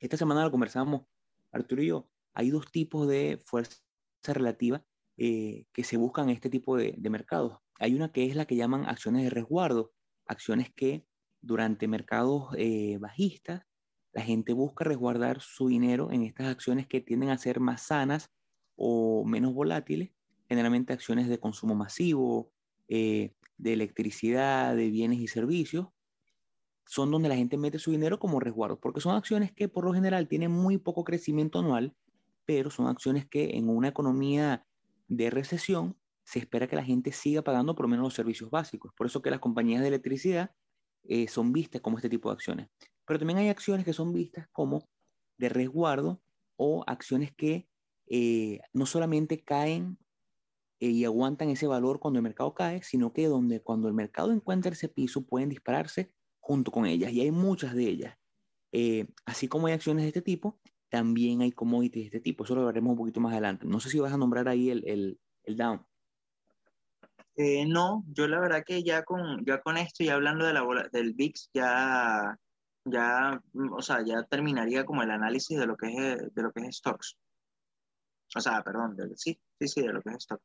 Esta 0.00 0.16
semana 0.16 0.44
lo 0.44 0.50
conversamos 0.50 1.02
Arturo 1.52 1.82
y 1.82 1.88
yo. 1.88 2.08
Hay 2.32 2.50
dos 2.50 2.70
tipos 2.70 3.08
de 3.08 3.42
fuerza 3.44 3.80
relativa 4.24 4.84
eh, 5.16 5.64
que 5.72 5.84
se 5.84 5.96
buscan 5.96 6.28
en 6.28 6.34
este 6.34 6.50
tipo 6.50 6.76
de, 6.76 6.96
mercados. 7.10 7.58
Hay 7.78 7.94
una 7.94 8.12
que 8.12 8.26
es 8.26 8.36
la 8.36 8.46
que 8.46 8.56
llaman 8.56 8.86
acciones 8.86 9.24
de 9.24 9.30
resguardo, 9.30 9.92
acciones 10.26 10.72
que 10.74 11.04
durante 11.40 11.88
mercados 11.88 12.48
eh, 12.56 12.98
bajistas 12.98 13.62
la 14.12 14.22
gente 14.22 14.52
busca 14.52 14.84
resguardar 14.84 15.40
su 15.40 15.68
dinero 15.68 16.10
en 16.10 16.24
estas 16.24 16.48
acciones 16.48 16.86
que 16.86 17.00
tienden 17.00 17.30
a 17.30 17.38
ser 17.38 17.60
más 17.60 17.82
sanas 17.82 18.30
o 18.76 19.24
menos 19.24 19.54
volátiles, 19.54 20.10
generalmente 20.48 20.92
acciones 20.92 21.28
de 21.28 21.38
consumo 21.38 21.74
masivo, 21.74 22.50
eh, 22.88 23.34
de 23.56 23.72
electricidad, 23.72 24.74
de 24.74 24.90
bienes 24.90 25.20
y 25.20 25.28
servicios, 25.28 25.88
son 26.86 27.10
donde 27.10 27.28
la 27.28 27.36
gente 27.36 27.56
mete 27.56 27.78
su 27.78 27.92
dinero 27.92 28.18
como 28.18 28.40
resguardo, 28.40 28.80
porque 28.80 29.00
son 29.00 29.14
acciones 29.14 29.52
que 29.52 29.68
por 29.68 29.84
lo 29.84 29.94
general 29.94 30.26
tienen 30.26 30.50
muy 30.50 30.76
poco 30.76 31.04
crecimiento 31.04 31.60
anual, 31.60 31.94
pero 32.46 32.70
son 32.70 32.88
acciones 32.88 33.26
que 33.26 33.56
en 33.56 33.68
una 33.68 33.88
economía 33.88 34.66
de 35.10 35.28
recesión, 35.28 35.98
se 36.24 36.38
espera 36.38 36.68
que 36.68 36.76
la 36.76 36.84
gente 36.84 37.10
siga 37.10 37.42
pagando 37.42 37.74
por 37.74 37.84
lo 37.84 37.88
menos 37.88 38.04
los 38.04 38.14
servicios 38.14 38.48
básicos. 38.48 38.92
Por 38.96 39.08
eso 39.08 39.20
que 39.20 39.30
las 39.30 39.40
compañías 39.40 39.82
de 39.82 39.88
electricidad 39.88 40.54
eh, 41.02 41.26
son 41.26 41.52
vistas 41.52 41.82
como 41.82 41.98
este 41.98 42.08
tipo 42.08 42.28
de 42.28 42.34
acciones. 42.34 42.68
Pero 43.04 43.18
también 43.18 43.38
hay 43.38 43.48
acciones 43.48 43.84
que 43.84 43.92
son 43.92 44.12
vistas 44.12 44.46
como 44.52 44.88
de 45.36 45.48
resguardo 45.48 46.22
o 46.56 46.84
acciones 46.86 47.32
que 47.34 47.68
eh, 48.06 48.60
no 48.72 48.86
solamente 48.86 49.42
caen 49.42 49.98
eh, 50.78 50.90
y 50.90 51.04
aguantan 51.04 51.50
ese 51.50 51.66
valor 51.66 51.98
cuando 51.98 52.20
el 52.20 52.22
mercado 52.22 52.54
cae, 52.54 52.80
sino 52.84 53.12
que 53.12 53.26
donde 53.26 53.60
cuando 53.60 53.88
el 53.88 53.94
mercado 53.94 54.30
encuentra 54.30 54.72
ese 54.72 54.88
piso 54.88 55.26
pueden 55.26 55.48
dispararse 55.48 56.12
junto 56.38 56.70
con 56.70 56.86
ellas. 56.86 57.12
Y 57.12 57.20
hay 57.20 57.32
muchas 57.32 57.74
de 57.74 57.88
ellas. 57.88 58.16
Así 59.24 59.48
como 59.48 59.66
hay 59.66 59.72
acciones 59.72 60.04
de 60.04 60.08
este 60.08 60.22
tipo, 60.22 60.60
también 60.90 61.40
hay 61.40 61.52
commodities 61.52 62.10
de 62.10 62.18
este 62.18 62.20
tipo. 62.20 62.44
Eso 62.44 62.54
lo 62.54 62.66
veremos 62.66 62.90
un 62.90 62.98
poquito 62.98 63.20
más 63.20 63.32
adelante. 63.32 63.66
No 63.66 63.80
sé 63.80 63.88
si 63.88 63.98
vas 63.98 64.12
a 64.12 64.18
nombrar 64.18 64.48
ahí 64.48 64.70
el, 64.70 64.86
el, 64.86 65.20
el 65.44 65.56
down. 65.56 65.86
Eh, 67.36 67.64
no, 67.66 68.04
yo 68.08 68.28
la 68.28 68.40
verdad 68.40 68.64
que 68.66 68.82
ya 68.82 69.02
con, 69.04 69.44
ya 69.46 69.62
con 69.62 69.78
esto, 69.78 70.04
ya 70.04 70.14
hablando 70.14 70.44
de 70.44 70.52
la 70.52 70.62
del 70.92 71.14
VIX, 71.14 71.50
ya, 71.54 72.38
ya, 72.84 73.40
mm, 73.52 73.72
o 73.72 73.80
sea, 73.80 74.04
ya 74.04 74.24
terminaría 74.24 74.84
como 74.84 75.02
el 75.02 75.10
análisis 75.10 75.58
de 75.58 75.66
lo 75.66 75.76
que 75.76 75.86
es, 75.86 76.34
de 76.34 76.42
lo 76.42 76.52
que 76.52 76.60
es 76.60 76.76
stocks. 76.76 77.16
O 78.36 78.40
sea, 78.40 78.62
perdón, 78.62 78.96
de, 78.96 79.16
sí, 79.16 79.40
sí, 79.58 79.68
sí, 79.68 79.80
de 79.80 79.92
lo 79.92 80.02
que 80.02 80.10
es 80.10 80.24
stocks. 80.24 80.44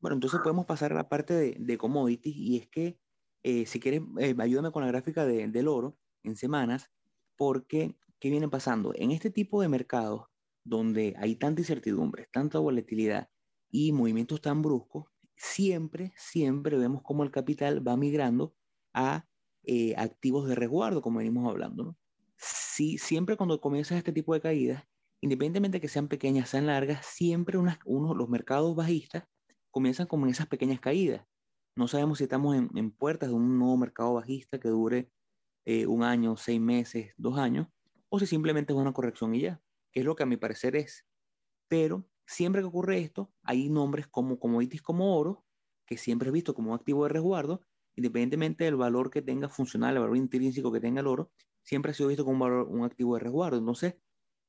Bueno, 0.00 0.14
entonces 0.14 0.40
podemos 0.40 0.66
pasar 0.66 0.92
a 0.92 0.96
la 0.96 1.08
parte 1.08 1.34
de, 1.34 1.56
de 1.58 1.78
commodities 1.78 2.36
y 2.36 2.58
es 2.58 2.68
que, 2.68 3.00
eh, 3.42 3.66
si 3.66 3.80
quieres, 3.80 4.02
eh, 4.18 4.36
ayúdame 4.38 4.70
con 4.70 4.84
la 4.84 4.88
gráfica 4.88 5.24
de, 5.26 5.48
del 5.48 5.66
oro 5.66 5.98
en 6.22 6.36
semanas, 6.36 6.92
porque 7.36 7.96
¿qué 8.20 8.30
viene 8.30 8.48
pasando? 8.48 8.92
En 8.94 9.10
este 9.10 9.30
tipo 9.30 9.62
de 9.62 9.68
mercados 9.68 10.26
donde 10.64 11.14
hay 11.18 11.36
tanta 11.36 11.60
incertidumbre, 11.60 12.28
tanta 12.32 12.58
volatilidad 12.58 13.28
y 13.70 13.92
movimientos 13.92 14.40
tan 14.40 14.62
bruscos, 14.62 15.06
siempre, 15.36 16.12
siempre 16.16 16.76
vemos 16.76 17.02
cómo 17.02 17.22
el 17.22 17.30
capital 17.30 17.86
va 17.86 17.96
migrando 17.96 18.54
a 18.92 19.26
eh, 19.64 19.94
activos 19.96 20.48
de 20.48 20.54
resguardo, 20.54 21.02
como 21.02 21.18
venimos 21.18 21.48
hablando. 21.48 21.84
¿no? 21.84 21.96
Sí, 22.36 22.98
siempre 22.98 23.36
cuando 23.36 23.60
comienzan 23.60 23.98
este 23.98 24.12
tipo 24.12 24.34
de 24.34 24.40
caídas, 24.40 24.84
independientemente 25.20 25.76
de 25.76 25.80
que 25.80 25.88
sean 25.88 26.08
pequeñas, 26.08 26.50
sean 26.50 26.66
largas, 26.66 27.04
siempre 27.06 27.58
unas, 27.58 27.78
uno, 27.84 28.14
los 28.14 28.28
mercados 28.28 28.74
bajistas 28.76 29.24
comienzan 29.70 30.06
como 30.06 30.26
en 30.26 30.32
esas 30.32 30.46
pequeñas 30.46 30.80
caídas. 30.80 31.24
No 31.76 31.88
sabemos 31.88 32.18
si 32.18 32.24
estamos 32.24 32.56
en, 32.56 32.90
puertas 32.90 33.28
de 33.28 33.34
un 33.34 33.58
nuevo 33.58 33.76
mercado 33.76 34.14
bajista 34.14 34.58
que 34.58 34.68
dure 34.68 35.10
eh, 35.64 35.86
un 35.86 36.02
año, 36.02 36.36
seis 36.36 36.60
meses, 36.60 37.12
dos 37.16 37.38
años, 37.38 37.68
o 38.08 38.18
si 38.18 38.26
simplemente 38.26 38.72
es 38.72 38.78
una 38.78 38.92
corrección 38.92 39.34
y 39.34 39.40
ya, 39.40 39.62
que 39.92 40.00
es 40.00 40.06
lo 40.06 40.16
que 40.16 40.22
a 40.22 40.26
mi 40.26 40.36
parecer 40.36 40.76
es. 40.76 41.06
Pero 41.68 42.08
siempre 42.26 42.62
que 42.62 42.66
ocurre 42.66 42.98
esto, 42.98 43.32
hay 43.42 43.68
nombres 43.68 44.06
como 44.06 44.38
commodities 44.38 44.82
como 44.82 45.18
oro, 45.18 45.44
que 45.86 45.96
siempre 45.96 46.28
es 46.28 46.32
visto 46.32 46.54
como 46.54 46.70
un 46.70 46.76
activo 46.76 47.04
de 47.04 47.10
resguardo, 47.10 47.62
independientemente 47.96 48.64
del 48.64 48.76
valor 48.76 49.10
que 49.10 49.22
tenga 49.22 49.48
funcional, 49.48 49.94
el 49.94 50.00
valor 50.00 50.16
intrínseco 50.16 50.70
que 50.70 50.80
tenga 50.80 51.00
el 51.00 51.06
oro, 51.06 51.32
siempre 51.62 51.90
ha 51.90 51.94
sido 51.94 52.08
visto 52.08 52.24
como 52.24 52.34
un, 52.34 52.40
valor, 52.40 52.84
activo 52.84 53.14
de 53.14 53.20
resguardo. 53.20 53.58
Entonces, 53.58 53.96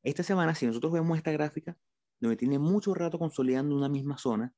esta 0.03 0.24
semana, 0.24 0.55
si 0.55 0.66
nosotros 0.66 0.93
vemos 0.93 1.18
esta 1.18 1.32
gráfica, 1.32 1.78
donde 2.20 2.38
tiene 2.38 2.60
mucho 2.60 2.93
rato 2.93 3.18
consolidando 3.18 3.76
una 3.76 3.89
misma 3.89 4.18
zona, 4.18 4.53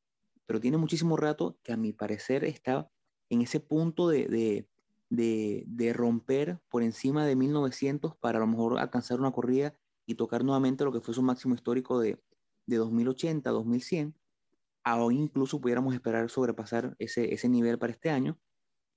pero 0.46 0.60
tiene 0.60 0.78
muchísimo 0.78 1.16
rato 1.16 1.58
que 1.64 1.72
a 1.72 1.78
mi 1.78 1.94
parecer 1.94 2.44
está 2.44 2.92
en 3.30 3.42
ese 3.42 3.60
punto 3.60 4.10
de, 4.10 4.68
de, 5.12 5.66
de 5.68 5.92
romper 5.92 6.62
por 6.70 6.84
encima 6.84 7.26
de 7.26 7.36
1900 7.36 8.16
para 8.16 8.38
a 8.38 8.42
lo 8.42 8.48
mejor 8.48 8.80
alcanzar 8.80 9.20
una 9.20 9.32
corrida 9.32 9.76
y 10.06 10.16
tocar 10.16 10.44
nuevamente 10.44 10.86
lo 10.86 10.92
que 10.94 11.02
fue 11.02 11.14
su 11.14 11.22
máximo 11.22 11.54
histórico 11.54 12.00
de, 12.00 12.18
de 12.66 12.78
2080, 12.78 13.50
2100, 13.50 14.16
o 14.86 15.12
incluso 15.12 15.60
pudiéramos 15.60 15.94
esperar 15.94 16.30
sobrepasar 16.30 16.96
ese, 16.98 17.34
ese 17.34 17.50
nivel 17.50 17.78
para 17.78 17.92
este 17.92 18.10
año. 18.10 18.40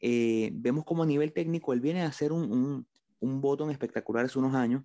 Eh, 0.00 0.50
vemos 0.54 0.84
como 0.84 1.02
a 1.02 1.06
nivel 1.06 1.32
técnico 1.32 1.72
él 1.72 1.80
viene 1.80 2.02
a 2.02 2.06
hacer 2.06 2.32
un, 2.32 2.50
un, 2.52 2.86
un 3.18 3.40
botón 3.40 3.72
espectacular 3.72 4.24
hace 4.24 4.38
unos 4.38 4.54
años, 4.54 4.84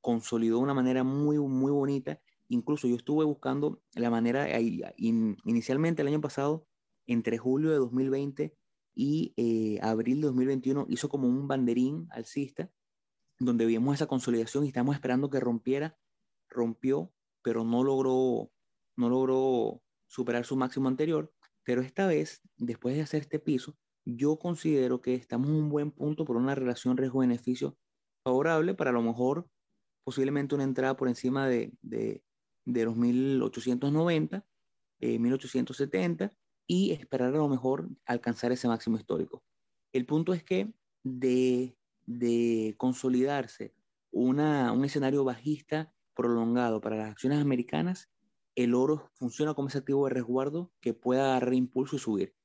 consolidó 0.00 0.56
de 0.56 0.62
una 0.62 0.74
manera 0.74 1.04
muy, 1.04 1.38
muy 1.38 1.70
bonita. 1.70 2.20
Incluso 2.48 2.88
yo 2.88 2.96
estuve 2.96 3.26
buscando 3.26 3.82
la 3.94 4.08
manera, 4.08 4.48
inicialmente 4.58 6.00
el 6.00 6.08
año 6.08 6.22
pasado, 6.22 6.66
entre 7.06 7.36
julio 7.36 7.70
de 7.70 7.76
2020 7.76 8.56
y 9.00 9.32
eh, 9.38 9.78
abril 9.80 10.20
de 10.20 10.26
2021, 10.26 10.84
hizo 10.90 11.08
como 11.08 11.26
un 11.26 11.48
banderín 11.48 12.06
alcista, 12.10 12.70
donde 13.38 13.64
vimos 13.64 13.94
esa 13.94 14.06
consolidación 14.06 14.66
y 14.66 14.68
estamos 14.68 14.94
esperando 14.94 15.30
que 15.30 15.40
rompiera, 15.40 15.96
rompió, 16.50 17.10
pero 17.40 17.64
no 17.64 17.82
logró, 17.82 18.52
no 18.96 19.08
logró 19.08 19.82
superar 20.06 20.44
su 20.44 20.54
máximo 20.54 20.88
anterior. 20.88 21.32
Pero 21.64 21.80
esta 21.80 22.06
vez, 22.06 22.42
después 22.58 22.94
de 22.94 23.00
hacer 23.00 23.22
este 23.22 23.38
piso, 23.38 23.78
yo 24.04 24.38
considero 24.38 25.00
que 25.00 25.14
estamos 25.14 25.48
en 25.48 25.54
un 25.54 25.70
buen 25.70 25.92
punto 25.92 26.26
por 26.26 26.36
una 26.36 26.54
relación 26.54 26.98
riesgo-beneficio 26.98 27.78
favorable 28.22 28.74
para 28.74 28.90
a 28.90 28.92
lo 28.92 29.00
mejor 29.00 29.48
posiblemente 30.04 30.54
una 30.54 30.64
entrada 30.64 30.94
por 30.98 31.08
encima 31.08 31.48
de, 31.48 31.72
de, 31.80 32.22
de 32.66 32.84
los 32.84 32.96
1890, 32.96 34.44
1870 35.00 36.24
eh, 36.26 36.30
y 36.72 36.92
esperar 36.92 37.34
a 37.34 37.38
lo 37.38 37.48
mejor 37.48 37.88
alcanzar 38.06 38.52
ese 38.52 38.68
máximo 38.68 38.96
histórico. 38.96 39.42
El 39.92 40.06
punto 40.06 40.32
es 40.32 40.44
que 40.44 40.72
de, 41.02 41.74
consolidarse 42.76 43.74
una, 44.12 44.70
un 44.70 44.84
escenario 44.84 45.24
bajista 45.24 45.92
prolongado 46.14 46.80
para 46.80 46.94
las 46.94 47.10
acciones 47.10 47.40
americanas, 47.40 48.08
el 48.54 48.76
oro 48.76 49.10
funciona 49.14 49.52
como 49.54 49.66
ese 49.66 49.78
activo 49.78 50.06
de 50.06 50.14
resguardo 50.14 50.70
que 50.80 50.94
pueda 50.94 51.26
dar 51.26 51.52
impulso 51.52 51.96
y 51.96 51.98
subir. 51.98 52.36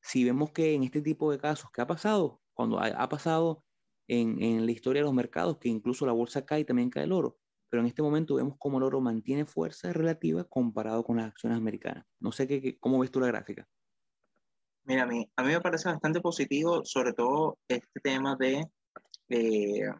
Si 0.00 0.24
vemos 0.24 0.50
que 0.50 0.74
en 0.74 0.82
este 0.82 1.00
tipo 1.00 1.30
de 1.30 1.38
casos, 1.38 1.70
¿qué 1.72 1.80
ha 1.80 1.86
pasado? 1.86 2.40
Cuando 2.54 2.80
ha, 2.80 3.08
pasado 3.08 3.62
en, 4.08 4.42
en, 4.42 4.66
la 4.66 4.72
historia 4.72 5.02
de 5.02 5.06
los 5.06 5.14
mercados, 5.14 5.58
que 5.58 5.68
incluso 5.68 6.04
la 6.04 6.10
bolsa 6.12 6.44
cae 6.44 6.64
también 6.64 6.90
cae 6.90 7.04
el 7.04 7.12
oro, 7.12 7.38
pero 7.68 7.82
en 7.82 7.88
este 7.88 8.02
momento 8.02 8.36
vemos 8.36 8.56
cómo 8.58 8.78
el 8.78 8.84
oro 8.84 9.00
mantiene 9.00 9.44
fuerza 9.44 9.92
relativa 9.92 10.44
comparado 10.44 11.04
con 11.04 11.16
las 11.16 11.26
acciones 11.26 11.58
americanas. 11.58 12.04
No 12.18 12.32
sé 12.32 12.46
qué, 12.46 12.78
cómo 12.78 12.98
ves 12.98 13.10
tú 13.10 13.20
la 13.20 13.26
gráfica. 13.26 13.68
Mira, 14.84 15.02
a 15.02 15.06
mí, 15.06 15.30
a 15.36 15.42
mí 15.42 15.52
me 15.52 15.60
parece 15.60 15.88
bastante 15.88 16.20
positivo, 16.20 16.82
sobre 16.84 17.12
todo 17.12 17.58
este 17.68 18.00
tema 18.02 18.36
de, 18.36 18.64
de 19.28 19.92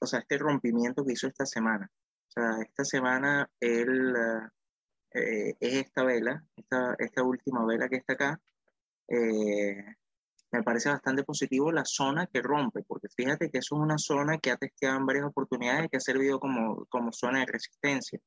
o 0.00 0.06
sea, 0.06 0.20
este 0.20 0.38
rompimiento 0.38 1.04
que 1.04 1.12
hizo 1.12 1.28
esta 1.28 1.46
semana. 1.46 1.88
O 2.28 2.32
sea, 2.32 2.62
esta 2.62 2.84
semana 2.84 3.48
él, 3.60 4.14
eh, 5.12 5.54
es 5.60 5.74
esta 5.74 6.04
vela, 6.04 6.44
esta, 6.56 6.94
esta 6.98 7.22
última 7.22 7.64
vela 7.66 7.88
que 7.88 7.96
está 7.96 8.14
acá, 8.14 8.40
eh, 9.08 9.96
me 10.52 10.62
parece 10.62 10.88
bastante 10.88 11.22
positivo 11.22 11.70
la 11.70 11.84
zona 11.84 12.26
que 12.26 12.42
rompe, 12.42 12.82
porque 12.82 13.08
fíjate 13.08 13.50
que 13.50 13.58
eso 13.58 13.76
es 13.76 13.82
una 13.82 13.98
zona 13.98 14.38
que 14.38 14.50
ha 14.50 14.56
testeado 14.56 14.98
en 14.98 15.06
varias 15.06 15.26
oportunidades 15.26 15.86
y 15.86 15.88
que 15.88 15.96
ha 15.96 16.00
servido 16.00 16.40
como, 16.40 16.86
como 16.86 17.12
zona 17.12 17.40
de 17.40 17.46
resistencia. 17.46 18.18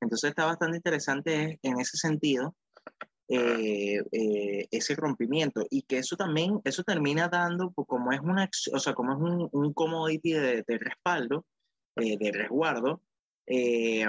Entonces 0.00 0.30
está 0.30 0.46
bastante 0.46 0.76
interesante 0.76 1.58
en 1.62 1.80
ese 1.80 1.96
sentido 1.96 2.54
eh, 3.28 4.02
ese 4.70 4.94
rompimiento 4.94 5.62
y 5.68 5.82
que 5.82 5.98
eso 5.98 6.16
también, 6.16 6.60
eso 6.64 6.82
termina 6.82 7.28
dando, 7.28 7.70
pues, 7.72 7.86
como 7.86 8.12
es 8.12 8.20
una, 8.20 8.48
o 8.72 8.78
sea, 8.78 8.94
como 8.94 9.12
es 9.12 9.18
un, 9.18 9.48
un 9.52 9.72
commodity 9.74 10.32
de, 10.32 10.64
de 10.66 10.78
respaldo, 10.78 11.44
de 11.96 12.30
resguardo, 12.32 13.02
eh, 13.48 14.06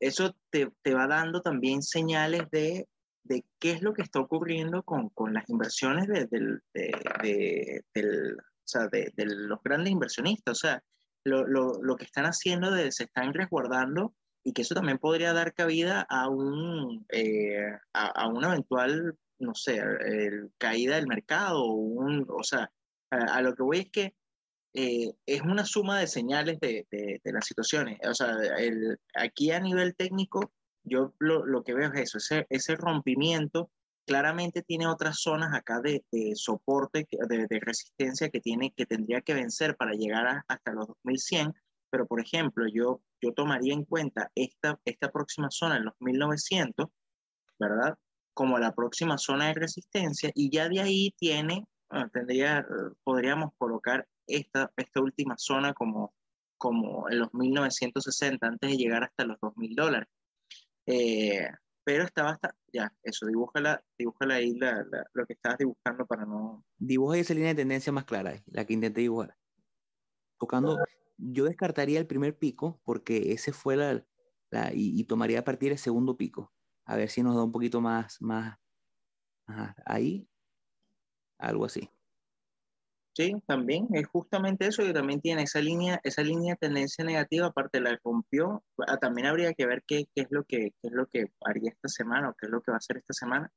eso 0.00 0.34
te, 0.50 0.70
te, 0.82 0.94
va 0.94 1.06
dando 1.06 1.42
también 1.42 1.82
señales 1.82 2.42
de, 2.50 2.88
de, 3.24 3.44
qué 3.58 3.72
es 3.72 3.82
lo 3.82 3.94
que 3.94 4.02
está 4.02 4.20
ocurriendo 4.20 4.82
con, 4.82 5.10
con 5.10 5.34
las 5.34 5.48
inversiones 5.48 6.06
de, 6.08 6.26
de, 6.26 7.82
del, 7.94 8.36
o 8.38 8.42
sea, 8.64 8.88
de, 8.88 9.12
los 9.16 9.62
grandes 9.62 9.92
inversionistas. 9.92 10.52
O 10.52 10.60
sea, 10.60 10.82
lo, 11.24 11.46
lo, 11.46 11.82
lo, 11.82 11.96
que 11.96 12.04
están 12.04 12.24
haciendo 12.24 12.70
de, 12.70 12.90
se 12.92 13.04
están 13.04 13.34
resguardando 13.34 14.14
y 14.44 14.52
que 14.52 14.62
eso 14.62 14.74
también 14.74 14.98
podría 14.98 15.32
dar 15.32 15.52
cabida 15.54 16.06
a, 16.08 16.28
un, 16.28 17.04
eh, 17.10 17.70
a, 17.92 18.06
a, 18.06 18.28
una 18.28 18.48
eventual, 18.48 19.16
no 19.38 19.54
sé, 19.54 19.76
el, 19.76 20.50
caída 20.58 20.96
del 20.96 21.06
mercado. 21.06 21.64
Un, 21.66 22.26
o 22.28 22.42
sea, 22.42 22.70
a, 23.10 23.16
a, 23.36 23.42
lo 23.42 23.54
que 23.54 23.62
voy 23.62 23.78
es 23.78 23.90
que 23.90 24.14
eh, 24.74 25.12
es 25.26 25.40
una 25.42 25.64
suma 25.64 25.98
de 25.98 26.06
señales 26.06 26.60
de, 26.60 26.86
de, 26.90 27.32
las 27.32 27.46
situaciones. 27.46 27.98
O 28.08 28.14
sea, 28.14 28.36
el, 28.58 28.98
aquí 29.14 29.50
a 29.50 29.60
nivel 29.60 29.96
técnico, 29.96 30.52
yo 30.88 31.14
lo, 31.18 31.44
lo, 31.46 31.62
que 31.62 31.74
veo 31.74 31.92
es 31.92 32.00
eso, 32.00 32.18
ese, 32.18 32.46
ese 32.50 32.76
rompimiento 32.76 33.70
claramente 34.08 34.62
tiene 34.62 34.86
otras 34.86 35.20
zonas 35.20 35.54
acá 35.54 35.80
de, 35.80 36.02
de 36.10 36.34
soporte, 36.34 37.06
de, 37.10 37.46
de, 37.46 37.60
resistencia 37.60 38.30
que, 38.30 38.40
tiene, 38.40 38.72
que 38.74 38.86
tendría 38.86 39.20
que 39.20 39.34
vencer 39.34 39.76
para 39.76 39.92
llegar 39.92 40.44
hasta 40.48 40.72
los 40.72 40.86
2100, 40.86 41.52
pero 41.90 42.06
por 42.06 42.20
ejemplo, 42.20 42.66
yo, 42.72 43.02
yo 43.20 43.32
tomaría 43.34 43.74
en 43.74 43.84
cuenta 43.84 44.30
esta, 44.34 44.80
esta 44.86 45.12
próxima 45.12 45.48
zona 45.50 45.76
en 45.76 45.84
los 45.84 45.94
1900, 46.00 46.86
¿verdad? 47.58 47.98
Como 48.32 48.58
la 48.58 48.74
próxima 48.74 49.18
zona 49.18 49.48
de 49.48 49.54
resistencia 49.54 50.30
y 50.34 50.50
ya 50.50 50.68
de 50.68 50.80
ahí 50.80 51.14
tiene, 51.18 51.66
bueno, 51.90 52.08
tendría, 52.10 52.66
podríamos 53.04 53.50
colocar 53.58 54.06
esta, 54.26 54.72
esta 54.76 55.00
última 55.02 55.34
zona 55.36 55.74
como, 55.74 56.14
como 56.56 57.10
en 57.10 57.18
los 57.18 57.34
1960, 57.34 58.46
antes 58.46 58.70
de 58.70 58.76
llegar 58.76 59.04
hasta 59.04 59.24
los 59.24 59.38
2.000 59.38 59.74
dólares. 59.74 60.08
Eh, 60.90 61.46
pero 61.84 62.04
estaba 62.04 62.30
hasta, 62.30 62.54
ya, 62.72 62.92
eso, 63.02 63.26
dibújala, 63.26 63.82
dibújala 63.98 64.34
ahí 64.34 64.54
la, 64.58 64.84
la, 64.90 65.06
lo 65.12 65.26
que 65.26 65.34
estabas 65.34 65.58
dibujando 65.58 66.06
para 66.06 66.24
no... 66.24 66.64
Dibuja 66.78 67.18
esa 67.18 67.34
línea 67.34 67.50
de 67.50 67.56
tendencia 67.56 67.92
más 67.92 68.04
clara, 68.04 68.42
la 68.46 68.64
que 68.64 68.74
intenté 68.74 69.02
dibujar. 69.02 69.36
Tocando, 70.38 70.78
yo 71.16 71.44
descartaría 71.44 71.98
el 71.98 72.06
primer 72.06 72.38
pico 72.38 72.80
porque 72.84 73.32
ese 73.32 73.52
fue 73.52 73.76
la, 73.76 74.04
la 74.50 74.72
y, 74.72 74.98
y, 74.98 75.04
tomaría 75.04 75.40
a 75.40 75.44
partir 75.44 75.72
el 75.72 75.78
segundo 75.78 76.16
pico. 76.16 76.52
A 76.84 76.96
ver 76.96 77.10
si 77.10 77.22
nos 77.22 77.36
da 77.36 77.44
un 77.44 77.52
poquito 77.52 77.80
más, 77.80 78.20
más, 78.22 78.56
ajá, 79.46 79.74
ahí, 79.84 80.28
algo 81.38 81.64
así. 81.64 81.90
Sí, 83.18 83.34
también 83.48 83.88
es 83.94 84.06
justamente 84.06 84.68
eso 84.68 84.84
que 84.84 84.92
también 84.92 85.20
tiene 85.20 85.42
esa 85.42 85.60
línea, 85.60 86.00
esa 86.04 86.22
línea 86.22 86.52
de 86.54 86.68
tendencia 86.68 87.04
negativa, 87.04 87.48
aparte 87.48 87.80
la 87.80 87.98
rompió, 88.04 88.62
ah, 88.86 88.96
también 88.98 89.26
habría 89.26 89.52
que 89.54 89.66
ver 89.66 89.82
qué, 89.88 90.04
qué, 90.14 90.22
es 90.22 90.28
lo 90.30 90.44
que, 90.44 90.70
qué 90.80 90.88
es 90.88 90.92
lo 90.92 91.08
que 91.08 91.32
haría 91.44 91.72
esta 91.72 91.88
semana 91.88 92.30
o 92.30 92.34
qué 92.38 92.46
es 92.46 92.52
lo 92.52 92.62
que 92.62 92.70
va 92.70 92.76
a 92.76 92.78
hacer 92.78 92.98
esta 92.98 93.14
semana, 93.14 93.50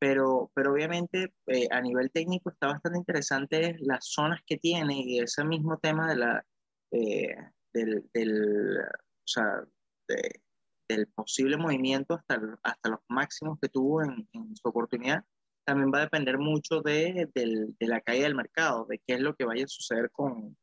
pero, 0.00 0.50
pero 0.52 0.72
obviamente 0.72 1.32
eh, 1.46 1.68
a 1.70 1.80
nivel 1.80 2.10
técnico 2.10 2.50
está 2.50 2.66
bastante 2.66 2.98
interesante 2.98 3.76
las 3.82 4.04
zonas 4.04 4.40
que 4.44 4.56
tiene 4.56 5.00
y 5.04 5.20
ese 5.20 5.44
mismo 5.44 5.78
tema 5.78 6.08
de 6.08 6.16
la, 6.16 6.44
eh, 6.90 7.36
del, 7.72 8.10
del, 8.12 8.78
o 8.80 9.26
sea, 9.26 9.62
de, 10.08 10.40
del 10.88 11.06
posible 11.06 11.56
movimiento 11.56 12.14
hasta, 12.14 12.58
hasta 12.64 12.88
los 12.88 13.00
máximos 13.08 13.60
que 13.62 13.68
tuvo 13.68 14.02
en, 14.02 14.28
en 14.32 14.56
su 14.56 14.68
oportunidad 14.68 15.24
también 15.64 15.90
va 15.92 15.98
a 15.98 16.02
depender 16.02 16.38
mucho 16.38 16.80
de, 16.80 17.28
de, 17.34 17.68
de, 17.78 17.86
la 17.86 18.00
caída 18.00 18.24
del 18.24 18.34
mercado, 18.34 18.86
de 18.86 18.98
qué 18.98 19.14
es 19.14 19.20
lo 19.20 19.34
que 19.34 19.44
vaya 19.44 19.64
a 19.64 19.68
suceder 19.68 20.10
con 20.10 20.56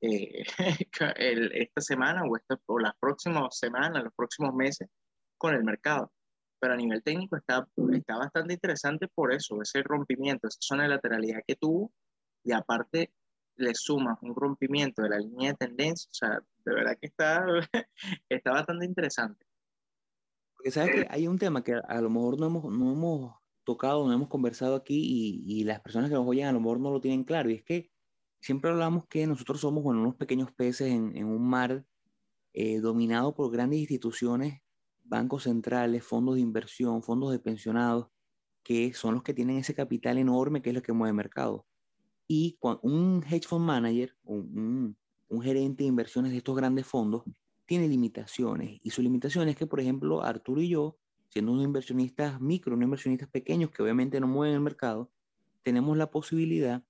eh, 0.00 0.44
el, 1.16 1.52
esta 1.52 1.80
semana 1.80 2.22
o, 2.24 2.36
esta, 2.36 2.58
o 2.66 2.78
las 2.78 2.94
próximas 3.00 3.58
semanas, 3.58 4.04
los 4.04 4.14
próximos 4.14 4.54
meses 4.54 4.88
con 5.36 5.54
el 5.54 5.64
mercado. 5.64 6.12
pero 6.60 6.74
a 6.74 6.76
nivel 6.76 7.02
técnico 7.02 7.36
está, 7.36 7.66
está 7.92 8.18
bastante 8.18 8.54
interesante 8.54 9.08
por 9.08 9.32
eso, 9.32 9.60
ese 9.62 9.82
rompimiento, 9.82 10.48
esa 10.48 10.58
zona 10.60 10.84
de 10.84 10.90
lateralidad 10.90 11.40
que 11.46 11.56
tuvo, 11.56 11.92
y 12.44 12.52
aparte 12.52 13.12
le 13.56 13.74
sumas 13.74 14.18
un 14.22 14.34
rompimiento 14.34 15.02
de 15.02 15.08
la 15.10 15.18
línea 15.18 15.50
de 15.52 15.66
tendencia, 15.66 16.08
o 16.10 16.14
sea, 16.14 16.40
de 16.64 16.74
verdad 16.74 16.96
que 17.00 17.06
está, 17.08 17.44
está 18.28 18.52
bastante 18.52 18.86
interesante. 18.86 19.44
Porque 20.56 20.70
sabes 20.70 20.94
que 20.94 21.06
hay 21.08 21.28
un 21.28 21.38
tema 21.38 21.62
que 21.62 21.74
a 21.74 22.00
lo 22.00 22.10
mejor 22.10 22.38
no 22.40 22.46
hemos, 22.46 22.64
no 22.64 22.92
hemos 22.92 23.37
tocado, 23.68 24.06
no 24.06 24.14
hemos 24.14 24.28
conversado 24.28 24.74
aquí 24.76 24.96
y, 24.96 25.60
y, 25.60 25.64
las 25.64 25.80
personas 25.80 26.08
que 26.08 26.16
nos 26.16 26.26
oyen 26.26 26.46
a 26.46 26.52
lo 26.52 26.60
mejor 26.60 26.80
no 26.80 26.90
lo 26.90 27.02
tienen 27.02 27.22
claro, 27.22 27.50
y 27.50 27.54
es 27.54 27.62
que 27.62 27.90
siempre 28.40 28.70
hablamos 28.70 29.06
que 29.06 29.26
nosotros 29.26 29.60
somos 29.60 29.84
bueno, 29.84 30.00
unos 30.00 30.14
pequeños 30.14 30.50
peces 30.52 30.88
en, 30.90 31.14
en 31.14 31.26
un 31.26 31.46
mar 31.46 31.84
eh, 32.54 32.80
dominado 32.80 33.34
por 33.34 33.52
grandes 33.52 33.80
instituciones, 33.80 34.62
bancos 35.04 35.42
centrales, 35.42 36.02
fondos 36.02 36.36
de 36.36 36.40
inversión, 36.40 37.02
fondos 37.02 37.30
de 37.30 37.40
pensionados, 37.40 38.08
que 38.62 38.94
son 38.94 39.14
los 39.14 39.22
que 39.22 39.34
tienen 39.34 39.58
ese 39.58 39.74
capital 39.74 40.16
enorme 40.16 40.62
que 40.62 40.70
es 40.70 40.74
lo 40.74 40.82
que 40.82 40.94
mueve 40.94 41.10
el 41.10 41.16
mercado. 41.16 41.66
Y 42.26 42.58
un 42.82 43.22
hedge 43.28 43.46
fund 43.46 43.66
manager, 43.66 44.16
un, 44.24 44.96
un, 45.28 45.42
gerente 45.42 45.84
de 45.84 45.88
inversiones 45.88 46.32
de 46.32 46.38
estos 46.38 46.56
grandes 46.56 46.86
fondos, 46.86 47.22
tiene 47.66 47.86
limitaciones. 47.86 48.80
Y 48.82 48.90
su 48.90 49.02
limitación 49.02 49.48
es 49.48 49.56
que, 49.56 49.66
por 49.66 49.80
ejemplo, 49.80 50.22
Arturo 50.22 50.62
y 50.62 50.70
yo, 50.70 50.96
siendo 51.28 51.52
unos 51.52 51.64
inversionistas 51.64 52.40
micro, 52.40 52.74
unos 52.74 52.86
inversionistas 52.86 53.28
pequeños 53.28 53.70
que 53.70 53.82
obviamente 53.82 54.20
no 54.20 54.26
mueven 54.26 54.54
el 54.54 54.60
mercado, 54.60 55.10
tenemos 55.62 55.96
la 55.96 56.10
posibilidad 56.10 56.82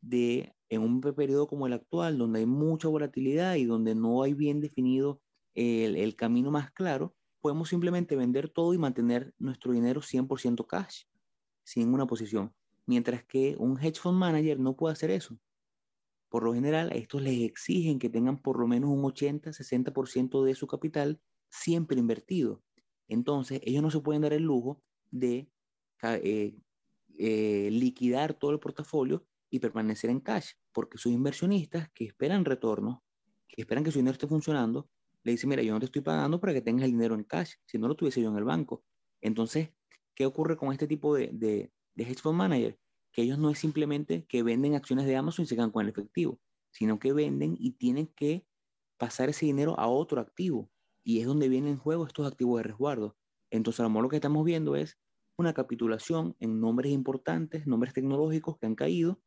de, 0.00 0.54
en 0.68 0.82
un 0.82 1.00
periodo 1.00 1.46
como 1.46 1.66
el 1.66 1.72
actual, 1.72 2.18
donde 2.18 2.40
hay 2.40 2.46
mucha 2.46 2.88
volatilidad 2.88 3.56
y 3.56 3.64
donde 3.64 3.94
no 3.94 4.22
hay 4.22 4.34
bien 4.34 4.60
definido 4.60 5.20
el, 5.54 6.16
camino 6.16 6.50
más 6.50 6.70
claro, 6.70 7.14
podemos 7.40 7.68
simplemente 7.68 8.16
vender 8.16 8.48
todo 8.48 8.72
y 8.74 8.78
mantener 8.78 9.34
nuestro 9.38 9.72
dinero 9.72 10.00
100% 10.00 10.66
cash, 10.66 11.04
sin 11.64 11.92
una 11.92 12.06
posición. 12.06 12.54
Mientras 12.86 13.24
que 13.24 13.56
un 13.58 13.78
hedge 13.78 14.00
fund 14.00 14.18
manager 14.18 14.58
no 14.58 14.76
puede 14.76 14.92
hacer 14.92 15.10
eso. 15.10 15.38
Por 16.28 16.44
lo 16.44 16.54
general, 16.54 16.92
estos 16.92 17.22
les 17.22 17.42
exigen 17.42 17.98
que 17.98 18.08
tengan 18.08 18.40
por 18.40 18.58
lo 18.58 18.66
menos 18.68 18.90
un 18.90 19.02
80-60% 19.02 20.44
de 20.44 20.54
su 20.54 20.66
capital 20.66 21.20
siempre 21.48 21.98
invertido. 21.98 22.62
Entonces, 23.10 23.60
ellos 23.64 23.82
no 23.82 23.90
se 23.90 24.00
pueden 24.00 24.22
dar 24.22 24.32
el 24.32 24.44
lujo 24.44 24.80
de 25.10 25.50
eh, 26.02 26.56
eh, 27.18 27.68
liquidar 27.72 28.34
todo 28.34 28.52
el 28.52 28.60
portafolio 28.60 29.26
y 29.50 29.58
permanecer 29.58 30.10
en 30.10 30.20
cash, 30.20 30.52
porque 30.72 30.96
sus 30.96 31.12
inversionistas 31.12 31.90
que 31.90 32.04
esperan 32.04 32.44
retorno, 32.44 33.02
que 33.48 33.62
esperan 33.62 33.82
que 33.82 33.90
su 33.90 33.98
dinero 33.98 34.12
esté 34.12 34.28
funcionando, 34.28 34.88
le 35.24 35.32
dicen, 35.32 35.50
mira, 35.50 35.60
yo 35.62 35.74
no 35.74 35.80
te 35.80 35.86
estoy 35.86 36.02
pagando 36.02 36.40
para 36.40 36.54
que 36.54 36.62
tengas 36.62 36.84
el 36.84 36.92
dinero 36.92 37.16
en 37.16 37.24
cash, 37.24 37.54
si 37.66 37.78
no 37.78 37.88
lo 37.88 37.96
tuviese 37.96 38.22
yo 38.22 38.30
en 38.30 38.36
el 38.36 38.44
banco. 38.44 38.84
Entonces, 39.20 39.70
¿qué 40.14 40.24
ocurre 40.24 40.56
con 40.56 40.70
este 40.70 40.86
tipo 40.86 41.16
de, 41.16 41.30
de, 41.32 41.72
de 41.96 42.04
hedge 42.04 42.20
fund 42.22 42.38
manager? 42.38 42.78
Que 43.10 43.22
ellos 43.22 43.38
no 43.38 43.50
es 43.50 43.58
simplemente 43.58 44.24
que 44.26 44.44
venden 44.44 44.76
acciones 44.76 45.04
de 45.04 45.16
Amazon 45.16 45.42
y 45.44 45.48
se 45.48 45.56
quedan 45.56 45.72
con 45.72 45.82
el 45.82 45.90
efectivo, 45.90 46.38
sino 46.70 47.00
que 47.00 47.12
venden 47.12 47.56
y 47.58 47.72
tienen 47.72 48.06
que 48.06 48.46
pasar 48.96 49.30
ese 49.30 49.46
dinero 49.46 49.78
a 49.80 49.88
otro 49.88 50.20
activo. 50.20 50.70
Y 51.02 51.20
es 51.20 51.26
donde 51.26 51.48
vienen 51.48 51.72
en 51.72 51.78
juego 51.78 52.06
estos 52.06 52.26
activos 52.26 52.58
de 52.58 52.64
resguardo. 52.64 53.16
Entonces, 53.50 53.80
a 53.80 53.84
lo 53.84 53.90
mejor 53.90 54.02
lo 54.04 54.08
que 54.08 54.16
estamos 54.16 54.44
viendo 54.44 54.76
es 54.76 54.98
una 55.36 55.54
capitulación 55.54 56.36
en 56.38 56.60
nombres 56.60 56.92
importantes, 56.92 57.66
nombres 57.66 57.94
tecnológicos 57.94 58.58
que 58.58 58.66
han 58.66 58.74
caído 58.74 59.20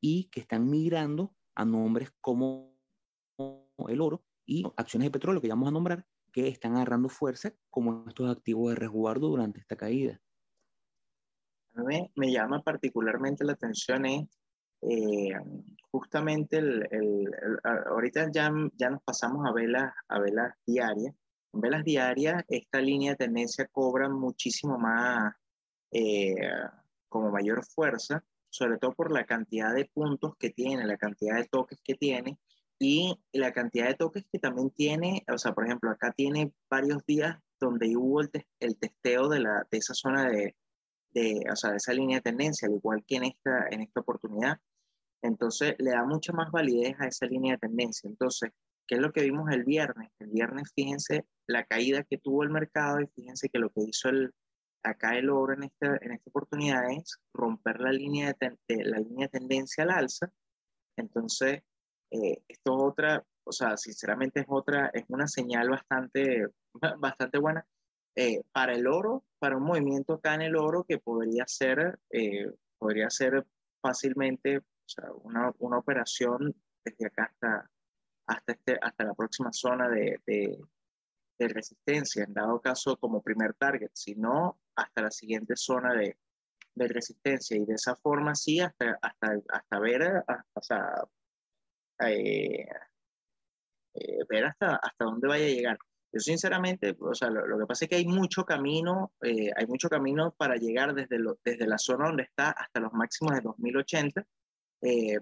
y 0.00 0.24
que 0.30 0.40
están 0.40 0.68
migrando 0.68 1.34
a 1.54 1.64
nombres 1.64 2.12
como 2.20 2.76
el 3.88 4.00
oro 4.00 4.24
y 4.44 4.64
acciones 4.76 5.06
de 5.06 5.10
petróleo 5.10 5.40
que 5.40 5.48
ya 5.48 5.54
vamos 5.54 5.68
a 5.68 5.72
nombrar 5.72 6.06
que 6.32 6.48
están 6.48 6.76
agarrando 6.76 7.08
fuerza 7.08 7.54
como 7.70 8.04
estos 8.06 8.30
activos 8.30 8.70
de 8.70 8.76
resguardo 8.76 9.28
durante 9.28 9.60
esta 9.60 9.76
caída. 9.76 10.20
Me 12.14 12.32
llama 12.32 12.62
particularmente 12.62 13.44
la 13.44 13.52
atención 13.52 14.04
es 14.06 14.28
eh, 14.88 15.34
justamente 15.90 16.58
el, 16.58 16.86
el, 16.90 17.28
ahorita 17.88 18.30
ya, 18.30 18.52
ya 18.76 18.90
nos 18.90 19.02
pasamos 19.02 19.46
a 19.46 19.52
velas, 19.52 19.92
a 20.08 20.18
velas 20.18 20.54
diarias. 20.66 21.14
En 21.52 21.60
velas 21.60 21.84
diarias 21.84 22.44
esta 22.48 22.80
línea 22.80 23.12
de 23.12 23.16
tendencia 23.16 23.66
cobra 23.66 24.08
muchísimo 24.08 24.78
más, 24.78 25.34
eh, 25.90 26.34
como 27.08 27.30
mayor 27.30 27.64
fuerza, 27.64 28.22
sobre 28.50 28.78
todo 28.78 28.92
por 28.94 29.10
la 29.10 29.24
cantidad 29.24 29.74
de 29.74 29.90
puntos 29.92 30.36
que 30.38 30.50
tiene, 30.50 30.86
la 30.86 30.96
cantidad 30.96 31.36
de 31.36 31.48
toques 31.48 31.80
que 31.82 31.94
tiene 31.94 32.38
y 32.78 33.18
la 33.32 33.52
cantidad 33.52 33.88
de 33.88 33.94
toques 33.94 34.24
que 34.30 34.38
también 34.38 34.70
tiene, 34.70 35.24
o 35.32 35.38
sea, 35.38 35.52
por 35.52 35.64
ejemplo, 35.64 35.90
acá 35.90 36.12
tiene 36.12 36.52
varios 36.70 37.04
días 37.06 37.38
donde 37.58 37.96
hubo 37.96 38.20
el, 38.20 38.30
el 38.60 38.76
testeo 38.76 39.28
de, 39.28 39.40
la, 39.40 39.66
de 39.70 39.78
esa 39.78 39.94
zona 39.94 40.28
de, 40.28 40.54
de, 41.10 41.42
o 41.50 41.56
sea, 41.56 41.70
de 41.70 41.76
esa 41.78 41.94
línea 41.94 42.18
de 42.18 42.22
tendencia, 42.22 42.68
al 42.68 42.74
igual 42.74 43.02
que 43.06 43.16
en 43.16 43.24
esta, 43.24 43.68
en 43.70 43.80
esta 43.80 44.00
oportunidad. 44.00 44.60
Entonces, 45.26 45.74
le 45.78 45.90
da 45.90 46.04
mucha 46.04 46.32
más 46.32 46.50
validez 46.50 46.94
a 47.00 47.06
esa 47.06 47.26
línea 47.26 47.54
de 47.54 47.58
tendencia. 47.58 48.08
Entonces, 48.08 48.50
¿qué 48.86 48.96
es 48.96 49.00
lo 49.00 49.12
que 49.12 49.22
vimos 49.22 49.50
el 49.50 49.64
viernes? 49.64 50.10
El 50.18 50.30
viernes, 50.30 50.72
fíjense 50.74 51.26
la 51.46 51.64
caída 51.64 52.04
que 52.04 52.18
tuvo 52.18 52.42
el 52.42 52.50
mercado 52.50 53.00
y 53.00 53.06
fíjense 53.08 53.48
que 53.48 53.58
lo 53.58 53.70
que 53.70 53.82
hizo 53.82 54.08
el, 54.08 54.32
acá 54.82 55.16
el 55.16 55.30
oro 55.30 55.54
en 55.54 55.64
esta, 55.64 55.98
en 56.00 56.12
esta 56.12 56.30
oportunidad 56.30 56.90
es 56.90 57.18
romper 57.32 57.80
la 57.80 57.92
línea 57.92 58.34
de, 58.40 58.56
de 58.68 58.84
la 58.84 58.98
línea 58.98 59.28
de 59.28 59.38
tendencia 59.38 59.84
al 59.84 59.90
alza. 59.90 60.30
Entonces, 60.96 61.62
eh, 62.10 62.42
esto 62.48 62.76
es 62.76 62.82
otra, 62.82 63.24
o 63.44 63.52
sea, 63.52 63.76
sinceramente 63.76 64.40
es 64.40 64.46
otra, 64.48 64.90
es 64.92 65.04
una 65.08 65.26
señal 65.26 65.70
bastante, 65.70 66.46
bastante 66.98 67.38
buena 67.38 67.66
eh, 68.14 68.42
para 68.52 68.74
el 68.74 68.86
oro, 68.86 69.24
para 69.38 69.56
un 69.56 69.64
movimiento 69.64 70.14
acá 70.14 70.34
en 70.34 70.42
el 70.42 70.56
oro 70.56 70.84
que 70.84 70.98
podría 70.98 71.44
ser, 71.46 71.98
eh, 72.10 72.50
podría 72.78 73.10
ser 73.10 73.46
fácilmente 73.82 74.62
o 74.86 74.88
sea, 74.88 75.12
una, 75.12 75.52
una, 75.58 75.78
operación 75.78 76.54
desde 76.84 77.06
acá 77.06 77.24
hasta, 77.24 77.70
hasta, 78.26 78.52
este, 78.52 78.78
hasta 78.80 79.04
la 79.04 79.14
próxima 79.14 79.52
zona 79.52 79.88
de, 79.88 80.20
de, 80.26 80.58
de, 81.38 81.48
resistencia, 81.48 82.24
en 82.24 82.34
dado 82.34 82.60
caso 82.60 82.96
como 82.96 83.22
primer 83.22 83.54
target, 83.54 83.90
sino 83.92 84.60
hasta 84.76 85.02
la 85.02 85.10
siguiente 85.10 85.56
zona 85.56 85.94
de, 85.94 86.16
de 86.76 86.88
resistencia 86.88 87.56
y 87.56 87.64
de 87.64 87.74
esa 87.74 87.96
forma 87.96 88.34
sí 88.34 88.60
hasta, 88.60 88.98
hasta, 89.02 89.40
hasta 89.48 89.78
ver, 89.80 90.02
hasta, 90.26 90.44
o 90.54 90.62
sea, 90.62 91.04
eh, 92.06 92.66
eh, 93.94 94.18
ver 94.28 94.44
hasta, 94.44 94.76
hasta 94.76 95.04
dónde 95.04 95.26
vaya 95.26 95.46
a 95.46 95.48
llegar. 95.48 95.78
Yo 96.12 96.20
sinceramente, 96.20 96.96
o 97.00 97.14
sea, 97.14 97.30
lo, 97.30 97.58
que 97.58 97.66
pasa 97.66 97.84
es 97.84 97.88
que 97.88 97.96
hay 97.96 98.06
mucho 98.06 98.44
camino, 98.44 99.12
eh, 99.22 99.50
hay 99.56 99.66
mucho 99.66 99.88
camino 99.88 100.32
para 100.32 100.56
llegar 100.56 100.94
desde, 100.94 101.18
lo, 101.18 101.38
desde 101.44 101.66
la 101.66 101.78
zona 101.78 102.06
donde 102.06 102.22
está 102.24 102.50
hasta 102.50 102.80
los 102.80 102.92
máximos 102.92 103.34
de 103.34 103.40
2080, 103.40 104.26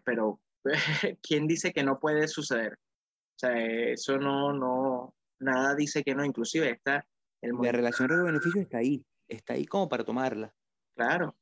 pero 0.04 0.40
¿quién 1.22 1.46
dice 1.46 1.72
que 1.72 1.82
no 1.82 1.98
puede 1.98 2.28
suceder? 2.28 2.74
O 2.74 3.38
sea, 3.38 3.56
eso 3.56 4.18
no, 4.18 4.52
no, 4.52 5.14
nada 5.40 5.74
dice 5.74 6.02
que 6.02 6.14
no, 6.14 6.24
inclusive 6.24 6.70
está... 6.70 7.06
El 7.40 7.52
la 7.60 7.72
relación 7.72 8.08
de 8.08 8.22
beneficio 8.22 8.62
está 8.62 8.78
ahí, 8.78 9.04
está 9.28 9.52
ahí 9.52 9.66
como 9.66 9.88
para 9.88 10.04
tomarla. 10.04 10.54
Claro, 10.96 11.36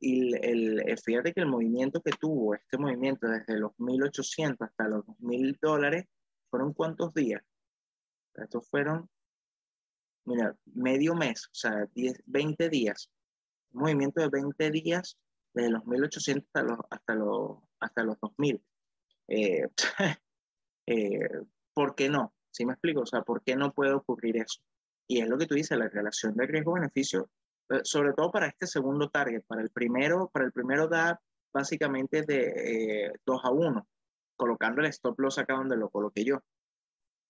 y 0.00 0.34
el, 0.36 0.80
el, 0.86 0.98
fíjate 0.98 1.32
que 1.32 1.40
el 1.40 1.46
movimiento 1.46 2.00
que 2.00 2.12
tuvo, 2.12 2.54
este 2.54 2.78
movimiento 2.78 3.28
desde 3.28 3.58
los 3.58 3.72
1.800 3.72 4.56
hasta 4.60 4.88
los 4.88 5.04
2.000 5.04 5.58
dólares, 5.60 6.06
fueron 6.50 6.72
cuántos 6.72 7.12
días? 7.12 7.42
Estos 8.34 8.68
fueron, 8.68 9.08
mira, 10.24 10.56
medio 10.64 11.14
mes, 11.14 11.46
o 11.46 11.54
sea, 11.54 11.86
10, 11.94 12.22
20 12.26 12.68
días. 12.70 13.10
Un 13.72 13.82
movimiento 13.82 14.20
de 14.20 14.28
20 14.28 14.70
días 14.70 15.18
desde 15.54 15.70
los 15.70 15.84
1.800 15.84 16.44
hasta 16.44 16.62
los, 16.62 16.78
hasta 16.90 17.14
los, 17.14 17.58
hasta 17.80 18.04
los 18.04 18.16
2.000. 18.18 18.62
Eh, 19.28 19.68
eh, 20.86 21.28
¿Por 21.72 21.94
qué 21.94 22.08
no? 22.08 22.34
¿Sí 22.50 22.64
me 22.66 22.72
explico? 22.72 23.00
O 23.02 23.06
sea, 23.06 23.22
¿por 23.22 23.42
qué 23.42 23.56
no 23.56 23.72
puede 23.72 23.92
ocurrir 23.92 24.36
eso? 24.38 24.60
Y 25.06 25.20
es 25.20 25.28
lo 25.28 25.38
que 25.38 25.46
tú 25.46 25.54
dices, 25.54 25.78
la 25.78 25.88
relación 25.88 26.34
de 26.36 26.46
riesgo-beneficio 26.46 27.30
eh, 27.70 27.80
sobre 27.84 28.12
todo 28.12 28.30
para 28.30 28.48
este 28.48 28.66
segundo 28.66 29.08
target. 29.08 29.42
Para 29.46 29.62
el 29.62 29.70
primero, 29.70 30.28
para 30.32 30.44
el 30.44 30.52
primero 30.52 30.88
da 30.88 31.20
básicamente 31.52 32.22
de 32.22 33.12
2 33.24 33.38
eh, 33.38 33.40
a 33.44 33.50
1, 33.50 33.88
colocando 34.36 34.80
el 34.80 34.88
stop 34.88 35.18
loss 35.20 35.38
acá 35.38 35.54
donde 35.54 35.76
lo 35.76 35.88
coloqué 35.88 36.24
yo. 36.24 36.40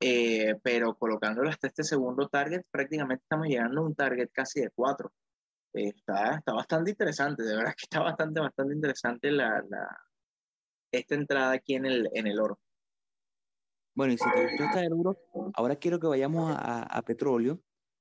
Eh, 0.03 0.57
pero 0.63 0.95
colocándolo 0.95 1.51
hasta 1.51 1.67
este 1.67 1.85
segundo 1.85 2.29
target, 2.29 2.63
prácticamente 2.71 3.23
estamos 3.23 3.49
llegando 3.49 3.83
a 3.83 3.85
un 3.85 3.95
target 3.95 4.31
casi 4.33 4.61
de 4.61 4.71
4. 4.71 5.13
Está, 5.73 6.37
está 6.37 6.53
bastante 6.53 6.91
interesante, 6.91 7.43
de 7.43 7.57
verdad 7.57 7.75
que 7.77 7.85
está 7.85 8.01
bastante, 8.01 8.41
bastante 8.41 8.75
interesante 8.75 9.31
la, 9.31 9.65
la, 9.69 9.87
esta 10.93 11.15
entrada 11.15 11.53
aquí 11.53 11.75
en 11.75 11.87
el, 11.87 12.09
en 12.13 12.27
el 12.27 12.41
oro. 12.41 12.59
Bueno, 13.95 14.13
y 14.13 14.19
si 14.19 14.31
te 14.31 14.43
gustó 14.47 14.65
esta 14.65 14.81
del 14.81 14.93
oro, 14.93 15.19
ahora 15.55 15.77
quiero 15.77 15.99
que 16.01 16.07
vayamos 16.07 16.51
a, 16.57 16.83
a 16.83 17.03
petróleo 17.03 17.61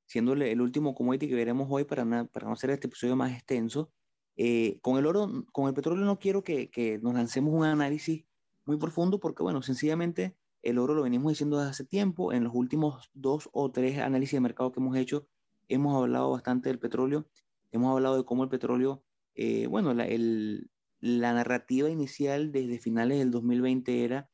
siendo 0.10 0.34
el 0.34 0.60
último 0.60 0.96
commodity 0.96 1.30
que 1.30 1.36
veremos 1.36 1.68
hoy 1.70 1.84
para, 1.84 2.04
para 2.26 2.48
no 2.48 2.54
hacer 2.54 2.72
este 2.72 2.88
episodio 2.88 3.16
más 3.16 3.32
extenso. 3.32 3.92
Eh, 4.38 4.80
con 4.82 4.98
el 4.98 5.06
oro, 5.06 5.46
con 5.52 5.68
el 5.68 5.76
petróleo 5.76 6.04
no 6.04 6.18
quiero 6.18 6.44
que, 6.44 6.72
que, 6.72 6.98
nos 6.98 7.14
lancemos 7.14 7.54
un 7.54 7.64
análisis 7.64 8.26
muy 8.66 8.78
profundo 8.78 9.20
porque, 9.20 9.44
bueno, 9.44 9.62
sencillamente 9.62 10.36
el 10.64 10.80
oro 10.80 10.96
lo 10.96 11.04
venimos 11.04 11.34
diciendo 11.34 11.58
desde 11.60 11.70
hace 11.70 11.86
tiempo. 11.86 12.34
En 12.34 12.44
los 12.44 12.56
últimos 12.56 13.12
dos 13.14 13.50
o 13.54 13.72
tres 13.72 14.00
análisis 14.00 14.34
de 14.34 14.42
mercado 14.42 14.72
que 14.72 14.80
hemos 14.80 14.98
hecho, 14.98 15.28
hemos 15.68 15.96
hablado 15.96 16.32
bastante 16.32 16.70
del 16.70 16.80
petróleo, 16.80 17.28
hemos 17.72 17.92
hablado 17.92 18.18
de 18.18 18.26
cómo 18.26 18.44
el 18.44 18.50
petróleo, 18.50 19.04
eh, 19.36 19.68
bueno, 19.68 19.94
la, 19.94 20.06
el, 20.08 20.70
la 21.00 21.34
narrativa 21.34 21.90
inicial 21.90 22.52
desde 22.52 22.80
finales 22.80 23.20
del 23.20 23.32
2020 23.32 24.04
era, 24.04 24.30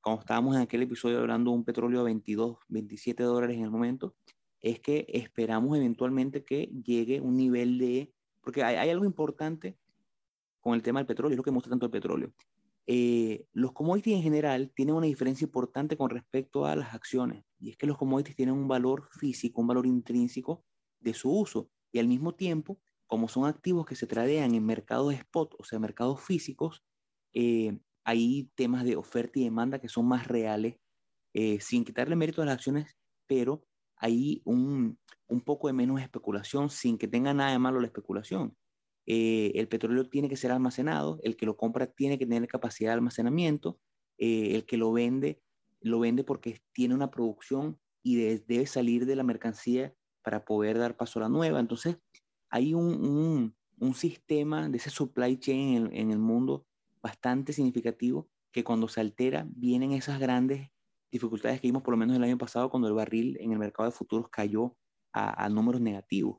cuando 0.00 0.20
estábamos 0.20 0.56
en 0.56 0.62
aquel 0.62 0.82
episodio 0.82 1.18
hablando 1.18 1.50
de 1.50 1.56
un 1.56 1.64
petróleo 1.64 2.00
a 2.00 2.04
22, 2.04 2.58
27 2.68 3.22
dólares 3.22 3.56
en 3.56 3.64
el 3.64 3.70
momento, 3.70 4.14
es 4.60 4.80
que 4.80 5.06
esperamos 5.08 5.76
eventualmente 5.76 6.44
que 6.44 6.70
llegue 6.84 7.20
un 7.20 7.36
nivel 7.36 7.78
de, 7.78 8.12
porque 8.40 8.62
hay, 8.62 8.76
hay 8.76 8.90
algo 8.90 9.04
importante 9.04 9.78
con 10.60 10.74
el 10.74 10.82
tema 10.82 11.00
del 11.00 11.06
petróleo, 11.06 11.34
es 11.34 11.36
lo 11.36 11.44
que 11.44 11.50
muestra 11.50 11.70
tanto 11.70 11.86
el 11.86 11.92
petróleo. 11.92 12.32
Eh, 12.88 13.46
los 13.52 13.72
commodities 13.72 14.16
en 14.16 14.22
general 14.22 14.72
tienen 14.74 14.94
una 14.94 15.06
diferencia 15.06 15.44
importante 15.44 15.96
con 15.96 16.08
respecto 16.08 16.66
a 16.66 16.76
las 16.76 16.94
acciones, 16.94 17.44
y 17.58 17.70
es 17.70 17.76
que 17.76 17.86
los 17.86 17.98
commodities 17.98 18.36
tienen 18.36 18.54
un 18.54 18.68
valor 18.68 19.08
físico, 19.10 19.60
un 19.60 19.66
valor 19.66 19.86
intrínseco 19.86 20.64
de 21.00 21.14
su 21.14 21.30
uso, 21.30 21.68
y 21.96 21.98
al 21.98 22.08
mismo 22.08 22.34
tiempo, 22.34 22.78
como 23.06 23.26
son 23.26 23.46
activos 23.46 23.86
que 23.86 23.96
se 23.96 24.06
tradean 24.06 24.54
en 24.54 24.66
mercados 24.66 25.14
spot, 25.14 25.54
o 25.58 25.64
sea, 25.64 25.78
mercados 25.78 26.20
físicos, 26.20 26.84
eh, 27.32 27.78
hay 28.04 28.50
temas 28.54 28.84
de 28.84 28.96
oferta 28.96 29.38
y 29.38 29.44
demanda 29.44 29.78
que 29.78 29.88
son 29.88 30.06
más 30.06 30.28
reales, 30.28 30.76
eh, 31.32 31.58
sin 31.58 31.86
quitarle 31.86 32.14
mérito 32.14 32.42
a 32.42 32.44
las 32.44 32.56
acciones, 32.56 32.98
pero 33.26 33.64
hay 33.96 34.42
un, 34.44 34.98
un 35.26 35.40
poco 35.40 35.68
de 35.68 35.72
menos 35.72 36.02
especulación, 36.02 36.68
sin 36.68 36.98
que 36.98 37.08
tenga 37.08 37.32
nada 37.32 37.52
de 37.52 37.58
malo 37.58 37.80
la 37.80 37.86
especulación. 37.86 38.54
Eh, 39.06 39.52
el 39.54 39.66
petróleo 39.66 40.06
tiene 40.10 40.28
que 40.28 40.36
ser 40.36 40.52
almacenado, 40.52 41.18
el 41.22 41.34
que 41.38 41.46
lo 41.46 41.56
compra 41.56 41.86
tiene 41.86 42.18
que 42.18 42.26
tener 42.26 42.46
capacidad 42.46 42.90
de 42.90 42.94
almacenamiento, 42.96 43.80
eh, 44.18 44.54
el 44.54 44.66
que 44.66 44.76
lo 44.76 44.92
vende, 44.92 45.40
lo 45.80 45.98
vende 45.98 46.24
porque 46.24 46.60
tiene 46.72 46.94
una 46.94 47.10
producción 47.10 47.80
y 48.02 48.16
debe 48.16 48.66
salir 48.66 49.06
de 49.06 49.16
la 49.16 49.22
mercancía 49.22 49.94
para 50.26 50.44
poder 50.44 50.76
dar 50.76 50.96
paso 50.96 51.20
a 51.20 51.22
la 51.22 51.28
nueva. 51.28 51.60
Entonces, 51.60 51.98
hay 52.50 52.74
un, 52.74 53.54
un, 53.78 53.94
sistema 53.94 54.68
de 54.68 54.78
ese 54.78 54.90
supply 54.90 55.38
chain 55.38 55.88
en 55.92 56.10
el, 56.10 56.18
mundo 56.18 56.66
bastante 57.00 57.52
significativo 57.52 58.28
que 58.50 58.64
cuando 58.64 58.88
se 58.88 59.00
altera 59.00 59.46
vienen 59.48 59.92
esas 59.92 60.18
grandes 60.18 60.72
dificultades 61.12 61.60
que 61.60 61.68
vimos 61.68 61.84
por 61.84 61.92
lo 61.92 61.98
menos 61.98 62.16
el 62.16 62.24
año 62.24 62.38
pasado 62.38 62.70
cuando 62.70 62.88
el 62.88 62.94
barril 62.94 63.36
en 63.38 63.52
el 63.52 63.60
mercado 63.60 63.88
de 63.88 63.94
futuros 63.94 64.28
cayó 64.28 64.76
a, 65.12 65.48
números 65.48 65.80
negativos. 65.80 66.38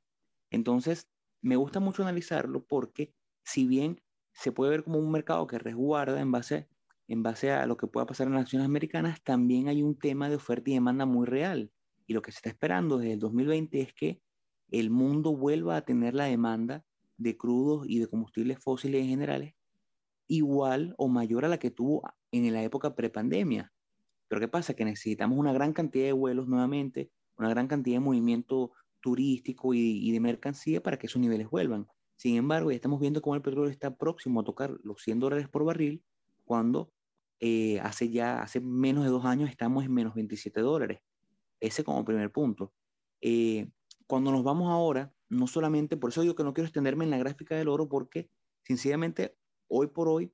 Entonces, 0.51 1.07
me 1.41 1.55
gusta 1.55 1.79
mucho 1.79 2.01
analizarlo 2.01 2.65
porque 2.65 3.13
si 3.45 3.65
bien 3.65 4.01
se 4.33 4.51
puede 4.51 4.71
ver 4.71 4.83
como 4.83 4.99
un 4.99 5.11
mercado 5.11 5.47
que 5.47 5.59
resguarda 5.59 6.19
en 6.19 6.33
base, 6.33 6.67
en 7.07 7.23
base 7.23 7.53
a 7.53 7.65
lo 7.65 7.77
que 7.77 7.87
pueda 7.87 8.05
pasar 8.05 8.27
en 8.27 8.33
las 8.33 8.43
naciones 8.43 8.65
americanas, 8.65 9.23
también 9.23 9.69
hay 9.69 9.81
un 9.81 9.97
tema 9.97 10.27
de 10.27 10.35
oferta 10.35 10.71
y 10.71 10.73
demanda 10.73 11.05
muy 11.05 11.25
real. 11.25 11.71
Y 12.07 12.13
lo 12.13 12.21
que 12.21 12.31
se 12.31 12.37
está 12.37 12.49
esperando 12.49 12.97
desde 12.97 13.13
el 13.13 13.19
2020 13.19 13.81
es 13.81 13.93
que 13.93 14.21
el 14.71 14.89
mundo 14.89 15.35
vuelva 15.35 15.77
a 15.77 15.85
tener 15.85 16.15
la 16.15 16.25
demanda 16.25 16.83
de 17.17 17.37
crudos 17.37 17.85
y 17.87 17.99
de 17.99 18.07
combustibles 18.07 18.59
fósiles 18.59 19.01
en 19.01 19.09
generales 19.09 19.57
igual 20.27 20.93
o 20.97 21.07
mayor 21.07 21.45
a 21.45 21.49
la 21.49 21.57
que 21.57 21.71
tuvo 21.71 22.03
en 22.31 22.51
la 22.53 22.63
época 22.63 22.95
prepandemia. 22.95 23.73
Pero 24.27 24.41
¿qué 24.41 24.47
pasa? 24.47 24.73
Que 24.73 24.85
necesitamos 24.85 25.37
una 25.37 25.53
gran 25.53 25.73
cantidad 25.73 26.05
de 26.05 26.11
vuelos 26.11 26.47
nuevamente, 26.47 27.11
una 27.37 27.49
gran 27.49 27.67
cantidad 27.67 27.95
de 27.95 28.01
movimiento 28.01 28.73
turístico 28.99 29.73
y, 29.73 30.11
de 30.11 30.19
mercancía 30.19 30.83
para 30.83 30.97
que 30.99 31.07
esos 31.07 31.21
niveles 31.21 31.49
vuelvan. 31.49 31.87
Sin 32.17 32.35
embargo, 32.35 32.71
ya 32.71 32.75
estamos 32.75 32.99
viendo 32.99 33.21
cómo 33.21 33.35
el 33.35 33.41
petróleo 33.41 33.71
está 33.71 33.95
próximo 33.95 34.41
a 34.41 34.43
tocar 34.43 34.75
los 34.83 35.01
100 35.01 35.19
dólares 35.19 35.47
por 35.47 35.63
barril, 35.63 36.03
cuando 36.45 36.91
eh, 37.39 37.79
hace 37.81 38.09
ya, 38.09 38.41
hace 38.41 38.59
menos 38.59 39.03
de 39.03 39.11
dos 39.11 39.23
años 39.23 39.49
estamos 39.49 39.85
en 39.85 39.93
menos 39.93 40.15
27 40.15 40.59
dólares. 40.61 40.99
Ese 41.59 41.83
como 41.83 42.05
primer 42.05 42.31
punto. 42.31 42.73
Eh, 43.21 43.69
cuando 44.05 44.31
nos 44.31 44.43
vamos 44.43 44.69
ahora, 44.69 45.13
no 45.29 45.47
solamente, 45.47 45.97
por 45.97 46.11
eso 46.11 46.21
digo 46.21 46.35
que 46.35 46.43
no 46.43 46.53
quiero 46.53 46.67
extenderme 46.67 47.03
en 47.03 47.11
la 47.11 47.17
gráfica 47.17 47.55
del 47.55 47.67
oro, 47.67 47.89
porque 47.89 48.29
sinceramente, 48.63 49.35
hoy 49.67 49.87
por 49.87 50.07
hoy, 50.07 50.33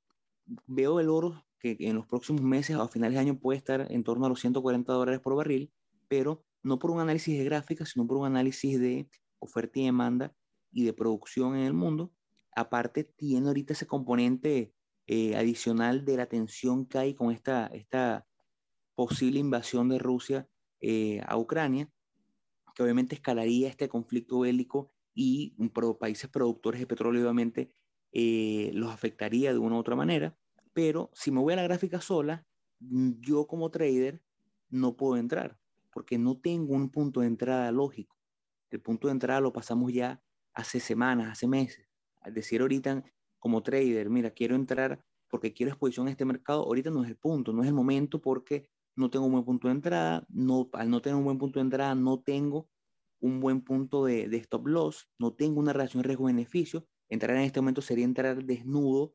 veo 0.67 0.99
el 0.99 1.09
oro 1.09 1.45
que 1.59 1.77
en 1.79 1.95
los 1.95 2.05
próximos 2.05 2.41
meses 2.41 2.75
o 2.75 2.81
a 2.81 2.89
finales 2.89 3.15
de 3.15 3.21
año 3.21 3.39
puede 3.39 3.57
estar 3.57 3.89
en 3.89 4.03
torno 4.03 4.25
a 4.25 4.29
los 4.29 4.39
140 4.41 4.91
dólares 4.91 5.21
por 5.21 5.35
barril, 5.35 5.71
pero 6.07 6.43
no 6.61 6.77
por 6.77 6.91
un 6.91 6.99
análisis 6.99 7.37
de 7.37 7.45
gráficas, 7.45 7.89
sino 7.89 8.05
por 8.05 8.17
un 8.17 8.25
análisis 8.25 8.79
de 8.79 9.09
oferta 9.39 9.79
y 9.79 9.85
demanda 9.85 10.35
y 10.71 10.83
de 10.83 10.93
producción 10.93 11.55
en 11.55 11.63
el 11.63 11.73
mundo. 11.73 12.11
Aparte, 12.55 13.03
tiene 13.03 13.47
ahorita 13.47 13.73
ese 13.73 13.87
componente 13.87 14.73
eh, 15.07 15.35
adicional 15.35 16.05
de 16.05 16.17
la 16.17 16.27
tensión 16.27 16.85
que 16.85 16.97
hay 16.97 17.13
con 17.15 17.31
esta, 17.31 17.67
esta 17.67 18.27
posible 18.95 19.39
invasión 19.39 19.89
de 19.89 19.99
Rusia 19.99 20.47
eh, 20.85 21.21
a 21.25 21.37
Ucrania, 21.37 21.89
que 22.75 22.83
obviamente 22.83 23.15
escalaría 23.15 23.69
este 23.69 23.87
conflicto 23.87 24.41
bélico 24.41 24.91
y 25.13 25.55
pro, 25.69 25.97
países 25.97 26.29
productores 26.29 26.81
de 26.81 26.87
petróleo 26.87 27.21
obviamente 27.21 27.73
eh, 28.11 28.69
los 28.73 28.91
afectaría 28.91 29.53
de 29.53 29.59
una 29.59 29.75
u 29.75 29.79
otra 29.79 29.95
manera. 29.95 30.37
Pero 30.73 31.09
si 31.13 31.31
me 31.31 31.39
voy 31.39 31.53
a 31.53 31.55
la 31.55 31.63
gráfica 31.63 32.01
sola, 32.01 32.45
yo 32.79 33.47
como 33.47 33.71
trader 33.71 34.21
no 34.69 34.97
puedo 34.97 35.15
entrar 35.15 35.57
porque 35.93 36.17
no 36.17 36.37
tengo 36.37 36.73
un 36.73 36.89
punto 36.89 37.21
de 37.21 37.27
entrada 37.27 37.71
lógico. 37.71 38.17
El 38.69 38.81
punto 38.81 39.07
de 39.07 39.13
entrada 39.13 39.39
lo 39.39 39.53
pasamos 39.53 39.93
ya 39.93 40.21
hace 40.53 40.81
semanas, 40.81 41.31
hace 41.31 41.47
meses. 41.47 41.87
Al 42.19 42.33
decir 42.33 42.59
ahorita 42.59 43.05
como 43.39 43.63
trader, 43.63 44.09
mira, 44.09 44.31
quiero 44.31 44.55
entrar 44.55 45.05
porque 45.29 45.53
quiero 45.53 45.71
exposición 45.71 46.07
a 46.07 46.11
este 46.11 46.25
mercado, 46.25 46.63
ahorita 46.63 46.89
no 46.89 47.03
es 47.03 47.09
el 47.09 47.15
punto, 47.15 47.53
no 47.53 47.61
es 47.61 47.69
el 47.69 47.73
momento 47.73 48.21
porque 48.21 48.69
no 48.95 49.09
tengo 49.09 49.25
un 49.25 49.31
buen 49.31 49.45
punto 49.45 49.67
de 49.67 49.73
entrada, 49.73 50.25
no, 50.29 50.69
al 50.73 50.89
no 50.89 51.01
tener 51.01 51.15
un 51.15 51.25
buen 51.25 51.37
punto 51.37 51.59
de 51.59 51.63
entrada 51.63 51.95
no 51.95 52.19
tengo 52.19 52.69
un 53.19 53.39
buen 53.39 53.61
punto 53.61 54.05
de, 54.05 54.27
de 54.27 54.37
stop 54.37 54.67
loss, 54.67 55.09
no 55.17 55.33
tengo 55.33 55.59
una 55.59 55.71
relación 55.71 56.03
riesgo-beneficio. 56.03 56.85
Entrar 57.09 57.37
en 57.37 57.43
este 57.43 57.61
momento 57.61 57.81
sería 57.81 58.03
entrar 58.03 58.43
desnudo 58.43 59.13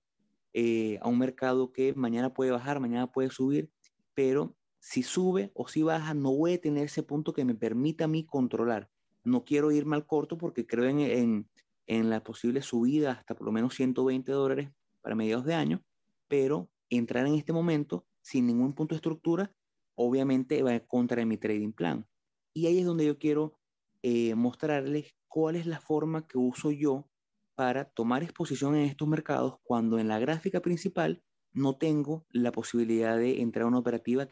eh, 0.55 0.99
a 1.03 1.09
un 1.09 1.19
mercado 1.19 1.73
que 1.73 1.95
mañana 1.95 2.33
puede 2.33 2.51
bajar, 2.51 2.81
mañana 2.81 3.13
puede 3.13 3.31
subir, 3.31 3.71
pero 4.15 4.57
si 4.81 5.03
sube 5.03 5.53
o 5.55 5.69
si 5.69 5.83
baja, 5.83 6.15
no 6.15 6.35
voy 6.35 6.55
a 6.55 6.61
tener 6.61 6.87
ese 6.87 7.03
punto 7.03 7.33
que 7.33 7.45
me 7.45 7.55
permita 7.55 8.05
a 8.05 8.09
mí 8.09 8.25
controlar. 8.25 8.91
No 9.25 9.45
quiero 9.45 9.71
irme 9.73 9.97
al 9.97 10.07
corto 10.07 10.39
porque 10.39 10.67
creo 10.67 10.85
en, 10.87 11.49
en, 11.87 12.11
la 12.11 12.23
posible 12.23 12.63
subida 12.63 13.13
hasta 13.13 13.35
por 13.35 13.47
lo 13.47 13.53
menos 13.53 13.75
120 13.75 14.33
dólares 14.33 14.71
para 15.03 15.15
mediados 15.15 15.45
de 15.45 15.55
año, 15.55 15.85
pero 16.29 16.71
entrar 16.89 17.27
en 17.27 17.35
este 17.35 17.53
momento 17.53 18.07
sin 18.23 18.47
ningún 18.47 18.75
punto 18.75 18.95
de 18.95 18.99
estructura, 18.99 19.55
obviamente 19.99 20.63
va 20.63 20.75
en 20.75 20.81
contra 20.87 21.19
de 21.19 21.27
mi 21.27 21.37
trading 21.37 21.73
plan. 21.73 22.07
Y 22.55 22.67
ahí 22.67 22.79
es 22.79 22.87
donde 22.87 23.07
yo 23.07 23.19
quiero 23.19 23.59
eh, 24.03 24.35
mostrarles 24.35 25.15
cuál 25.27 25.57
es 25.57 25.67
la 25.67 25.81
forma 25.81 26.27
que 26.27 26.39
uso 26.39 26.71
yo 26.71 27.09
para 27.55 27.85
tomar 27.85 28.23
exposición 28.23 28.77
en 28.77 28.85
estos 28.85 29.09
mercados 29.09 29.59
cuando 29.63 29.99
en 29.99 30.09
la 30.09 30.19
gráfica 30.19 30.61
principal 30.61 31.23
no 31.53 31.77
tengo 31.77 32.25
la 32.31 32.53
posibilidad 32.53 33.17
de 33.17 33.41
entrar 33.41 33.65
a 33.65 33.69
una 33.69 33.79
operativa 33.79 34.29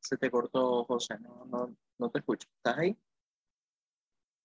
se 0.00 0.16
te 0.18 0.30
cortó, 0.30 0.84
José, 0.84 1.18
no, 1.20 1.44
no, 1.46 1.76
no 1.98 2.10
te 2.10 2.18
escucho. 2.18 2.46
¿Estás 2.56 2.78
ahí? 2.78 2.96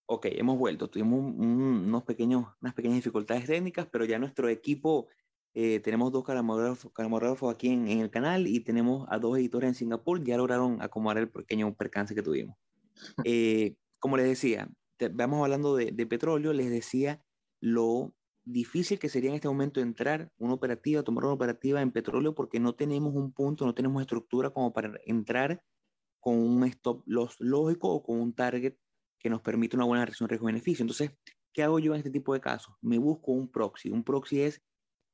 Ok, 0.06 0.26
hemos 0.32 0.58
vuelto. 0.58 0.90
Tuvimos 0.90 1.20
unos 1.20 2.04
pequeños, 2.04 2.48
unas 2.62 2.74
pequeñas 2.74 2.98
dificultades 2.98 3.46
técnicas, 3.46 3.88
pero 3.92 4.06
ya 4.06 4.18
nuestro 4.18 4.50
equipo, 4.50 5.08
eh, 5.62 5.82
tenemos 5.82 6.10
dos 6.14 6.24
camarógrafos, 6.24 7.54
aquí 7.54 7.68
en, 7.68 7.90
el 7.90 8.10
canal 8.10 8.48
y 8.48 8.62
tenemos 8.62 9.06
a 9.10 9.20
dos 9.20 9.38
editores 9.38 9.68
en 9.68 9.76
Singapur, 9.76 10.24
ya 10.24 10.38
lograron 10.38 10.82
acomodar 10.82 11.18
el 11.18 11.30
pequeño 11.30 11.76
percance 11.76 12.16
que 12.16 12.22
tuvimos. 12.22 12.56
Eh, 13.26 13.76
como 14.00 14.16
les 14.16 14.26
decía, 14.26 14.70
vamos 15.14 15.44
hablando 15.44 15.76
de, 15.76 15.92
de, 15.92 16.06
petróleo, 16.06 16.54
les 16.54 16.70
decía 16.70 17.22
lo 17.60 18.14
difícil 18.46 19.00
que 19.00 19.10
sería 19.10 19.32
en 19.32 19.36
este 19.36 19.50
momento 19.50 19.82
entrar 19.82 20.32
una 20.38 20.54
operativa, 20.54 21.04
tomar 21.04 21.26
una 21.26 21.34
operativa 21.34 21.82
en 21.82 21.92
petróleo 21.92 22.36
porque 22.36 22.62
no 22.62 22.76
tenemos 22.76 23.14
un 23.14 23.34
punto, 23.34 23.66
no 23.66 23.74
tenemos 23.74 24.02
estructura 24.02 24.52
como 24.52 24.72
para 24.72 24.98
entrar 25.06 25.62
con 26.22 26.38
un 26.38 26.64
stop 26.66 27.04
loss 27.06 27.36
lógico 27.40 27.90
o 27.90 28.04
con 28.04 28.22
un 28.22 28.34
target 28.34 28.76
que 29.20 29.30
nos 29.30 29.42
permite 29.42 29.76
una 29.76 29.86
buena 29.86 30.06
relación 30.06 30.30
riesgo-beneficio. 30.30 30.84
Entonces, 30.84 31.12
¿qué 31.54 31.64
hago 31.64 31.80
yo 31.80 31.94
en 31.94 31.98
este 31.98 32.12
tipo 32.12 32.34
de 32.34 32.40
casos? 32.40 32.76
Me 32.82 32.98
busco 32.98 33.34
un 33.34 33.50
proxy. 33.50 33.90
Un 33.90 34.04
proxy 34.06 34.42
es 34.42 34.62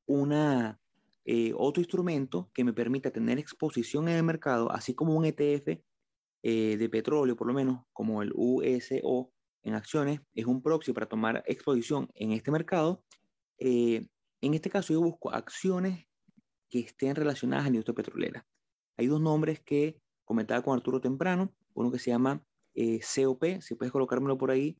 una, 0.06 0.80
eh, 1.26 1.54
otro 1.56 1.82
instrumento 1.82 2.50
que 2.54 2.64
me 2.64 2.74
permita 2.74 3.12
tener 3.12 3.40
exposición 3.40 4.08
en 4.08 4.16
el 4.18 4.24
mercado, 4.24 4.72
así 4.72 4.94
como 4.94 5.16
un 5.16 5.26
ETF 5.26 5.80
eh, 6.44 6.78
de 6.78 6.90
petróleo, 6.90 7.36
por 7.36 7.48
lo 7.48 7.54
menos, 7.54 7.84
como 7.94 8.22
el 8.22 8.32
USO 8.36 9.32
en 9.64 9.74
acciones, 9.74 10.22
es 10.34 10.46
un 10.46 10.62
proxy 10.62 10.94
para 10.94 11.08
tomar 11.08 11.44
exposición 11.48 12.10
en 12.14 12.32
este 12.32 12.52
mercado 12.52 13.04
eh, 13.58 14.06
en 14.42 14.54
este 14.54 14.70
caso 14.70 14.94
yo 14.94 15.02
busco 15.02 15.32
acciones 15.32 16.06
que 16.70 16.80
estén 16.80 17.16
relacionadas 17.16 17.66
a 17.66 17.70
la 17.70 17.76
industria 17.76 17.96
petrolera. 17.96 18.46
Hay 18.98 19.08
dos 19.08 19.22
nombres 19.22 19.60
que 19.62 20.02
comentaba 20.24 20.62
con 20.62 20.76
Arturo 20.76 21.00
temprano, 21.00 21.54
uno 21.74 21.92
que 21.92 22.00
se 22.00 22.12
llama 22.12 22.44
COP, 22.76 23.62
si 23.62 23.76
puedes 23.76 23.92
colocármelo 23.92 24.38
por 24.38 24.52
ahí, 24.52 24.78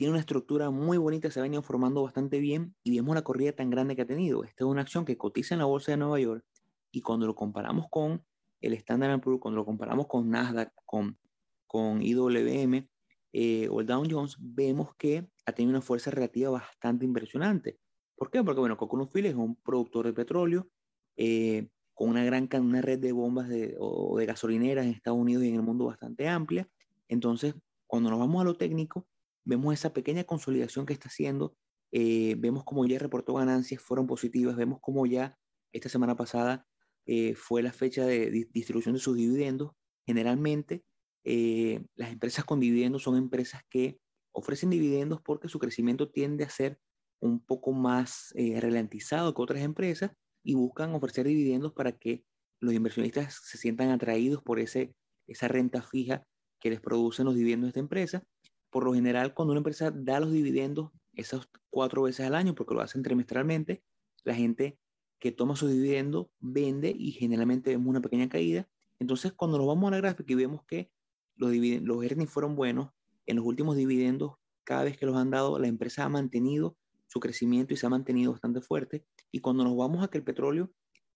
tiene 0.00 0.12
una 0.12 0.20
estructura 0.20 0.70
muy 0.70 0.96
bonita, 0.96 1.30
se 1.30 1.40
ha 1.40 1.42
venido 1.42 1.60
formando 1.60 2.02
bastante 2.02 2.38
bien 2.38 2.74
y 2.82 2.96
vemos 2.96 3.14
la 3.14 3.20
corrida 3.20 3.52
tan 3.52 3.68
grande 3.68 3.94
que 3.94 4.00
ha 4.00 4.06
tenido. 4.06 4.44
Esta 4.44 4.64
es 4.64 4.70
una 4.70 4.80
acción 4.80 5.04
que 5.04 5.18
cotiza 5.18 5.54
en 5.54 5.58
la 5.58 5.66
bolsa 5.66 5.92
de 5.92 5.98
Nueva 5.98 6.18
York 6.18 6.42
y 6.90 7.02
cuando 7.02 7.26
lo 7.26 7.34
comparamos 7.34 7.84
con 7.90 8.24
el 8.62 8.72
Standard 8.72 9.20
Poor's, 9.20 9.42
cuando 9.42 9.58
lo 9.58 9.66
comparamos 9.66 10.06
con 10.06 10.30
Nasdaq, 10.30 10.72
con, 10.86 11.18
con 11.66 12.00
IWM 12.02 12.88
eh, 13.34 13.68
o 13.68 13.80
el 13.82 13.86
Dow 13.86 14.02
Jones, 14.10 14.38
vemos 14.40 14.94
que 14.96 15.28
ha 15.44 15.52
tenido 15.52 15.72
una 15.72 15.82
fuerza 15.82 16.10
relativa 16.10 16.48
bastante 16.48 17.04
impresionante. 17.04 17.78
¿Por 18.16 18.30
qué? 18.30 18.42
Porque, 18.42 18.60
bueno, 18.60 18.78
CocoNophil 18.78 19.26
es 19.26 19.34
un 19.34 19.54
productor 19.56 20.06
de 20.06 20.14
petróleo 20.14 20.70
eh, 21.18 21.68
con 21.92 22.08
una 22.08 22.24
gran 22.24 22.48
una 22.54 22.80
red 22.80 23.00
de 23.00 23.12
bombas 23.12 23.50
de, 23.50 23.76
o 23.78 24.16
de 24.16 24.24
gasolineras 24.24 24.86
en 24.86 24.92
Estados 24.92 25.18
Unidos 25.18 25.44
y 25.44 25.50
en 25.50 25.56
el 25.56 25.62
mundo 25.62 25.84
bastante 25.84 26.26
amplia. 26.26 26.66
Entonces, 27.06 27.54
cuando 27.86 28.08
nos 28.08 28.18
vamos 28.18 28.40
a 28.40 28.44
lo 28.44 28.54
técnico, 28.54 29.06
vemos 29.44 29.74
esa 29.74 29.92
pequeña 29.92 30.24
consolidación 30.24 30.86
que 30.86 30.92
está 30.92 31.08
haciendo, 31.08 31.56
eh, 31.92 32.36
vemos 32.38 32.64
como 32.64 32.86
ya 32.86 32.98
reportó 32.98 33.34
ganancias, 33.34 33.82
fueron 33.82 34.06
positivas, 34.06 34.56
vemos 34.56 34.78
como 34.80 35.06
ya 35.06 35.36
esta 35.72 35.88
semana 35.88 36.16
pasada 36.16 36.66
eh, 37.06 37.34
fue 37.34 37.62
la 37.62 37.72
fecha 37.72 38.06
de 38.06 38.30
distribución 38.52 38.94
de 38.94 39.00
sus 39.00 39.16
dividendos. 39.16 39.72
Generalmente, 40.06 40.84
eh, 41.24 41.84
las 41.96 42.12
empresas 42.12 42.44
con 42.44 42.60
dividendos 42.60 43.02
son 43.02 43.16
empresas 43.16 43.62
que 43.68 43.98
ofrecen 44.32 44.70
dividendos 44.70 45.20
porque 45.22 45.48
su 45.48 45.58
crecimiento 45.58 46.10
tiende 46.10 46.44
a 46.44 46.50
ser 46.50 46.78
un 47.20 47.44
poco 47.44 47.72
más 47.72 48.32
ralentizado 48.34 49.34
que 49.34 49.42
otras 49.42 49.62
empresas 49.62 50.12
y 50.42 50.54
buscan 50.54 50.94
ofrecer 50.94 51.26
dividendos 51.26 51.72
para 51.72 51.92
que 51.92 52.24
los 52.60 52.72
inversionistas 52.72 53.40
se 53.44 53.58
sientan 53.58 53.90
atraídos 53.90 54.42
por 54.42 54.58
ese, 54.58 54.94
esa 55.26 55.48
renta 55.48 55.82
fija 55.82 56.24
que 56.60 56.70
les 56.70 56.80
producen 56.80 57.26
los 57.26 57.34
dividendos 57.34 57.66
de 57.66 57.70
esta 57.70 57.80
empresa. 57.80 58.24
Por 58.70 58.84
lo 58.84 58.94
general, 58.94 59.34
cuando 59.34 59.52
una 59.52 59.58
empresa 59.58 59.90
da 59.90 60.20
los 60.20 60.32
dividendos 60.32 60.90
esas 61.14 61.48
cuatro 61.70 62.02
veces 62.02 62.26
al 62.26 62.34
año, 62.34 62.54
porque 62.54 62.74
lo 62.74 62.80
hacen 62.80 63.02
trimestralmente, 63.02 63.82
la 64.24 64.34
gente 64.34 64.78
que 65.18 65.32
toma 65.32 65.56
su 65.56 65.68
dividendo 65.68 66.30
vende 66.38 66.94
y 66.96 67.12
generalmente 67.12 67.70
vemos 67.70 67.88
una 67.88 68.00
pequeña 68.00 68.28
caída. 68.28 68.68
Entonces, 68.98 69.32
cuando 69.32 69.58
nos 69.58 69.66
vamos 69.66 69.88
a 69.88 69.90
la 69.92 69.98
gráfica 69.98 70.32
y 70.32 70.36
vemos 70.36 70.64
que 70.64 70.90
los, 71.36 71.52
los 71.52 72.04
earnings 72.04 72.30
fueron 72.30 72.56
buenos, 72.56 72.90
en 73.26 73.36
los 73.36 73.44
últimos 73.44 73.76
dividendos, 73.76 74.34
cada 74.64 74.84
vez 74.84 74.96
que 74.96 75.06
los 75.06 75.16
han 75.16 75.30
dado, 75.30 75.58
la 75.58 75.68
empresa 75.68 76.04
ha 76.04 76.08
mantenido 76.08 76.76
su 77.06 77.20
crecimiento 77.20 77.74
y 77.74 77.76
se 77.76 77.86
ha 77.86 77.90
mantenido 77.90 78.32
bastante 78.32 78.60
fuerte. 78.60 79.04
Y 79.30 79.40
cuando 79.40 79.64
nos 79.64 79.76
vamos 79.76 80.02
a 80.02 80.08
que 80.08 80.18
el 80.18 80.24
petróleo 80.24 80.72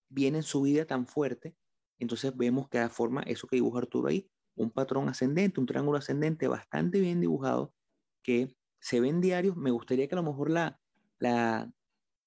viene 0.09 0.39
en 0.39 0.43
subida 0.43 0.85
tan 0.85 1.07
fuerte, 1.07 1.55
entonces 1.99 2.35
vemos 2.35 2.69
que 2.69 2.79
da 2.79 2.89
forma 2.89 3.21
eso 3.23 3.47
que 3.47 3.55
dibuja 3.55 3.79
Arturo 3.79 4.09
ahí, 4.09 4.29
un 4.55 4.71
patrón 4.71 5.09
ascendente, 5.09 5.59
un 5.59 5.65
triángulo 5.65 5.97
ascendente 5.97 6.47
bastante 6.47 6.99
bien 6.99 7.19
dibujado 7.21 7.73
que 8.23 8.55
se 8.79 8.99
ven 8.99 9.21
diarios. 9.21 9.55
Me 9.57 9.71
gustaría 9.71 10.07
que 10.07 10.15
a 10.15 10.21
lo 10.21 10.23
mejor 10.23 10.49
la, 10.49 10.79
la, 11.19 11.71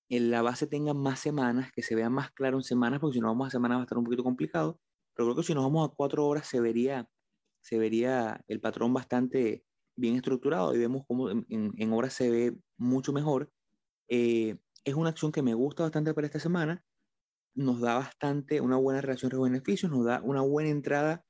en 0.09 0.31
la 0.31 0.43
base 0.43 0.66
tenga 0.66 0.95
más 0.95 1.20
semanas, 1.20 1.70
que 1.72 1.83
se 1.83 1.95
vea 1.95 2.11
más 2.11 2.31
claro 2.33 2.59
en 2.59 2.62
semanas, 2.64 3.01
porque 3.01 3.14
si 3.14 3.20
no 3.20 3.29
vamos 3.29 3.49
a 3.49 3.51
semanas 3.51 3.76
va 3.76 3.81
a 3.81 3.85
estar 3.85 3.99
un 3.99 4.05
poquito 4.05 4.24
complicado. 4.24 4.81
Pero 5.14 5.26
creo 5.29 5.37
que 5.37 5.43
si 5.43 5.55
nos 5.55 5.64
vamos 5.64 5.89
a 5.89 5.95
cuatro 5.95 6.26
horas 6.26 6.47
se 6.47 6.61
vería, 6.61 7.09
se 7.61 7.79
vería 7.79 8.45
el 8.49 8.61
patrón 8.61 8.95
bastante 8.95 9.64
bien 9.97 10.14
estructurado 10.16 10.74
y 10.74 10.79
vemos 10.79 11.05
cómo 11.07 11.31
en, 11.31 11.45
en 11.49 11.93
horas 11.93 12.12
se 12.12 12.31
ve 12.31 12.59
mucho 12.76 13.12
mejor. 13.12 13.51
Eh, 14.09 14.57
es 14.85 14.95
una 14.95 15.11
acción 15.11 15.33
que 15.33 15.43
me 15.43 15.55
gusta 15.55 15.83
bastante 15.83 16.14
para 16.14 16.26
esta 16.26 16.39
semana. 16.39 16.85
Nos 17.55 17.81
da 17.81 17.95
bastante, 17.97 18.61
una 18.61 18.76
buena 18.76 19.01
relación 19.01 19.31
riesgo-beneficio, 19.31 19.89
nos 19.89 20.05
da 20.05 20.20
una 20.22 20.41
buena 20.43 20.70
entrada 20.70 21.24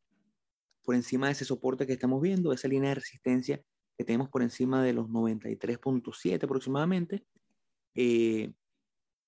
por 0.88 0.94
encima 0.94 1.26
de 1.26 1.32
ese 1.32 1.44
soporte 1.44 1.86
que 1.86 1.92
estamos 1.92 2.22
viendo, 2.22 2.50
esa 2.50 2.66
línea 2.66 2.88
de 2.88 2.94
resistencia 2.94 3.62
que 3.98 4.04
tenemos 4.04 4.30
por 4.30 4.42
encima 4.42 4.82
de 4.82 4.94
los 4.94 5.06
93.7 5.10 6.42
aproximadamente. 6.42 7.26
Eh, 7.94 8.54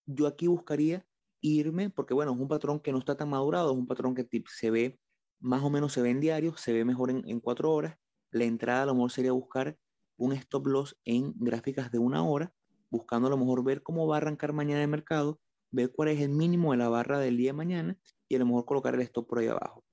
yo 0.06 0.26
aquí 0.26 0.46
buscaría 0.46 1.06
irme, 1.42 1.90
porque 1.90 2.14
bueno, 2.14 2.32
es 2.32 2.38
un 2.38 2.48
patrón 2.48 2.80
que 2.80 2.92
no 2.92 2.98
está 2.98 3.14
tan 3.14 3.28
madurado, 3.28 3.72
es 3.72 3.76
un 3.76 3.86
patrón 3.86 4.14
que 4.14 4.26
se 4.48 4.70
ve, 4.70 4.98
más 5.38 5.62
o 5.62 5.68
menos 5.68 5.92
se 5.92 6.00
ve 6.00 6.08
en 6.08 6.20
diario, 6.20 6.56
se 6.56 6.72
ve 6.72 6.82
mejor 6.86 7.10
en, 7.10 7.28
en 7.28 7.40
cuatro 7.40 7.70
horas. 7.70 7.98
La 8.30 8.44
entrada 8.44 8.84
a 8.84 8.86
lo 8.86 8.94
mejor 8.94 9.10
sería 9.10 9.32
buscar 9.32 9.76
un 10.16 10.32
stop 10.32 10.66
loss 10.66 10.98
en 11.04 11.34
gráficas 11.36 11.92
de 11.92 11.98
una 11.98 12.24
hora 12.24 12.54
buscando 12.88 13.26
a 13.26 13.30
lo 13.30 13.36
mejor 13.36 13.62
ver 13.62 13.82
cómo 13.82 14.06
va 14.06 14.14
a 14.14 14.16
arrancar 14.16 14.54
mañana 14.54 14.80
el 14.80 14.88
mercado, 14.88 15.38
ver 15.70 15.92
cuál 15.92 16.08
es 16.08 16.22
el 16.22 16.30
mínimo 16.30 16.72
de 16.72 16.78
la 16.78 16.88
barra 16.88 17.18
del 17.18 17.36
día 17.36 17.50
de 17.50 17.58
mañana 17.58 17.98
y 18.30 18.36
a 18.36 18.38
lo 18.38 18.46
mejor 18.46 18.64
colocar 18.64 18.94
el 18.94 19.02
stop 19.02 19.28
por 19.28 19.40
ahí 19.40 19.48
abajo. 19.48 19.84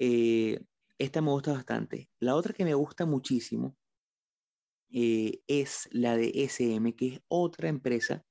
Eh, 0.00 0.66
esta 0.98 1.20
me 1.20 1.30
gusta 1.30 1.52
bastante. 1.52 2.10
La 2.18 2.34
otra 2.34 2.52
que 2.54 2.64
me 2.64 2.74
gusta 2.74 3.06
muchísimo 3.06 3.76
eh, 4.90 5.42
es 5.46 5.88
la 5.92 6.16
de 6.16 6.32
SM, 6.34 6.94
que 6.94 7.06
es 7.14 7.20
otra 7.28 7.68
empresa 7.68 8.24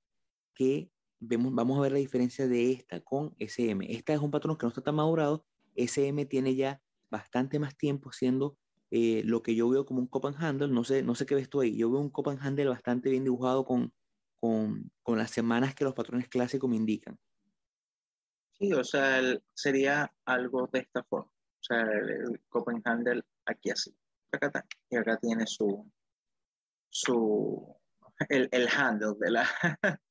que 0.56 0.90
vemos, 1.20 1.54
vamos 1.54 1.78
a 1.78 1.82
ver 1.82 1.92
la 1.94 2.00
diferencia 2.00 2.48
de 2.48 2.72
esta 2.72 3.02
con 3.02 3.36
SM. 3.40 3.92
Esta 3.94 4.14
es 4.14 4.20
un 4.20 4.32
patrón 4.32 4.58
que 4.58 4.66
no 4.66 4.70
está 4.70 4.82
tan 4.82 4.96
madurado. 4.96 5.46
SM 5.76 6.26
tiene 6.26 6.56
ya 6.56 6.82
bastante 7.10 7.60
más 7.60 7.78
tiempo 7.78 8.12
siendo 8.12 8.58
eh, 8.92 9.24
lo 9.26 9.44
que 9.44 9.56
yo 9.56 9.70
veo 9.70 9.86
como 9.86 10.00
un 10.00 10.08
cop 10.08 10.26
and 10.28 10.38
handle, 10.42 10.68
no 10.70 10.84
sé, 10.84 11.04
no 11.04 11.16
sé 11.16 11.26
qué 11.26 11.36
ves 11.36 11.50
tú 11.50 11.62
ahí, 11.62 11.76
yo 11.76 11.90
veo 11.92 12.00
un 12.00 12.10
cop 12.10 12.30
and 12.30 12.40
handle 12.42 12.70
bastante 12.70 13.10
bien 13.10 13.24
dibujado 13.24 13.66
con, 13.66 13.94
con, 14.40 14.92
con 15.04 15.18
las 15.18 15.32
semanas 15.32 15.76
que 15.76 15.84
los 15.84 15.94
patrones 15.94 16.30
clásicos 16.30 16.70
me 16.70 16.78
indican. 16.78 17.18
Sí, 18.58 18.72
o 18.72 18.84
sea, 18.84 19.22
sería 19.54 20.14
algo 20.24 20.68
de 20.72 20.80
esta 20.80 21.04
forma. 21.04 21.35
O 21.66 21.74
sea, 21.74 21.82
el, 21.82 22.42
cop 22.50 22.70
and 22.70 22.82
handle 22.86 23.24
aquí 23.46 23.72
así. 23.72 23.96
Acá 24.32 24.48
está. 24.48 24.66
Y 24.90 24.98
acá 24.98 25.18
tiene 25.18 25.48
su, 25.48 25.90
su, 26.90 27.76
el, 28.30 28.48
el 28.52 28.68
handle 28.68 29.16
de 29.20 29.32
la... 29.32 29.50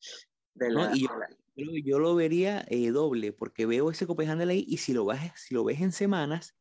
De 0.56 0.70
la, 0.70 0.94
yo, 0.94 1.08
yo, 1.84 1.98
lo 1.98 2.14
vería 2.14 2.64
eh, 2.68 2.90
doble, 2.90 3.32
porque 3.32 3.66
veo 3.66 3.90
ese 3.90 4.06
cop 4.06 4.20
and 4.20 4.30
handle 4.30 4.52
ahí 4.52 4.64
y 4.68 4.76
si 4.76 4.92
lo, 4.92 5.04
ves, 5.04 5.32
si 5.34 5.52
lo 5.52 5.64
ves 5.64 5.80
en 5.80 5.90
semanas, 5.90 6.54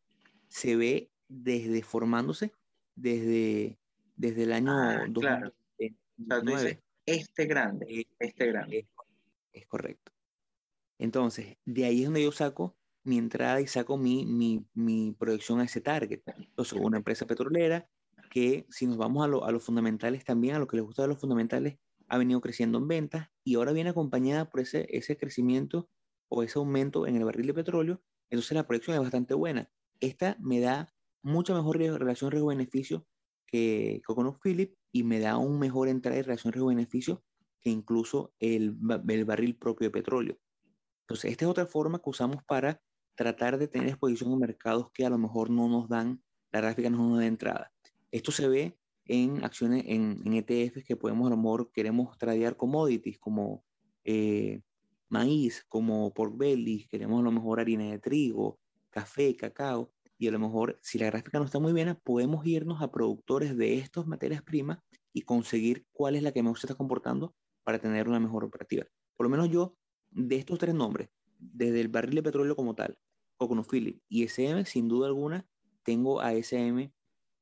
se 0.47 0.75
ve 0.75 1.11
desde 1.27 1.83
formándose 1.83 2.53
desde, 2.95 3.77
desde 4.15 4.43
el 4.43 4.53
año 4.53 4.71
ah, 4.71 5.05
claro. 5.13 5.53
este 7.05 7.45
grande, 7.45 7.85
eh, 7.89 8.07
este 8.19 8.47
grande. 8.47 8.87
Es, 9.51 9.65
correcto. 9.67 10.11
Entonces, 10.97 11.57
de 11.65 11.85
ahí 11.85 11.99
es 11.99 12.05
donde 12.05 12.23
yo 12.23 12.31
saco 12.31 12.75
mi 13.03 13.17
entrada 13.17 13.61
y 13.61 13.67
saco 13.67 13.97
mi, 13.97 14.25
mi, 14.25 14.65
mi 14.73 15.13
proyección 15.17 15.59
a 15.59 15.65
ese 15.65 15.81
target. 15.81 16.21
Entonces, 16.37 16.79
una 16.79 16.97
empresa 16.97 17.25
petrolera 17.25 17.87
que 18.29 18.65
si 18.69 18.87
nos 18.87 18.97
vamos 18.97 19.23
a, 19.23 19.27
lo, 19.27 19.45
a 19.45 19.51
los 19.51 19.63
fundamentales 19.63 20.23
también, 20.25 20.55
a 20.55 20.59
lo 20.59 20.67
que 20.67 20.77
les 20.77 20.85
gusta 20.85 21.03
de 21.03 21.09
los 21.09 21.19
fundamentales, 21.19 21.77
ha 22.07 22.17
venido 22.17 22.41
creciendo 22.41 22.77
en 22.77 22.87
ventas 22.87 23.29
y 23.43 23.55
ahora 23.55 23.71
viene 23.71 23.91
acompañada 23.91 24.49
por 24.49 24.61
ese, 24.61 24.87
ese 24.89 25.17
crecimiento 25.17 25.89
o 26.29 26.43
ese 26.43 26.59
aumento 26.59 27.07
en 27.07 27.15
el 27.15 27.25
barril 27.25 27.47
de 27.47 27.53
petróleo. 27.53 28.01
Entonces 28.29 28.55
la 28.55 28.65
proyección 28.65 28.95
es 28.95 29.01
bastante 29.01 29.33
buena. 29.33 29.69
Esta 29.99 30.35
me 30.39 30.59
da 30.59 30.93
mucha 31.21 31.53
mejor 31.53 31.77
relación 31.77 32.31
riesgo-beneficio 32.31 33.05
que 33.45 34.01
Coconut 34.05 34.39
Philip 34.41 34.75
y 34.91 35.03
me 35.03 35.19
da 35.19 35.37
un 35.37 35.59
mejor 35.59 35.87
entrada 35.87 36.17
de 36.17 36.23
relación 36.23 36.53
riesgo-beneficio 36.53 37.23
que 37.61 37.69
incluso 37.69 38.33
el, 38.39 38.75
el, 39.07 39.25
barril 39.25 39.55
propio 39.55 39.87
de 39.87 39.91
petróleo. 39.91 40.37
Entonces, 41.03 41.31
esta 41.31 41.45
es 41.45 41.51
otra 41.51 41.65
forma 41.65 41.99
que 41.99 42.09
usamos 42.09 42.43
para 42.43 42.81
tratar 43.15 43.57
de 43.57 43.67
tener 43.67 43.89
exposición 43.89 44.31
en 44.31 44.39
mercados 44.39 44.91
que 44.91 45.05
a 45.05 45.09
lo 45.09 45.17
mejor 45.17 45.49
no 45.49 45.67
nos 45.67 45.87
dan, 45.89 46.21
la 46.51 46.61
gráfica 46.61 46.89
no 46.89 47.09
nos 47.09 47.19
da 47.19 47.25
entrada. 47.25 47.71
Esto 48.11 48.31
se 48.31 48.47
ve 48.47 48.77
en 49.05 49.43
acciones, 49.43 49.83
en, 49.87 50.21
en 50.25 50.33
ETFs 50.33 50.83
que 50.85 50.95
podemos 50.95 51.27
a 51.27 51.31
lo 51.31 51.37
mejor 51.37 51.71
queremos 51.71 52.17
tradear 52.17 52.55
commodities 52.55 53.19
como 53.19 53.63
eh, 54.03 54.61
maíz, 55.09 55.65
como 55.69 56.13
pork 56.13 56.37
belly, 56.37 56.87
queremos 56.87 57.19
a 57.19 57.23
lo 57.23 57.31
mejor 57.31 57.59
harina 57.59 57.85
de 57.85 57.99
trigo, 57.99 58.59
café, 58.89 59.35
cacao 59.35 59.91
y 60.17 60.27
a 60.27 60.31
lo 60.31 60.39
mejor 60.39 60.79
si 60.81 60.97
la 60.97 61.07
gráfica 61.07 61.39
no 61.39 61.45
está 61.45 61.59
muy 61.59 61.73
bien, 61.73 61.97
podemos 62.03 62.45
irnos 62.45 62.81
a 62.81 62.91
productores 62.91 63.57
de 63.57 63.77
estas 63.77 64.07
materias 64.07 64.41
primas 64.41 64.79
y 65.11 65.21
conseguir 65.21 65.85
cuál 65.91 66.15
es 66.15 66.23
la 66.23 66.31
que 66.31 66.41
mejor 66.41 66.59
se 66.59 66.67
está 66.67 66.75
comportando 66.75 67.35
para 67.63 67.79
tener 67.79 68.07
una 68.07 68.19
mejor 68.19 68.43
operativa. 68.43 68.85
Por 69.15 69.25
lo 69.25 69.29
menos 69.29 69.49
yo, 69.49 69.75
de 70.11 70.37
estos 70.37 70.59
tres 70.59 70.73
nombres, 70.73 71.09
desde 71.37 71.81
el 71.81 71.87
barril 71.89 72.15
de 72.15 72.23
petróleo 72.23 72.55
como 72.55 72.75
tal, 72.75 72.97
Philip 73.69 74.01
y 74.07 74.23
SM, 74.23 74.65
sin 74.65 74.87
duda 74.87 75.07
alguna, 75.07 75.45
tengo 75.83 76.21
a 76.21 76.33
SM 76.33 76.91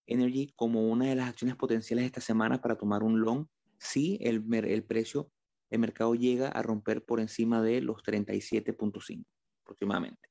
Energy 0.07 0.51
como 0.55 0.89
una 0.89 1.05
de 1.05 1.15
las 1.15 1.29
acciones 1.29 1.55
potenciales 1.55 2.05
esta 2.05 2.21
semana 2.21 2.59
para 2.59 2.75
tomar 2.75 3.03
un 3.03 3.21
long 3.21 3.47
si 3.77 4.17
el, 4.21 4.43
el 4.53 4.83
precio 4.83 5.31
de 5.69 5.77
mercado 5.77 6.15
llega 6.15 6.49
a 6.49 6.61
romper 6.61 7.03
por 7.03 7.19
encima 7.19 7.61
de 7.61 7.81
los 7.81 8.03
37.5 8.03 9.25
aproximadamente. 9.63 10.29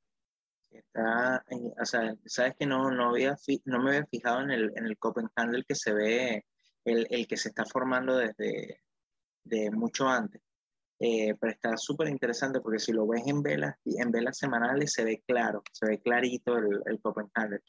Está, 0.71 1.45
o 1.81 1.85
sea, 1.85 2.15
sabes 2.27 2.55
que 2.59 2.67
no, 2.67 2.91
no, 2.91 3.11
había 3.11 3.37
no 3.65 3.83
me 3.83 3.91
había 3.91 4.07
fijado 4.07 4.43
en 4.43 4.51
el, 4.51 4.73
en 4.77 4.87
el 4.87 4.99
Copenhagen 4.99 5.65
que 5.67 5.75
se 5.75 5.93
ve, 5.93 6.47
el, 6.85 7.07
el, 7.11 7.27
que 7.27 7.37
se 7.37 7.49
está 7.49 7.65
formando 7.65 8.17
desde 8.17 8.83
de 9.45 9.71
mucho 9.71 10.09
antes. 10.09 10.43
Eh, 11.03 11.34
pero 11.40 11.53
está 11.53 11.76
súper 11.78 12.09
interesante 12.09 12.61
porque 12.61 12.78
si 12.78 12.92
lo 12.92 13.07
ves 13.07 13.22
en 13.26 13.42
velas, 13.42 13.76
en 13.84 14.11
velas 14.11 14.36
semanales 14.36 14.92
se 14.92 15.05
ve 15.05 15.22
claro, 15.26 15.62
se 15.72 15.86
ve 15.86 16.01
clarito 16.01 16.59
el, 16.59 16.82
el 16.84 17.01
Copenhagen. 17.01 17.61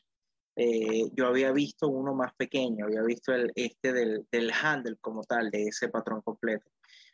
Eh, 0.58 1.10
yo 1.14 1.28
había 1.28 1.54
visto 1.54 1.88
uno 1.88 2.14
más 2.14 2.34
pequeño, 2.36 2.86
había 2.86 3.02
visto 3.04 3.34
el, 3.34 3.52
este 3.56 3.94
del, 3.94 4.28
del 4.30 4.52
handle 4.52 4.98
como 5.00 5.24
tal, 5.24 5.50
de 5.50 5.64
ese 5.68 5.88
patrón 5.88 6.22
completo, 6.22 6.70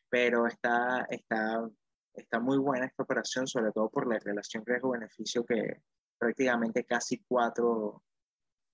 pero 0.10 0.48
está, 0.48 1.06
está 1.10 1.70
está 2.14 2.40
muy 2.40 2.58
buena 2.58 2.88
esta 2.88 3.04
operación, 3.04 3.48
sobre 3.48 3.72
todo 3.72 3.90
por 3.90 4.08
la 4.08 4.18
relación 4.18 4.66
riesgo-beneficio 4.66 5.46
que 5.46 5.84
prácticamente 6.18 6.84
casi 6.84 7.24
cuatro 7.28 8.04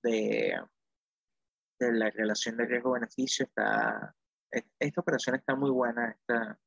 de, 0.01 0.55
este, 1.83 1.91
la 1.91 2.09
relación 2.09 2.57
de 2.57 2.65
riesgo-beneficio 2.65 3.45
está, 3.45 4.15
esta 4.79 5.01
operación 5.01 5.35
está 5.35 5.55
muy 5.55 5.69
buena. 5.69 6.11
Está, 6.11 6.57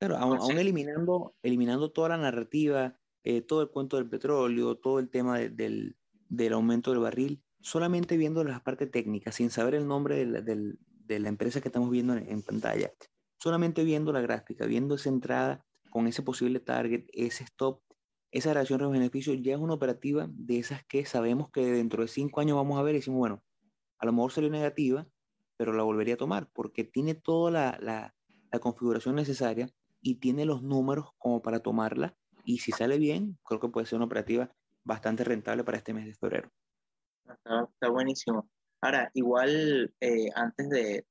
claro, 0.00 0.16
aún, 0.16 0.58
eliminando, 0.58 1.36
eliminando 1.42 1.92
toda 1.92 2.08
la 2.10 2.16
narrativa, 2.16 2.98
eh, 3.22 3.42
todo 3.42 3.62
el 3.62 3.68
cuento 3.68 3.98
del 3.98 4.08
petróleo, 4.08 4.76
todo 4.76 4.98
el 4.98 5.10
tema 5.10 5.38
del, 5.38 5.96
del, 6.28 6.52
aumento 6.54 6.90
del 6.90 7.00
barril, 7.00 7.42
solamente 7.60 8.16
viendo 8.16 8.42
las 8.42 8.62
partes 8.62 8.90
técnicas, 8.90 9.34
sin 9.34 9.50
saber 9.50 9.74
el 9.74 9.86
nombre 9.86 10.24
del, 10.24 10.78
de 11.04 11.18
la 11.18 11.28
empresa 11.28 11.60
que 11.60 11.68
estamos 11.68 11.90
viendo 11.90 12.14
en, 12.14 12.42
pantalla, 12.42 12.90
solamente 13.38 13.84
viendo 13.84 14.10
la 14.12 14.22
gráfica, 14.22 14.64
viendo 14.64 14.94
esa 14.94 15.10
entrada 15.10 15.66
con 15.90 16.06
ese 16.06 16.22
posible 16.22 16.60
target, 16.60 17.04
ese 17.12 17.44
stop, 17.44 17.82
esa 18.30 18.54
relación 18.54 18.78
riesgo-beneficio 18.78 19.34
ya 19.34 19.54
es 19.54 19.60
una 19.60 19.74
operativa 19.74 20.28
de 20.30 20.58
esas 20.58 20.82
que 20.86 21.04
sabemos 21.04 21.50
que 21.50 21.60
dentro 21.72 22.02
de 22.02 22.08
cinco 22.08 22.40
años 22.40 22.56
vamos 22.56 22.78
a 22.78 22.82
ver 22.82 22.94
y 22.94 22.98
decimos, 22.98 23.18
bueno, 23.18 23.42
a 23.98 24.06
lo 24.06 24.12
mejor 24.12 24.32
salió 24.32 24.48
negativa, 24.48 25.06
pero 25.58 25.74
la 25.74 25.82
volvería 25.82 26.14
a 26.14 26.16
tomar 26.16 26.48
porque 26.54 26.84
tiene 26.84 27.14
toda 27.14 27.50
la, 27.50 27.78
la, 27.82 28.14
la 28.50 28.58
configuración 28.60 29.14
necesaria 29.16 29.68
y 30.00 30.16
tiene 30.16 30.44
los 30.44 30.62
números 30.62 31.10
como 31.18 31.42
para 31.42 31.60
tomarla 31.60 32.16
y 32.44 32.58
si 32.58 32.72
sale 32.72 32.98
bien, 32.98 33.38
creo 33.44 33.60
que 33.60 33.68
puede 33.68 33.86
ser 33.86 33.96
una 33.96 34.06
operativa 34.06 34.50
bastante 34.84 35.24
rentable 35.24 35.64
para 35.64 35.78
este 35.78 35.94
mes 35.94 36.06
de 36.06 36.14
febrero. 36.14 36.50
Está, 37.24 37.68
está 37.70 37.88
buenísimo. 37.90 38.48
Ahora, 38.82 39.10
igual 39.12 39.94
eh, 40.00 40.30
antes 40.34 40.68
de, 40.70 41.04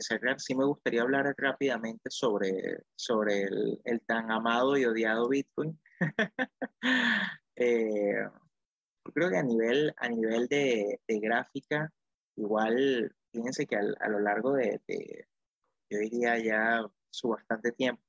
cerrar, 0.00 0.40
sí 0.40 0.54
me 0.54 0.64
gustaría 0.64 1.02
hablar 1.02 1.34
rápidamente 1.36 2.08
sobre, 2.08 2.84
sobre 2.94 3.42
el, 3.84 4.00
tan 4.06 4.30
amado 4.30 4.76
y 4.76 4.84
odiado 4.84 5.28
Bitcoin. 5.28 5.78
eh, 7.56 8.28
creo 9.12 9.30
que 9.30 9.36
a 9.36 9.42
nivel, 9.42 9.92
a 9.96 10.08
nivel 10.08 10.46
de, 10.46 11.00
gráfica, 11.08 11.92
igual, 12.36 13.12
fíjense 13.32 13.66
que 13.66 13.76
a 13.76 14.08
lo 14.08 14.20
largo 14.20 14.52
de, 14.52 14.80
yo 15.90 15.98
diría 15.98 16.38
ya 16.38 16.86
su 17.10 17.28
bastante 17.28 17.72
tiempo, 17.72 18.05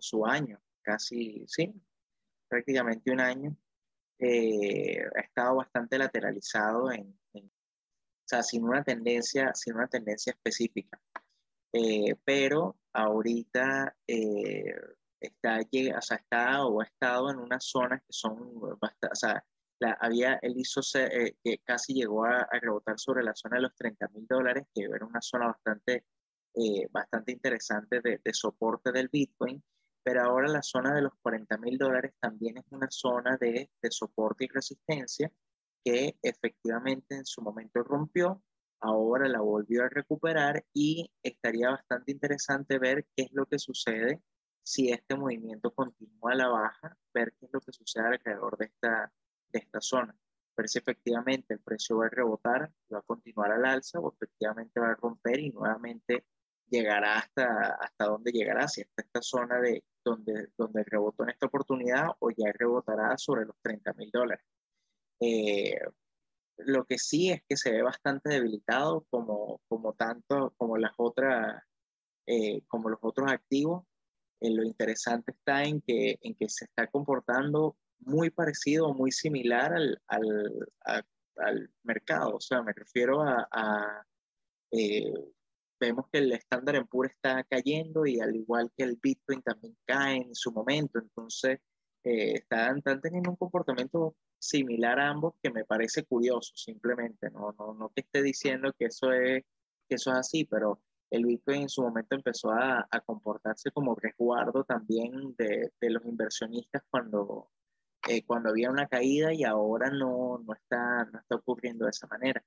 su, 0.00 0.26
año, 0.26 0.60
casi, 0.82 1.44
sí, 1.46 1.72
prácticamente 2.48 3.10
un 3.10 3.20
año, 3.20 3.56
eh, 4.18 5.04
ha 5.16 5.20
estado 5.20 5.56
bastante 5.56 5.98
lateralizado 5.98 6.90
en, 6.90 7.18
o 7.34 8.28
sea, 8.28 8.42
sin 8.42 8.64
una 8.64 8.84
tendencia, 8.84 9.54
sin 9.54 9.74
una 9.74 9.88
tendencia 9.88 10.32
específica. 10.32 11.00
Eh, 11.72 12.14
pero 12.24 12.76
ahorita 12.92 13.96
eh, 14.06 14.74
está, 15.20 15.60
o 15.60 16.02
sea, 16.02 16.16
está 16.16 16.66
o 16.66 16.80
ha 16.80 16.84
estado 16.84 17.30
en 17.30 17.38
unas 17.38 17.64
zonas 17.64 18.00
que 18.02 18.12
son 18.12 18.60
bastante, 18.78 19.08
o 19.12 19.14
sea, 19.14 19.44
la, 19.80 19.92
había, 20.00 20.38
él 20.42 20.54
hizo, 20.56 20.80
eh, 20.94 21.36
que 21.42 21.58
casi 21.64 21.94
llegó 21.94 22.24
a, 22.24 22.48
rebotar 22.60 22.98
sobre 22.98 23.22
la 23.22 23.34
zona 23.34 23.56
de 23.56 23.62
los 23.62 23.74
30 23.76 24.08
mil 24.08 24.26
dólares, 24.26 24.66
que 24.74 24.84
era 24.84 25.06
una 25.06 25.20
zona 25.20 25.46
bastante, 25.46 26.04
bastante 26.90 27.32
interesante 27.32 28.00
de, 28.00 28.20
de, 28.24 28.34
soporte 28.34 28.90
del 28.92 29.08
Bitcoin, 29.08 29.62
pero 30.02 30.22
ahora 30.22 30.48
la 30.48 30.62
zona 30.62 30.94
de 30.94 31.02
los 31.02 31.12
40 31.22 31.56
mil 31.58 31.78
dólares 31.78 32.14
también 32.20 32.58
es 32.58 32.64
una 32.70 32.88
zona 32.90 33.36
de, 33.36 33.70
de 33.80 33.90
soporte 33.90 34.44
y 34.44 34.48
resistencia 34.48 35.30
que 35.84 36.16
efectivamente 36.22 37.16
en 37.16 37.26
su 37.26 37.42
momento 37.42 37.82
rompió, 37.82 38.42
ahora 38.80 39.28
la 39.28 39.40
volvió 39.40 39.84
a 39.84 39.88
recuperar 39.88 40.64
y 40.72 41.10
estaría 41.22 41.70
bastante 41.70 42.12
interesante 42.12 42.78
ver 42.78 43.06
qué 43.16 43.24
es 43.24 43.32
lo 43.32 43.46
que 43.46 43.58
sucede 43.58 44.22
si 44.62 44.90
este 44.90 45.16
movimiento 45.16 45.72
continúa 45.72 46.32
a 46.32 46.36
la 46.36 46.48
baja, 46.48 46.96
ver 47.14 47.32
qué 47.38 47.46
es 47.46 47.52
lo 47.52 47.60
que 47.60 47.72
sucede 47.72 48.06
alrededor 48.06 48.58
de 48.58 48.66
esta, 48.66 49.12
de 49.50 49.58
esta 49.60 49.80
zona, 49.80 50.14
ver 50.56 50.68
si 50.68 50.78
efectivamente 50.78 51.54
el 51.54 51.60
precio 51.60 51.98
va 51.98 52.06
a 52.06 52.10
rebotar, 52.10 52.70
va 52.92 52.98
a 52.98 53.02
continuar 53.02 53.52
al 53.52 53.64
alza 53.64 53.98
o 53.98 54.12
efectivamente 54.12 54.78
va 54.78 54.90
a 54.90 54.94
romper 54.94 55.40
y 55.40 55.50
nuevamente 55.50 56.26
llegará 56.70 57.18
hasta, 57.18 57.76
hasta 57.80 58.06
dónde 58.06 58.32
llegará, 58.32 58.68
si 58.68 58.82
hasta 58.82 59.02
esta 59.02 59.22
zona 59.22 59.60
de 59.60 59.82
donde, 60.04 60.48
donde 60.56 60.84
rebotó 60.84 61.24
en 61.24 61.30
esta 61.30 61.46
oportunidad 61.46 62.08
o 62.18 62.30
ya 62.30 62.52
rebotará 62.52 63.16
sobre 63.18 63.44
los 63.44 63.56
30 63.62 63.92
mil 63.94 64.10
dólares. 64.10 64.44
Eh, 65.20 65.78
lo 66.58 66.84
que 66.84 66.98
sí 66.98 67.30
es 67.30 67.42
que 67.48 67.56
se 67.56 67.70
ve 67.70 67.82
bastante 67.82 68.30
debilitado 68.30 69.06
como, 69.10 69.60
como 69.68 69.92
tanto 69.94 70.54
como 70.56 70.76
las 70.76 70.92
otras, 70.96 71.62
eh, 72.26 72.62
como 72.66 72.88
los 72.88 72.98
otros 73.02 73.30
activos. 73.30 73.84
Eh, 74.40 74.50
lo 74.50 74.62
interesante 74.62 75.32
está 75.32 75.64
en 75.64 75.80
que, 75.80 76.18
en 76.20 76.34
que 76.34 76.48
se 76.48 76.64
está 76.64 76.86
comportando 76.88 77.76
muy 78.00 78.30
parecido 78.30 78.94
muy 78.94 79.12
similar 79.12 79.74
al, 79.74 80.00
al, 80.06 80.68
al, 81.36 81.70
mercado. 81.82 82.36
O 82.36 82.40
sea, 82.40 82.62
me 82.62 82.72
refiero 82.72 83.22
a, 83.22 83.48
a 83.50 84.06
vemos 85.80 86.06
que 86.12 86.18
el 86.18 86.32
estándar 86.32 86.76
en 86.76 86.86
pura 86.86 87.08
está 87.08 87.44
cayendo 87.44 88.06
y 88.06 88.20
al 88.20 88.36
igual 88.36 88.72
que 88.76 88.84
el 88.84 88.98
Bitcoin 89.02 89.42
también 89.42 89.76
cae 89.86 90.16
en 90.16 90.34
su 90.34 90.52
momento. 90.52 90.98
Entonces, 90.98 91.60
están, 92.02 92.78
están 92.78 93.00
teniendo 93.00 93.30
un 93.30 93.36
comportamiento 93.36 94.16
similar 94.38 94.98
a 95.00 95.08
ambos 95.08 95.34
que 95.42 95.50
me 95.50 95.64
parece 95.64 96.04
curioso 96.04 96.52
simplemente, 96.56 97.30
no, 97.30 97.52
no, 97.58 97.74
no 97.74 97.90
te 97.94 98.02
esté 98.02 98.22
diciendo 98.22 98.72
que 98.78 98.86
eso, 98.86 99.12
es, 99.12 99.44
que 99.88 99.96
eso 99.96 100.12
es 100.12 100.18
así, 100.18 100.44
pero 100.44 100.80
el 101.10 101.26
Bitcoin 101.26 101.62
en 101.62 101.68
su 101.68 101.82
momento 101.82 102.14
empezó 102.14 102.50
a, 102.50 102.86
a 102.90 103.00
comportarse 103.00 103.70
como 103.70 103.94
resguardo 103.94 104.64
también 104.64 105.34
de, 105.36 105.72
de 105.80 105.90
los 105.90 106.04
inversionistas 106.04 106.82
cuando, 106.90 107.50
eh, 108.08 108.24
cuando 108.24 108.50
había 108.50 108.70
una 108.70 108.86
caída 108.86 109.32
y 109.32 109.44
ahora 109.44 109.90
no, 109.90 110.38
no, 110.38 110.54
está, 110.54 111.04
no 111.06 111.18
está 111.18 111.36
ocurriendo 111.36 111.86
de 111.86 111.90
esa 111.90 112.06
manera. 112.06 112.44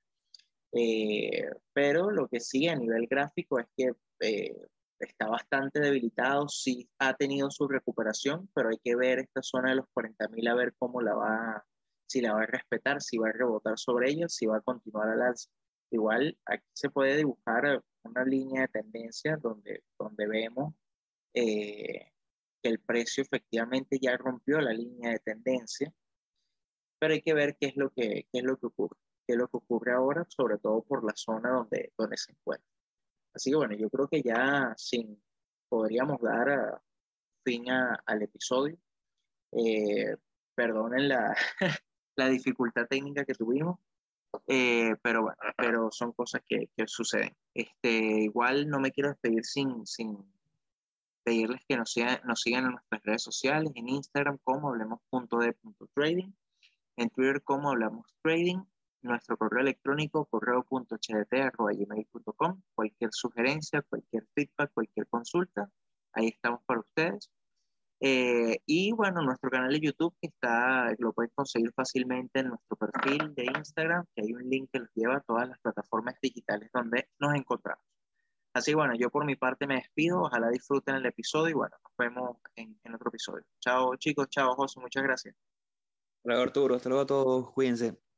Eh, 0.72 1.50
pero 1.72 2.10
lo 2.10 2.28
que 2.28 2.40
sí 2.40 2.68
a 2.68 2.76
nivel 2.76 3.06
gráfico 3.06 3.58
es 3.58 3.66
que 3.76 3.92
eh, 4.20 4.56
está 4.98 5.28
bastante 5.28 5.80
debilitado, 5.80 6.48
sí 6.48 6.88
ha 6.98 7.14
tenido 7.14 7.50
su 7.50 7.68
recuperación, 7.68 8.48
pero 8.54 8.70
hay 8.70 8.78
que 8.82 8.96
ver 8.96 9.18
esta 9.18 9.42
zona 9.42 9.70
de 9.70 9.76
los 9.76 9.86
40.000 9.94 10.48
a 10.48 10.54
ver 10.54 10.74
cómo 10.78 11.02
la 11.02 11.14
va, 11.14 11.64
si 12.06 12.20
la 12.20 12.34
va 12.34 12.42
a 12.42 12.46
respetar, 12.46 13.02
si 13.02 13.18
va 13.18 13.28
a 13.28 13.32
rebotar 13.32 13.78
sobre 13.78 14.10
ellos, 14.10 14.34
si 14.34 14.46
va 14.46 14.58
a 14.58 14.62
continuar 14.62 15.08
al 15.08 15.22
alza. 15.22 15.50
Igual 15.90 16.38
aquí 16.46 16.64
se 16.72 16.90
puede 16.90 17.16
dibujar 17.18 17.82
una 18.04 18.24
línea 18.24 18.62
de 18.62 18.68
tendencia 18.68 19.36
donde, 19.36 19.82
donde 19.98 20.26
vemos 20.26 20.74
eh, 21.34 22.12
que 22.62 22.68
el 22.68 22.80
precio 22.80 23.22
efectivamente 23.22 23.98
ya 24.00 24.16
rompió 24.16 24.60
la 24.60 24.72
línea 24.72 25.10
de 25.10 25.18
tendencia, 25.18 25.92
pero 26.98 27.14
hay 27.14 27.22
que 27.22 27.34
ver 27.34 27.56
qué 27.60 27.66
es 27.66 27.76
lo 27.76 27.90
que, 27.90 28.26
qué 28.32 28.38
es 28.38 28.44
lo 28.44 28.56
que 28.56 28.66
ocurre, 28.66 28.96
qué 29.32 29.36
es 29.36 29.38
lo 29.38 29.48
que 29.48 29.56
ocurre 29.56 29.92
ahora, 29.92 30.26
sobre 30.28 30.58
todo 30.58 30.82
por 30.82 31.02
la 31.04 31.14
zona 31.16 31.50
donde, 31.50 31.90
donde 31.96 32.18
se 32.18 32.32
encuentra. 32.32 32.68
Así 33.32 33.50
que 33.50 33.56
bueno, 33.56 33.74
yo 33.74 33.88
creo 33.88 34.06
que 34.06 34.20
ya 34.22 34.74
sin, 34.76 35.22
podríamos 35.70 36.20
dar 36.20 36.82
fin 37.42 37.64
al 37.70 38.22
episodio. 38.22 38.76
Eh, 39.52 40.16
perdonen 40.54 41.08
la, 41.08 41.34
la 42.16 42.28
dificultad 42.28 42.86
técnica 42.86 43.24
que 43.24 43.32
tuvimos, 43.32 43.78
eh, 44.46 44.96
pero 45.02 45.22
bueno, 45.22 45.36
pero 45.56 45.90
son 45.90 46.12
cosas 46.12 46.42
que, 46.46 46.68
que, 46.76 46.86
suceden. 46.86 47.34
Este, 47.54 47.90
igual 47.90 48.68
no 48.68 48.80
me 48.80 48.90
quiero 48.90 49.08
despedir 49.08 49.46
sin, 49.46 49.86
sin 49.86 50.18
pedirles 51.24 51.62
que 51.66 51.78
nos 51.78 51.90
sigan, 51.90 52.20
nos 52.24 52.42
sigan 52.42 52.66
en 52.66 52.72
nuestras 52.72 53.02
redes 53.02 53.22
sociales, 53.22 53.72
en 53.74 53.88
Instagram 53.88 54.38
como 54.44 54.68
hablemos.de.trading, 54.68 56.34
en 56.96 57.10
Twitter 57.10 57.42
como 57.42 57.70
hablamos 57.70 58.06
trading, 58.22 58.62
nuestro 59.02 59.36
correo 59.36 59.60
electrónico 59.60 60.24
correo.hdt.gmail.com, 60.26 62.62
cualquier 62.74 63.10
sugerencia, 63.12 63.82
cualquier 63.82 64.26
feedback, 64.34 64.72
cualquier 64.72 65.06
consulta, 65.08 65.70
ahí 66.12 66.28
estamos 66.28 66.62
para 66.64 66.80
ustedes. 66.80 67.30
Eh, 68.04 68.58
y 68.66 68.90
bueno, 68.92 69.22
nuestro 69.22 69.48
canal 69.48 69.72
de 69.72 69.78
YouTube 69.78 70.14
que 70.20 70.26
está, 70.26 70.92
lo 70.98 71.12
pueden 71.12 71.30
conseguir 71.34 71.72
fácilmente 71.72 72.40
en 72.40 72.48
nuestro 72.48 72.76
perfil 72.76 73.32
de 73.34 73.44
Instagram, 73.44 74.04
que 74.14 74.22
hay 74.22 74.32
un 74.32 74.50
link 74.50 74.70
que 74.72 74.80
los 74.80 74.88
lleva 74.94 75.16
a 75.16 75.20
todas 75.20 75.48
las 75.48 75.58
plataformas 75.60 76.16
digitales 76.20 76.68
donde 76.74 77.08
nos 77.20 77.34
encontramos. 77.34 77.84
Así 78.54 78.74
bueno, 78.74 78.94
yo 78.96 79.08
por 79.08 79.24
mi 79.24 79.36
parte 79.36 79.66
me 79.66 79.76
despido, 79.76 80.22
ojalá 80.22 80.50
disfruten 80.50 80.96
el 80.96 81.06
episodio 81.06 81.50
y 81.50 81.54
bueno, 81.54 81.76
nos 81.82 81.92
vemos 81.96 82.36
en, 82.56 82.78
en 82.82 82.94
otro 82.94 83.08
episodio. 83.08 83.44
Chao 83.60 83.94
chicos, 83.96 84.28
chao 84.28 84.54
José, 84.54 84.80
muchas 84.80 85.04
gracias. 85.04 85.36
Hola 86.24 86.42
Arturo, 86.42 86.74
hasta 86.74 86.88
luego 86.88 87.04
a 87.04 87.06
todos, 87.06 87.50
cuídense. 87.52 88.11